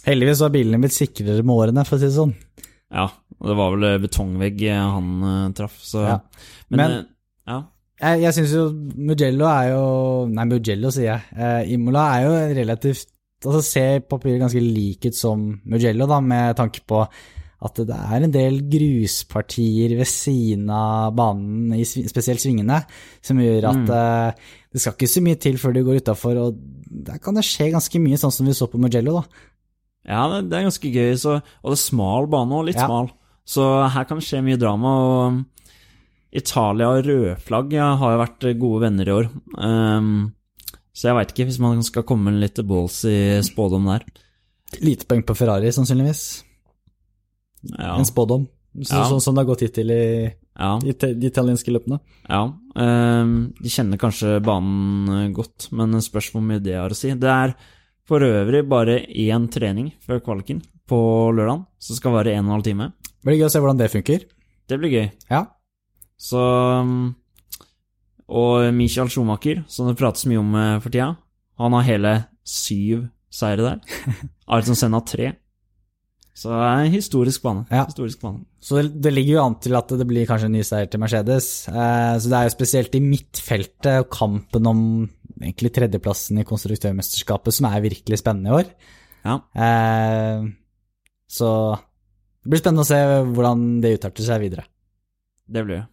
Heldigvis 0.06 0.42
har 0.46 0.52
bilene 0.54 0.82
blitt 0.84 0.94
sikrere 0.94 1.42
med 1.46 1.56
årene, 1.56 1.86
for 1.88 1.98
å 1.98 2.02
si 2.02 2.06
det 2.10 2.14
sånn. 2.18 2.34
ja, 2.94 3.08
og 3.40 3.48
det 3.50 3.56
var 3.58 3.72
vel 3.74 3.84
eh, 3.90 4.02
betongvegg 4.04 4.62
eh, 4.70 4.78
han 4.96 5.08
eh, 5.26 5.54
traff, 5.58 5.80
så 5.82 6.04
Ja. 6.06 6.20
Men, 6.70 6.78
Men- 6.78 6.92
eh, 6.92 7.06
ja. 7.50 7.58
Jeg, 8.06 8.22
jeg 8.22 8.36
syns 8.38 8.52
jo 8.54 8.64
Mugello 9.10 9.48
er 9.50 9.72
jo 9.72 9.84
Nei, 10.30 10.46
Mugello, 10.52 10.92
sier 10.94 11.08
jeg. 11.10 11.22
Eh, 11.36 11.72
Imola 11.74 12.04
er 12.20 12.26
jo 12.28 12.34
relativt 12.62 13.12
Altså 13.46 13.62
ser 13.66 14.04
papiret 14.10 14.40
ganske 14.42 14.62
lik 14.64 15.06
ut 15.10 15.18
som 15.18 15.42
Mugello, 15.70 16.08
da, 16.10 16.18
med 16.24 16.56
tanke 16.58 16.82
på 16.88 17.02
at 17.66 17.80
det 17.88 17.96
er 17.98 18.24
en 18.26 18.34
del 18.34 18.58
gruspartier 18.70 19.94
ved 19.98 20.08
siden 20.10 20.68
av 20.74 21.14
banen, 21.18 21.72
i 21.78 21.84
spesielt 21.86 22.42
svingene, 22.42 22.80
som 23.26 23.40
gjør 23.42 23.68
at 23.72 23.92
eh, 23.96 24.48
det 24.76 24.82
skal 24.84 24.96
ikke 24.98 25.10
så 25.10 25.24
mye 25.26 25.40
til 25.42 25.58
før 25.62 25.76
du 25.78 25.82
går 25.88 26.02
utafor, 26.04 26.40
og 26.42 26.58
der 27.10 27.18
kan 27.24 27.38
det 27.38 27.46
skje 27.48 27.72
ganske 27.74 28.02
mye, 28.04 28.20
sånn 28.22 28.34
som 28.36 28.50
vi 28.50 28.54
så 28.58 28.68
på 28.72 28.82
Mugello, 28.82 29.20
da. 29.20 29.46
ja, 30.12 30.24
det, 30.34 30.42
det 30.52 30.60
er 30.60 30.68
ganske 30.68 30.92
gøy, 30.94 31.14
så, 31.22 31.38
og 31.62 31.74
det 31.74 31.78
er 31.80 31.84
smal 31.86 32.30
bane 32.34 32.60
òg, 32.60 32.68
litt 32.70 32.82
Ja. 32.82 32.86
smal. 32.90 33.12
Så 33.46 33.66
her 33.94 34.08
kan 34.10 34.18
det 34.22 34.26
skje 34.26 34.42
mye 34.46 34.58
drama. 34.62 34.94
og 35.06 35.65
Italia 36.36 36.90
og 36.92 37.06
rødflagg 37.08 37.76
ja, 37.76 37.94
har 38.00 38.16
jo 38.16 38.22
vært 38.24 38.48
gode 38.62 38.82
venner 38.86 39.08
i 39.08 39.14
år. 39.16 39.30
Um, 39.56 40.34
så 40.96 41.10
jeg 41.10 41.18
veit 41.18 41.32
ikke, 41.34 41.48
hvis 41.50 41.62
man 41.64 41.84
skal 41.84 42.06
komme 42.08 42.32
med 42.32 42.44
litt 42.44 42.60
balls 42.68 43.02
i 43.08 43.40
spådom 43.46 43.88
der. 43.92 44.06
Lite 44.84 45.08
poeng 45.08 45.24
på 45.28 45.36
Ferrari, 45.38 45.72
sannsynligvis. 45.76 46.26
Ja, 47.76 47.96
En 47.98 48.08
spådom. 48.08 48.48
Så, 48.76 48.92
Ja. 48.92 49.06
Sånn 49.08 49.22
som 49.24 49.36
det 49.36 49.46
har 49.46 49.54
gått 49.54 49.64
hittil 49.64 49.92
i 49.92 50.36
de, 50.92 51.28
italienske 51.28 51.72
løpene. 51.72 52.00
Ja, 52.28 52.54
Um, 52.76 53.54
de 53.56 53.70
kjenner 53.72 53.96
kanskje 53.96 54.42
banen 54.44 55.08
eh, 55.08 55.30
godt, 55.32 55.70
men 55.72 55.96
spørs 56.04 56.28
hvor 56.34 56.42
mye 56.44 56.60
det 56.60 56.74
har 56.76 56.92
å 56.92 56.98
si. 56.98 57.14
Det 57.16 57.30
er 57.32 57.54
for 58.04 58.20
øvrig 58.20 58.66
bare 58.68 58.98
én 59.08 59.46
trening 59.48 59.94
før 60.04 60.20
kvaliken 60.26 60.60
på 60.84 60.98
lørdag, 61.32 61.64
så 61.80 61.94
det 61.94 62.02
skal 62.02 62.12
vare 62.18 62.34
en 62.34 62.44
og 62.44 62.50
en 62.50 62.56
halv 62.58 62.66
time. 62.68 62.90
Blir 63.24 63.40
gøy 63.40 63.48
å 63.48 63.54
se 63.54 63.62
hvordan 63.64 63.80
det 63.80 63.88
funker. 63.94 64.26
Det 64.68 64.80
blir 64.82 64.92
gøy. 64.92 65.08
Ja. 65.32 65.46
Så 66.22 66.42
ehm, 66.42 67.16
Og 68.26 68.74
Michael 68.74 69.12
Schumacher, 69.12 69.64
som 69.68 69.90
det 69.90 70.00
prates 70.00 70.26
mye 70.30 70.42
om 70.42 70.54
eh, 70.58 70.78
for 70.82 70.94
tida, 70.94 71.12
han 71.62 71.76
har 71.78 71.88
hele 71.88 72.14
syv 72.46 73.08
seire 73.34 73.66
der. 73.66 74.00
Ayrton 74.52 74.78
Senna 74.78 75.02
tre. 75.06 75.34
Så 76.36 76.50
det 76.52 76.64
er 76.68 76.82
en 76.84 76.92
historisk 76.92 77.46
bane. 77.46 77.64
Ja. 77.72 77.86
Historisk 77.88 78.20
bane. 78.20 78.44
Så 78.60 78.82
det, 78.82 78.98
det 79.06 79.14
ligger 79.14 79.38
jo 79.38 79.44
an 79.46 79.56
til 79.64 79.78
at 79.80 79.94
det 79.96 80.08
blir 80.08 80.28
kanskje 80.28 80.50
en 80.50 80.58
ny 80.58 80.66
seier 80.68 80.90
til 80.92 81.00
Mercedes. 81.00 81.48
Eh, 81.72 82.16
så 82.20 82.32
det 82.32 82.40
er 82.40 82.50
jo 82.50 82.56
spesielt 82.58 82.98
i 82.98 83.04
midtfeltet 83.04 84.02
og 84.04 84.10
kampen 84.12 84.68
om 84.68 84.82
egentlig 85.40 85.72
tredjeplassen 85.76 86.42
i 86.42 86.48
konstruktørmesterskapet 86.48 87.56
som 87.56 87.70
er 87.70 87.84
virkelig 87.88 88.20
spennende 88.20 88.52
i 88.52 88.58
år. 88.60 88.72
Ja. 89.26 89.40
Eh, 89.56 90.50
så 91.32 91.50
det 92.44 92.52
blir 92.52 92.62
spennende 92.62 92.84
å 92.84 92.90
se 92.90 93.00
hvordan 93.32 93.66
det 93.82 93.96
utarter 93.96 94.28
seg 94.28 94.44
videre. 94.44 94.68
Det 95.48 95.64
blir 95.64 95.80
det. 95.80 95.88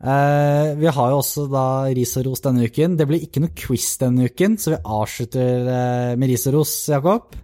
Eh, 0.00 0.70
vi 0.80 0.88
har 0.88 1.10
jo 1.12 1.18
også 1.20 1.44
da 1.52 1.64
ris 1.92 2.14
og 2.16 2.24
ros 2.30 2.42
denne 2.44 2.64
uken. 2.64 2.96
Det 2.96 3.06
blir 3.08 3.24
ikke 3.26 3.42
noe 3.44 3.52
quiz 3.56 3.92
denne 4.00 4.30
uken, 4.30 4.56
så 4.60 4.74
vi 4.74 4.80
avslutter 4.80 5.68
uh, 5.68 6.12
med 6.20 6.32
ris 6.32 6.46
og 6.48 6.56
ros, 6.56 6.72
Jakob. 6.88 7.36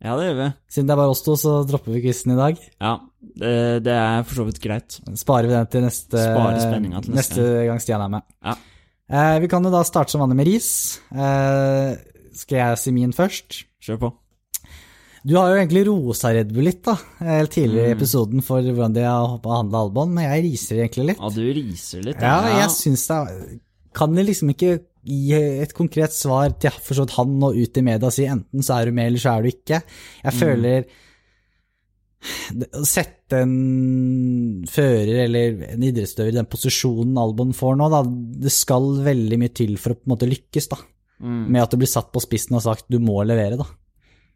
Ja, 0.00 0.16
det 0.16 0.26
gjør 0.28 0.36
vi. 0.38 0.48
Siden 0.72 0.90
det 0.90 0.94
er 0.94 1.00
bare 1.00 1.14
oss 1.14 1.24
to, 1.24 1.36
så 1.40 1.54
dropper 1.68 1.96
vi 1.96 2.02
quizen 2.04 2.34
i 2.34 2.38
dag. 2.38 2.60
Ja, 2.80 2.94
det, 3.20 3.54
det 3.86 3.96
er 3.96 4.28
for 4.28 4.42
så 4.42 4.48
vidt 4.48 4.60
greit. 4.64 5.00
Sparer 5.20 5.48
vi 5.48 5.56
den 5.56 5.72
til 5.72 5.86
neste, 5.88 6.20
til 6.20 6.76
neste 6.76 7.16
neste 7.16 7.48
gang 7.68 7.82
Stian 7.84 8.04
er 8.04 8.12
med. 8.18 8.28
Ja. 8.44 8.58
Uh, 9.10 9.36
vi 9.42 9.48
kan 9.50 9.64
jo 9.64 9.72
da 9.72 9.80
starte 9.88 10.12
som 10.12 10.24
vanlig 10.24 10.40
med 10.42 10.52
ris. 10.52 10.72
Skal 12.40 12.60
jeg 12.60 12.80
si 12.80 12.92
min 12.96 13.16
først? 13.16 13.64
Kjør 13.80 14.04
på. 14.04 14.16
Du 15.26 15.34
har 15.36 15.50
jo 15.52 15.56
egentlig 15.60 15.82
rosa 15.86 16.30
Red 16.32 16.52
Bull 16.54 16.64
litt 16.64 16.82
da, 16.86 16.94
eller 17.20 17.46
tidligere 17.52 17.90
i 17.90 17.94
Mm. 17.94 17.98
episoden 17.98 18.42
for 18.42 18.62
hvordan 18.62 18.94
de 18.94 19.02
har 19.04 19.34
behandla 19.44 19.82
Albon, 19.84 20.14
men 20.14 20.24
jeg 20.24 20.44
riser 20.46 20.76
egentlig 20.80 21.06
litt. 21.10 21.18
Ja, 21.20 21.28
du 21.28 21.42
riser 21.52 22.02
litt. 22.06 22.20
Ja, 22.24 22.38
jeg 22.62 22.70
syns 22.70 23.06
det 23.08 23.60
Kan 23.92 24.14
de 24.14 24.22
liksom 24.22 24.48
ikke 24.54 24.80
gi 25.04 25.32
et 25.34 25.74
konkret 25.74 26.12
svar 26.14 26.52
til 26.60 26.70
for 26.70 27.04
han 27.16 27.42
og 27.42 27.56
ut 27.56 27.76
i 27.76 27.82
media 27.82 28.06
og 28.06 28.12
si 28.14 28.24
enten 28.24 28.62
så 28.62 28.80
er 28.80 28.84
du 28.86 28.92
med, 28.92 29.06
eller 29.08 29.18
så 29.18 29.36
er 29.38 29.42
du 29.42 29.48
ikke. 29.48 29.82
Jeg 30.24 30.32
Mm. 30.32 30.38
føler 30.40 30.84
Å 32.76 32.84
sette 32.84 33.32
en 33.40 34.64
fører 34.68 35.24
eller 35.24 35.62
en 35.72 35.80
idrettsutøver 35.80 36.28
i 36.28 36.36
den 36.36 36.44
posisjonen 36.52 37.16
Albon 37.16 37.54
får 37.56 37.78
nå, 37.80 37.86
da, 37.90 38.02
det 38.44 38.52
skal 38.52 38.90
veldig 39.06 39.38
mye 39.40 39.54
til 39.56 39.76
for 39.80 39.94
å 39.94 39.96
på 39.96 40.04
en 40.06 40.12
måte 40.18 40.28
lykkes, 40.28 40.68
da. 40.68 40.76
Mm. 41.22 41.48
Med 41.48 41.62
at 41.62 41.70
du 41.70 41.78
blir 41.80 41.88
satt 41.88 42.12
på 42.12 42.20
spissen 42.20 42.56
og 42.58 42.62
sagt 42.66 42.84
du 42.92 42.98
må 43.00 43.24
levere, 43.24 43.56
da. 43.56 43.64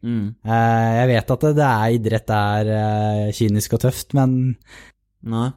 Mm. 0.05 0.35
Eh, 0.45 0.89
Jeg 0.99 1.07
vet 1.11 1.31
at 1.35 1.45
det, 1.45 1.53
det 1.57 1.67
er 1.67 1.93
idrett 1.95 2.33
er 2.35 2.71
eh, 2.75 3.29
kynisk 3.35 3.77
og 3.77 3.85
tøft, 3.85 4.15
men 4.17 4.55
Nei. 5.25 5.47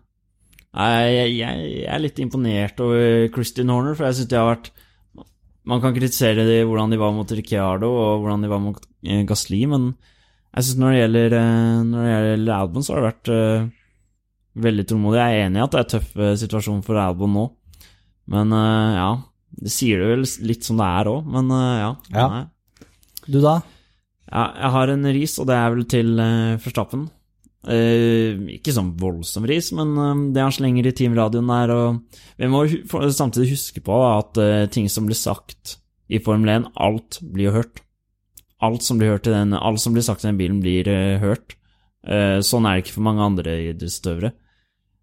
Jeg, 0.79 1.09
jeg, 1.13 1.33
jeg 1.39 1.89
er 1.91 2.01
litt 2.01 2.21
imponert 2.23 2.81
over 2.85 3.27
Christian 3.35 3.73
Horner, 3.73 3.97
for 3.97 4.07
jeg 4.07 4.19
syns 4.19 4.31
de 4.31 4.37
har 4.39 4.51
vært 4.51 4.69
Man 5.69 5.83
kan 5.83 5.97
kritisere 5.97 6.45
de, 6.47 6.61
hvordan 6.65 6.93
de 6.93 7.01
var 7.01 7.13
mot 7.17 7.33
Ricciardo 7.35 7.89
og 7.91 8.23
hvordan 8.23 8.45
de 8.45 8.51
var 8.53 8.63
mot 8.63 8.79
eh, 9.05 9.25
Gasli, 9.29 9.65
men 9.69 9.91
jeg 10.55 10.65
syns 10.65 10.79
når, 10.81 10.93
det 10.95 11.01
gjelder, 11.03 11.35
når 11.85 12.05
det 12.05 12.13
gjelder 12.13 12.55
Albon, 12.55 12.85
så 12.85 12.95
har 12.95 13.03
det 13.03 13.09
vært 13.11 13.31
uh, 13.31 13.67
veldig 14.65 14.85
tålmodig. 14.89 15.19
Jeg 15.21 15.35
er 15.37 15.45
enig 15.45 15.61
i 15.61 15.65
at 15.67 15.75
det 15.75 15.81
er 15.83 15.91
tøff 15.93 16.15
situasjon 16.41 16.81
for 16.87 17.01
Albon 17.03 17.35
nå, 17.37 17.45
men 18.33 18.55
uh, 18.57 18.95
ja 18.97 19.11
Det 19.61 19.73
sier 19.75 20.01
det 20.01 20.09
vel 20.15 20.25
litt 20.49 20.65
som 20.67 20.81
det 20.81 20.89
er 20.89 21.11
òg, 21.13 21.29
men 21.37 21.53
uh, 21.53 21.75
ja. 21.83 21.91
Ja. 22.17 22.27
Du 23.29 23.39
da? 23.45 23.59
Ja, 24.29 24.45
jeg 24.53 24.73
har 24.75 24.93
en 24.93 25.09
ris, 25.17 25.39
og 25.41 25.49
det 25.49 25.57
er 25.57 25.73
vel 25.75 25.87
til 25.89 26.15
uh, 26.21 26.59
Forstappen. 26.63 27.09
Uh, 27.69 28.49
ikke 28.55 28.73
sånn 28.73 28.95
voldsom 29.01 29.49
ris, 29.49 29.73
men 29.77 29.97
uh, 29.99 30.15
det 30.35 30.45
han 30.45 30.55
slenger 30.55 30.89
i 30.89 30.95
teamradioen 30.97 31.51
der, 31.51 31.73
og 31.75 32.23
Vi 32.39 32.49
må 32.53 32.63
hu 32.69 33.11
samtidig 33.13 33.57
huske 33.57 33.83
på 33.85 33.99
at 34.07 34.39
uh, 34.41 34.69
ting 34.73 34.89
som 34.93 35.09
blir 35.09 35.19
sagt 35.19 35.79
i 36.09 36.21
Formel 36.25 36.51
1, 36.55 36.71
alt 36.81 37.21
blir 37.21 37.51
jo 37.51 37.57
hørt. 37.59 37.83
Alt 38.65 38.83
som 38.83 38.99
blir, 38.99 39.13
hørt 39.15 39.29
i 39.29 39.35
den, 39.35 39.55
alt 39.55 39.81
som 39.83 39.95
blir 39.95 40.05
sagt 40.07 40.25
i 40.25 40.31
den 40.31 40.39
bilen, 40.41 40.63
blir 40.65 40.89
eh, 40.91 41.21
hørt. 41.23 41.55
Eh, 42.03 42.41
sånn 42.43 42.67
er 42.67 42.79
det 42.79 42.87
ikke 42.87 42.97
for 42.97 43.07
mange 43.07 43.27
andre 43.27 43.57
idrettsutøvere. 43.69 44.33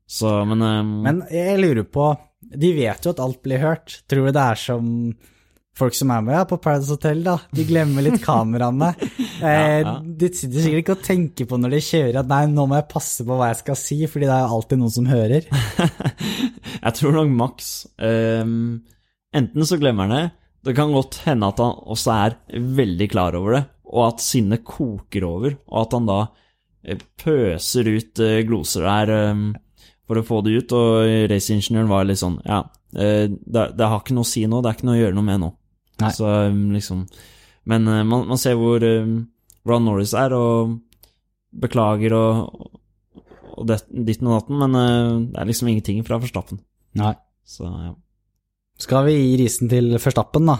Så, 0.09 0.31
men, 0.49 0.63
eh, 0.65 0.81
Men 1.05 1.21
jeg 1.33 1.61
lurer 1.61 1.85
på 1.89 2.11
De 2.45 2.69
vet 2.77 3.05
jo 3.05 3.13
at 3.13 3.21
alt 3.23 3.39
blir 3.45 3.63
hørt. 3.63 4.01
Tror 4.09 4.27
du 4.27 4.33
det 4.35 4.43
er 4.43 4.59
som 4.59 4.89
folk 5.75 5.95
som 5.97 6.11
er 6.15 6.23
med 6.23 6.37
ja, 6.37 6.45
på 6.47 6.57
Paradise 6.61 6.95
Hotel, 6.95 7.21
da? 7.25 7.35
De 7.55 7.65
glemmer 7.67 8.05
litt 8.05 8.21
kameraene. 8.25 8.93
Eh, 9.41 9.81
ja. 9.83 9.97
De 9.99 10.29
sitter 10.31 10.63
sikkert 10.63 10.83
ikke 10.83 10.95
og 10.95 11.05
tenker 11.05 11.49
på 11.49 11.59
når 11.59 11.75
de 11.75 11.83
kjører 11.89 12.21
at 12.21 12.31
nei, 12.31 12.41
nå 12.51 12.67
må 12.69 12.79
jeg 12.79 12.89
passe 12.91 13.27
på 13.27 13.37
hva 13.37 13.51
jeg 13.51 13.61
skal 13.63 13.79
si, 13.79 13.99
fordi 14.11 14.29
det 14.29 14.35
er 14.37 14.45
jo 14.45 14.57
alltid 14.59 14.81
noen 14.81 14.95
som 14.95 15.09
hører. 15.09 15.49
Jeg 16.85 16.93
tror 16.99 17.15
nok 17.15 17.29
Max 17.33 17.69
um, 17.97 18.83
Enten 19.35 19.65
så 19.65 19.77
glemmer 19.81 20.05
han 20.05 20.13
det, 20.13 20.25
det 20.65 20.75
kan 20.77 20.93
godt 20.93 21.19
hende 21.25 21.49
at 21.49 21.59
han 21.61 21.73
også 21.93 22.13
er 22.13 22.35
veldig 22.77 23.07
klar 23.11 23.35
over 23.37 23.57
det, 23.57 23.61
og 23.91 24.01
at 24.07 24.23
sinnet 24.23 24.63
koker 24.65 25.25
over, 25.27 25.57
og 25.67 25.81
at 25.81 25.95
han 25.97 26.07
da 26.09 26.19
eh, 26.85 27.01
pøser 27.21 27.89
ut 27.91 28.21
eh, 28.23 28.39
gloser 28.47 28.87
der 28.87 29.33
um, 29.33 29.43
for 30.05 30.21
å 30.21 30.25
få 30.25 30.39
det 30.45 30.55
ut, 30.55 30.77
og 30.77 31.29
raceingeniøren 31.31 31.91
var 31.91 32.07
litt 32.07 32.21
sånn 32.21 32.39
Ja, 32.45 32.63
eh, 32.97 33.27
det, 33.27 33.67
det 33.77 33.91
har 33.91 34.01
ikke 34.01 34.17
noe 34.17 34.25
å 34.25 34.31
si 34.31 34.45
nå, 34.49 34.61
det 34.61 34.71
er 34.71 34.79
ikke 34.79 34.89
noe 34.89 34.97
å 34.97 35.03
gjøre 35.03 35.19
noe 35.19 35.29
med 35.29 35.43
nå. 35.43 35.51
Nei. 36.01 36.11
Så 36.11 36.27
ehm, 36.27 36.65
liksom 36.75 37.05
Men 37.65 37.87
eh, 37.87 38.03
man, 38.03 38.25
man 38.27 38.37
ser 38.41 38.57
hvor 38.59 38.83
ehm, 38.83 39.17
Ron 39.65 39.85
Norris 39.87 40.13
er, 40.13 40.33
og 40.37 40.75
beklager 41.55 42.13
og, 42.13 42.71
og 43.55 43.67
det, 43.69 43.79
ditten 43.89 44.27
og 44.29 44.35
datten, 44.41 44.59
men 44.61 44.75
eh, 44.77 45.11
det 45.31 45.39
er 45.41 45.47
liksom 45.49 45.69
ingenting 45.71 46.03
fra 46.05 46.19
Forstappen. 46.21 46.59
Nei. 46.99 47.13
Så 47.47 47.65
ja. 47.69 47.93
Skal 48.81 49.05
vi 49.07 49.15
gi 49.15 49.37
risen 49.39 49.71
til 49.71 49.93
Forstappen, 50.03 50.45
da? 50.51 50.57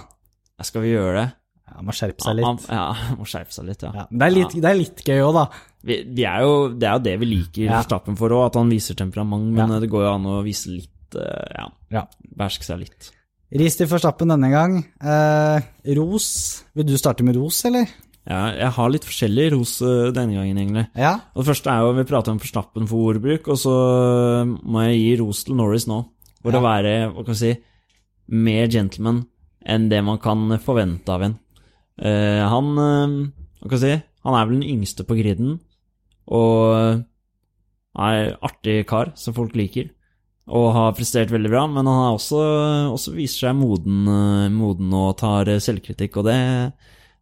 Skal 0.64 0.86
vi 0.86 0.94
gjøre 0.96 1.18
det? 1.20 1.28
Ja, 1.66 1.82
må 1.84 1.94
skjerpe 1.98 2.24
seg 2.24 2.38
litt. 2.40 2.66
Ja, 2.72 2.86
må 3.20 3.26
skjerpe 3.28 3.52
seg 3.54 3.68
litt, 3.70 3.84
ja. 3.84 3.92
Ja, 3.92 4.06
det, 4.10 4.24
er 4.30 4.34
litt 4.34 4.56
det 4.56 4.70
er 4.72 4.78
litt 4.80 5.02
gøy 5.06 5.20
òg, 5.26 5.34
da. 5.36 5.46
Vi, 5.86 6.00
vi 6.16 6.26
er 6.30 6.46
jo, 6.46 6.54
det 6.74 6.88
er 6.90 6.96
jo 6.98 7.04
det 7.10 7.16
vi 7.22 7.30
liker 7.34 7.66
Ja. 7.68 7.74
Verstappen 7.82 8.18
for 8.18 8.34
òg, 8.34 8.48
at 8.48 8.58
han 8.62 8.72
viser 8.74 8.98
temperament, 8.98 9.52
men 9.54 9.76
eh, 9.76 9.82
det 9.84 9.92
går 9.92 10.08
jo 10.08 10.14
an 10.16 10.30
å 10.32 10.40
vise 10.46 10.72
litt 10.74 10.92
Ja, 11.20 11.68
Ja. 11.94 12.02
beherske 12.36 12.66
seg 12.68 12.82
litt. 12.82 13.12
Ris 13.54 13.78
til 13.78 13.88
Forstappen 13.88 14.32
denne 14.34 14.50
gang. 14.52 14.80
Eh, 15.00 15.68
ros. 15.96 16.64
Vil 16.76 16.88
du 16.90 16.96
starte 16.98 17.24
med 17.24 17.38
ros, 17.38 17.60
eller? 17.68 17.86
Ja, 18.26 18.48
jeg 18.58 18.72
har 18.74 18.90
litt 18.90 19.06
forskjellig 19.06 19.52
ros 19.54 19.76
eh, 19.86 20.10
denne 20.16 20.34
gangen, 20.40 20.58
egentlig. 20.58 20.88
Ja. 20.98 21.12
Og 21.36 21.44
Det 21.44 21.52
første 21.52 21.70
er 21.72 21.84
jo 21.86 21.92
vi 22.00 22.08
prater 22.10 22.34
om 22.34 22.40
Forstappen 22.42 22.88
for 22.90 23.12
ordbruk, 23.14 23.48
og 23.54 23.60
så 23.62 23.76
eh, 24.42 24.56
må 24.66 24.88
jeg 24.88 24.98
gi 25.04 25.12
ros 25.22 25.44
til 25.46 25.56
Norris 25.60 25.86
nå. 25.92 26.02
For 26.42 26.52
Ja. 26.54 26.60
å 26.60 26.66
være 26.66 26.96
hva 27.14 27.24
kan 27.26 27.34
jeg 27.36 27.42
si, 27.42 27.54
mer 28.34 28.68
gentleman 28.74 29.24
enn 29.66 29.88
det 29.90 30.02
man 30.06 30.18
kan 30.22 30.58
forvente 30.62 31.10
av 31.14 31.22
en. 31.26 31.38
Eh, 32.02 32.42
han 32.50 32.72
eh, 32.82 33.16
hva 33.62 33.70
kan 33.70 33.78
jeg 33.80 33.86
si, 33.86 33.96
han 34.26 34.36
er 34.40 34.46
vel 34.50 34.60
den 34.60 34.70
yngste 34.74 35.06
på 35.06 35.18
griden, 35.18 35.60
og 36.28 37.06
er 37.96 38.34
artig 38.44 38.82
kar 38.90 39.14
som 39.16 39.34
folk 39.38 39.54
liker. 39.56 39.92
Og 40.46 40.68
har 40.76 40.94
prestert 40.94 41.32
veldig 41.34 41.50
bra, 41.50 41.64
men 41.66 41.88
han 41.90 42.02
har 42.04 42.20
også, 42.20 42.42
også 42.94 43.16
viser 43.16 43.48
seg 43.48 43.58
moden, 43.58 44.04
eh, 44.06 44.52
moden 44.54 44.94
og 44.94 45.16
tar 45.18 45.50
eh, 45.50 45.62
selvkritikk, 45.64 46.20
og 46.22 46.28
det, 46.28 46.38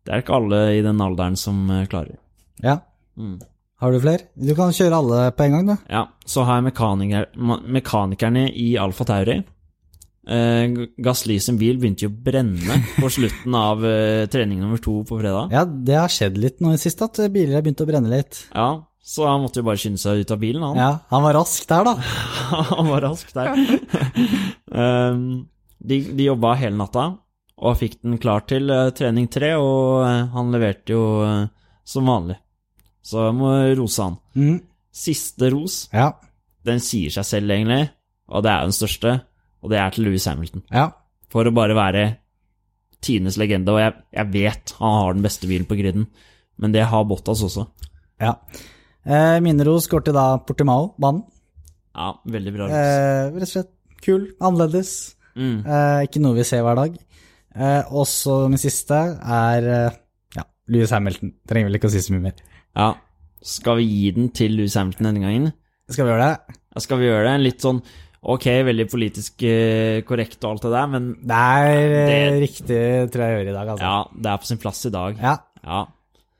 det 0.03 0.11
er 0.11 0.23
ikke 0.25 0.35
alle 0.41 0.59
i 0.75 0.83
den 0.83 0.99
alderen 1.03 1.39
som 1.39 1.63
eh, 1.71 1.87
klarer. 1.91 2.19
ja. 2.63 2.81
Mm. 3.13 3.37
Har 3.83 3.91
du 3.91 3.99
flere? 3.99 4.29
Du 4.39 4.53
kan 4.55 4.71
kjøre 4.71 4.95
alle 4.95 5.23
på 5.35 5.43
en 5.43 5.55
gang, 5.57 5.65
du. 5.67 5.87
Ja, 5.91 6.05
så 6.25 6.45
har 6.47 6.61
jeg 6.61 6.69
mekaniker, 6.69 7.25
mekanikerne 7.75 8.45
i 8.47 8.69
Alfa 8.79 9.03
Tauri. 9.09 9.41
Uh, 10.23 10.87
Gasli 11.03 11.35
sin 11.43 11.57
bil 11.59 11.81
begynte 11.81 12.05
jo 12.05 12.09
å 12.13 12.15
brenne 12.25 12.77
på 12.95 13.09
slutten 13.11 13.57
av 13.59 13.83
uh, 13.83 14.23
trening 14.31 14.61
nummer 14.63 14.79
to 14.79 15.01
på 15.03 15.19
fredag. 15.19 15.51
Ja, 15.51 15.65
det 15.67 15.99
har 15.99 16.13
skjedd 16.15 16.39
litt 16.39 16.63
nå 16.63 16.71
i 16.71 16.79
siste, 16.79 17.09
at 17.11 17.19
biler 17.33 17.57
har 17.57 17.65
begynt 17.65 17.83
å 17.83 17.89
brenne 17.89 18.13
litt. 18.13 18.45
Ja, 18.55 18.69
så 19.03 19.25
han 19.27 19.41
måtte 19.43 19.59
jo 19.59 19.65
bare 19.67 19.79
skynde 19.81 19.99
seg 19.99 20.21
ut 20.23 20.31
av 20.31 20.39
bilen, 20.39 20.63
han. 20.63 20.77
Ja, 20.79 20.91
han 21.11 21.23
var 21.25 21.35
rask 21.35 21.65
der, 21.67 21.83
da. 21.89 21.93
han 22.77 22.87
var 22.87 23.03
rask 23.03 23.33
der. 23.35 23.51
um, 24.71 25.25
de, 25.89 25.97
de 26.15 26.29
jobba 26.29 26.53
hele 26.61 26.79
natta 26.79 27.09
og 27.63 27.77
fikk 27.79 27.99
den 28.01 28.17
klar 28.19 28.45
til 28.49 28.71
uh, 28.71 28.89
trening 28.95 29.27
tre, 29.31 29.53
og 29.59 30.01
uh, 30.03 30.31
han 30.33 30.49
leverte 30.55 30.95
jo 30.95 31.03
uh, 31.23 31.43
som 31.87 32.07
vanlig. 32.09 32.37
Så 33.03 33.27
jeg 33.27 33.35
må 33.37 33.51
rose 33.77 34.03
han. 34.07 34.17
Mm. 34.39 34.57
Siste 34.93 35.49
ros, 35.51 35.77
Ja. 35.93 36.09
den 36.63 36.79
sier 36.83 37.11
seg 37.13 37.27
selv 37.27 37.51
egentlig, 37.55 37.89
og 38.31 38.43
det 38.45 38.51
er 38.53 38.67
den 38.67 38.75
største, 38.75 39.13
og 39.63 39.71
det 39.71 39.79
er 39.83 39.93
til 39.95 40.07
Louis 40.07 40.25
Hamilton. 40.27 40.63
Ja. 40.71 40.89
For 41.31 41.47
å 41.49 41.55
bare 41.55 41.75
være 41.77 42.03
tidenes 43.03 43.35
legende, 43.41 43.73
og 43.75 43.81
jeg, 43.83 43.95
jeg 44.15 44.31
vet 44.33 44.73
han 44.79 44.97
har 45.01 45.15
den 45.17 45.25
beste 45.27 45.49
bilen 45.49 45.67
på 45.67 45.75
griden, 45.79 46.07
men 46.61 46.71
det 46.75 46.85
har 46.91 47.03
Bottas 47.09 47.43
også. 47.43 47.67
ja. 48.23 48.37
Eh, 49.05 49.39
Minneros 49.43 49.87
går 49.91 50.05
til 50.07 50.15
da 50.15 50.25
Portimao-banen. 50.47 51.23
Ja, 51.93 52.13
veldig 52.25 52.53
bra. 52.55 52.67
Eh, 52.73 53.31
rett 53.35 53.43
og 53.47 53.51
slett 53.51 53.71
kul, 54.03 54.29
annerledes. 54.41 54.93
Mm. 55.35 55.59
Eh, 55.65 55.99
ikke 56.07 56.21
noe 56.23 56.37
vi 56.37 56.45
ser 56.47 56.63
hver 56.65 56.75
dag. 56.79 56.95
Eh, 57.55 57.83
og 57.93 58.07
så 58.09 58.47
min 58.49 58.57
siste 58.61 58.97
er 59.21 59.67
eh, 59.69 59.97
ja, 60.37 60.45
Louis 60.73 60.89
Hamilton. 60.95 61.33
Trenger 61.49 61.69
vel 61.69 61.77
ikke 61.79 61.91
å 61.91 61.93
si 61.93 62.01
så 62.05 62.15
mye 62.15 62.25
mer. 62.29 62.39
Ja, 62.79 62.93
skal 63.43 63.77
vi 63.81 63.89
gi 63.91 64.11
den 64.15 64.31
til 64.33 64.55
Louis 64.57 64.73
Hamilton 64.79 65.09
denne 65.11 65.21
gangen? 65.25 65.51
Skal 65.91 66.07
vi 66.07 66.13
gjøre 66.15 66.31
det? 66.31 66.57
Ja, 66.73 66.81
skal 66.87 67.01
vi 67.03 67.09
gjøre 67.11 67.27
det? 67.27 67.33
En 67.37 67.43
litt 67.45 67.61
sånn 67.61 67.81
ok, 68.23 68.45
veldig 68.69 68.85
politisk 68.87 69.43
eh, 69.43 69.99
korrekt 70.07 70.39
og 70.47 70.53
alt 70.53 70.63
det 70.63 70.71
der, 70.71 70.87
men 70.93 71.09
Det 71.27 71.41
er 71.43 71.81
eh, 71.83 72.07
Det- 72.07 72.39
riktig, 72.45 72.79
tror 73.11 73.25
jeg 73.25 73.33
jeg 73.33 73.39
gjør 73.43 73.49
i 73.51 73.57
dag, 73.57 73.71
altså. 73.73 73.83
ja, 73.83 74.21
det 74.23 74.31
er 74.31 74.37
på 74.45 74.49
sin 74.49 74.61
plass 74.63 74.85
i 74.87 74.93
dag. 74.95 75.19
Ja. 75.21 75.35
Ja. 75.63 75.81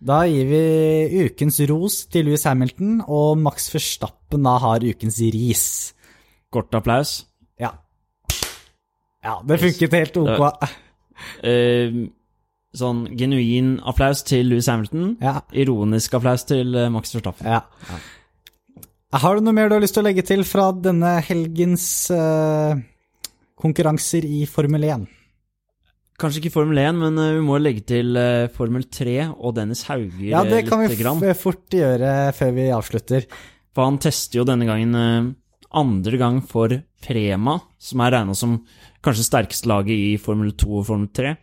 Da 0.03 0.23
gir 0.27 0.49
vi 0.49 0.63
ukens 1.29 1.61
ros 1.69 2.01
til 2.11 2.27
Louis 2.27 2.43
Hamilton, 2.43 2.97
og 3.07 3.37
Max 3.39 3.69
Verstappen 3.71 4.43
da 4.43 4.57
har 4.59 4.83
ukens 4.83 5.19
ris. 5.31 5.67
Kort 6.51 6.75
applaus. 6.75 7.21
Ja. 7.61 7.71
Ja, 9.23 9.37
det 9.47 9.61
funket 9.61 9.95
helt 9.95 10.19
ok. 10.19 10.67
Uh, 11.39 12.03
sånn 12.75 13.05
genuin 13.15 13.77
applaus 13.87 14.25
til 14.27 14.51
Louis 14.51 14.67
Hamilton. 14.67 15.15
Ja. 15.23 15.37
Ironisk 15.55 16.17
applaus 16.19 16.43
til 16.49 16.75
eh, 16.75 16.91
Max 16.91 17.13
Verstappen. 17.15 17.47
ja. 17.47 17.63
Har 19.13 19.37
du 19.37 19.45
noe 19.45 19.53
mer 19.53 19.69
du 19.69 19.75
har 19.75 19.83
lyst 19.83 19.93
til 19.93 20.01
å 20.01 20.07
legge 20.07 20.23
til 20.25 20.41
fra 20.41 20.71
denne 20.73 21.19
helgens 21.21 21.85
uh, 22.09 22.73
konkurranser 23.61 24.25
i 24.25 24.47
Formel 24.49 24.87
1? 24.89 25.03
Kanskje 26.23 26.39
ikke 26.39 26.53
Formel 26.53 26.79
1, 26.79 26.95
men 27.01 27.17
eh, 27.19 27.33
vi 27.35 27.43
må 27.43 27.57
legge 27.59 27.81
til 27.83 28.15
eh, 28.15 28.47
Formel 28.55 28.85
3 28.87 29.15
og 29.33 29.57
Dennis 29.57 29.81
Hauger 29.89 30.29
Ja, 30.29 30.45
det 30.47 30.61
eh, 30.61 30.67
kan 30.69 30.79
vi 30.79 30.95
grann. 30.95 31.19
fort 31.35 31.65
gjøre 31.75 32.31
før 32.37 32.53
vi 32.55 32.67
avslutter. 32.71 33.27
For 33.75 33.89
han 33.89 33.99
tester 33.99 34.39
jo 34.39 34.45
denne 34.47 34.67
gangen 34.69 35.33
andre 35.73 36.19
gang 36.21 36.39
for 36.47 36.71
Prema, 37.03 37.57
som 37.81 38.03
er 38.05 38.15
regna 38.15 38.35
som 38.37 38.55
kanskje 39.03 39.27
sterkeste 39.27 39.67
laget 39.67 39.97
i 39.97 40.15
Formel 40.21 40.53
2 40.55 40.69
og 40.79 40.87
Formel 40.87 41.09
3. 41.11 41.33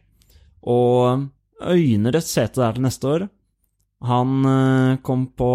Og 0.72 1.26
øyner 1.60 2.16
et 2.16 2.30
sete 2.30 2.62
der 2.62 2.78
til 2.78 2.86
neste 2.86 3.10
år. 3.10 3.26
Han 4.08 5.00
kom 5.04 5.26
på 5.36 5.50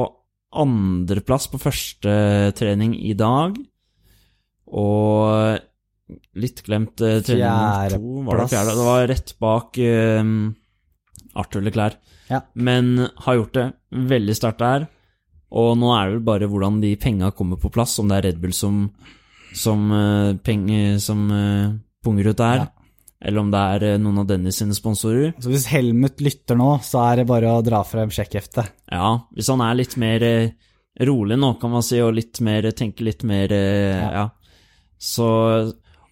andreplass 0.53 1.47
på 1.49 1.63
første 1.63 2.51
trening 2.59 2.93
i 2.99 3.15
dag. 3.17 3.55
Og 4.69 5.63
litt 6.37 6.61
glemt 6.65 7.01
eh, 7.01 7.21
trening. 7.25 8.25
Var 8.27 8.41
det 8.43 8.49
fjerde? 8.51 8.75
Det 8.77 8.85
var 8.87 9.07
rett 9.09 9.33
bak 9.41 9.79
uh, 9.81 10.23
Arthur 11.41 11.65
Leclerc. 11.65 11.97
Ja. 12.29 12.41
Men 12.53 13.07
har 13.25 13.35
gjort 13.39 13.53
det 13.57 13.65
veldig 14.13 14.35
sterkt 14.37 14.61
der. 14.63 14.87
Og 15.55 15.75
nå 15.79 15.91
er 15.95 16.07
det 16.09 16.15
vel 16.17 16.23
bare 16.27 16.47
hvordan 16.51 16.79
de 16.81 16.95
penga 16.99 17.29
kommer 17.37 17.59
på 17.61 17.69
plass, 17.71 17.97
om 18.01 18.09
det 18.09 18.17
er 18.17 18.25
Red 18.29 18.39
Bull 18.43 18.53
som, 18.57 18.79
som, 19.55 19.85
uh, 19.93 20.33
penge, 20.43 20.97
som 21.03 21.21
uh, 21.31 21.75
punger 22.03 22.31
ut 22.33 22.37
der, 22.41 22.65
Ja. 22.65 22.67
eller 23.25 23.41
om 23.41 23.51
det 23.53 23.61
er 23.75 23.83
eh, 23.87 23.97
noen 24.01 24.19
av 24.21 24.27
Dennis 24.29 24.59
sine 24.61 24.75
sponsorer. 24.77 25.31
Så 25.41 25.49
hvis 25.49 25.65
Helmut 25.71 26.19
lytter 26.21 26.57
nå, 26.59 26.67
så 26.85 26.99
er 27.07 27.21
det 27.21 27.27
bare 27.29 27.49
å 27.55 27.63
dra 27.65 27.79
frem 27.87 28.11
sjekkheftet. 28.13 28.67
Ja, 28.91 29.13
hvis 29.33 29.49
han 29.49 29.63
er 29.65 29.77
litt 29.79 29.95
mer 30.01 30.25
eh, 30.27 30.51
rolig 31.07 31.37
nå, 31.41 31.53
kan 31.61 31.73
man 31.73 31.85
si, 31.85 31.97
og 32.03 32.13
litt 32.17 32.41
mer, 32.45 32.67
tenker 32.77 33.07
litt 33.07 33.23
mer 33.25 33.53
eh, 33.55 33.95
Ja. 34.03 34.11
ja. 34.19 34.27
Så 35.01 35.25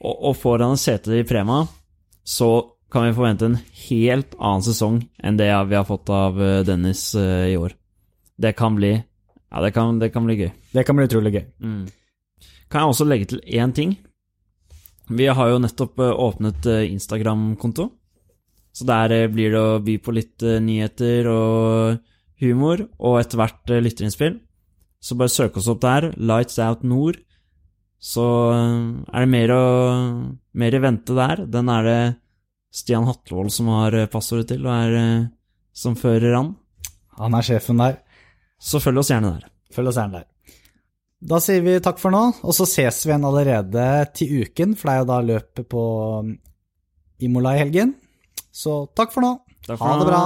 og, 0.03 0.15
og 0.29 0.37
får 0.37 0.63
han 0.65 0.75
et 0.75 0.83
sete 0.83 1.17
i 1.17 1.25
Prema, 1.27 1.63
så 2.23 2.51
kan 2.93 3.07
vi 3.07 3.15
forvente 3.17 3.47
en 3.49 3.57
helt 3.87 4.35
annen 4.37 4.65
sesong 4.65 4.99
enn 5.23 5.39
det 5.39 5.49
vi 5.69 5.77
har 5.79 5.87
fått 5.87 6.11
av 6.13 6.37
eh, 6.41 6.61
Dennis 6.67 7.07
eh, 7.17 7.53
i 7.53 7.57
år. 7.57 7.73
Det 8.37 8.53
kan 8.57 8.77
bli 8.77 8.93
Ja, 9.53 9.61
det 9.61 9.73
kan, 9.73 9.99
det 10.01 10.09
kan 10.13 10.25
bli 10.25 10.35
gøy. 10.37 10.51
Det 10.73 10.83
kan 10.85 10.97
bli 10.97 11.05
utrolig 11.05 11.33
gøy. 11.35 11.43
Mm. 11.61 11.83
Kan 12.69 12.81
jeg 12.81 12.93
også 12.93 13.05
legge 13.05 13.27
til 13.29 13.41
én 13.45 13.73
ting? 13.73 13.91
Vi 15.09 15.27
har 15.29 15.51
jo 15.51 15.59
nettopp 15.61 15.99
eh, 16.01 16.13
åpnet 16.27 16.65
Instagram-konto. 16.65 17.89
Så 18.73 18.87
der 18.89 19.27
blir 19.29 19.53
det 19.53 19.61
å 19.61 19.81
by 19.85 19.99
på 20.01 20.15
litt 20.17 20.41
nyheter 20.41 21.27
og 21.29 21.99
humor, 22.41 22.81
og 22.97 23.19
etter 23.19 23.37
hvert 23.37 23.73
lytterinnspill. 23.85 24.39
Så 24.97 25.13
bare 25.19 25.29
søk 25.29 25.59
oss 25.61 25.69
opp 25.69 25.83
der, 25.83 26.09
Lights 26.17 26.57
Out 26.57 26.81
Nord. 26.81 27.19
Så 28.03 28.25
eh, 28.51 28.81
er 29.15 29.23
det 29.23 29.31
mer, 29.31 29.53
å, 29.55 29.63
mer 30.59 30.75
i 30.75 30.83
vente 30.83 31.15
der. 31.15 31.45
Den 31.47 31.71
er 31.71 31.87
det 31.87 32.01
Stian 32.73 33.07
Hatlevold 33.07 33.53
som 33.53 33.71
har 33.71 33.95
eh, 33.95 34.09
passordet 34.11 34.49
til, 34.51 34.67
og 34.67 34.73
er 34.75 34.99
eh, 34.99 35.25
som 35.73 35.95
fører 35.99 36.35
an. 36.41 36.53
Han 37.21 37.37
er 37.37 37.47
sjefen 37.47 37.79
der. 37.79 38.01
Så 38.59 38.81
følg 38.83 39.03
oss 39.03 39.11
gjerne 39.13 39.35
der. 39.37 39.49
Følg 39.73 39.91
oss 39.91 39.99
gjerne 40.01 40.21
der. 40.21 40.29
Da 41.23 41.39
sier 41.39 41.63
vi 41.63 41.77
takk 41.79 42.01
for 42.01 42.11
nå, 42.11 42.23
og 42.43 42.55
så 42.55 42.67
ses 42.67 43.05
vi 43.05 43.13
igjen 43.13 43.27
allerede 43.27 43.83
til 44.17 44.43
uken, 44.43 44.73
for 44.75 44.89
det 44.89 44.93
er 44.95 44.99
jo 44.99 45.07
da 45.07 45.19
løpet 45.23 45.69
på 45.71 45.83
um, 46.19 46.33
Imola 47.23 47.53
i 47.55 47.61
helgen. 47.61 47.93
Så 48.51 48.81
takk 48.97 49.13
for 49.15 49.23
nå. 49.23 49.37
Takk 49.63 49.77
for 49.77 49.87
ha 49.87 50.01
det 50.01 50.09
bra. 50.09 50.23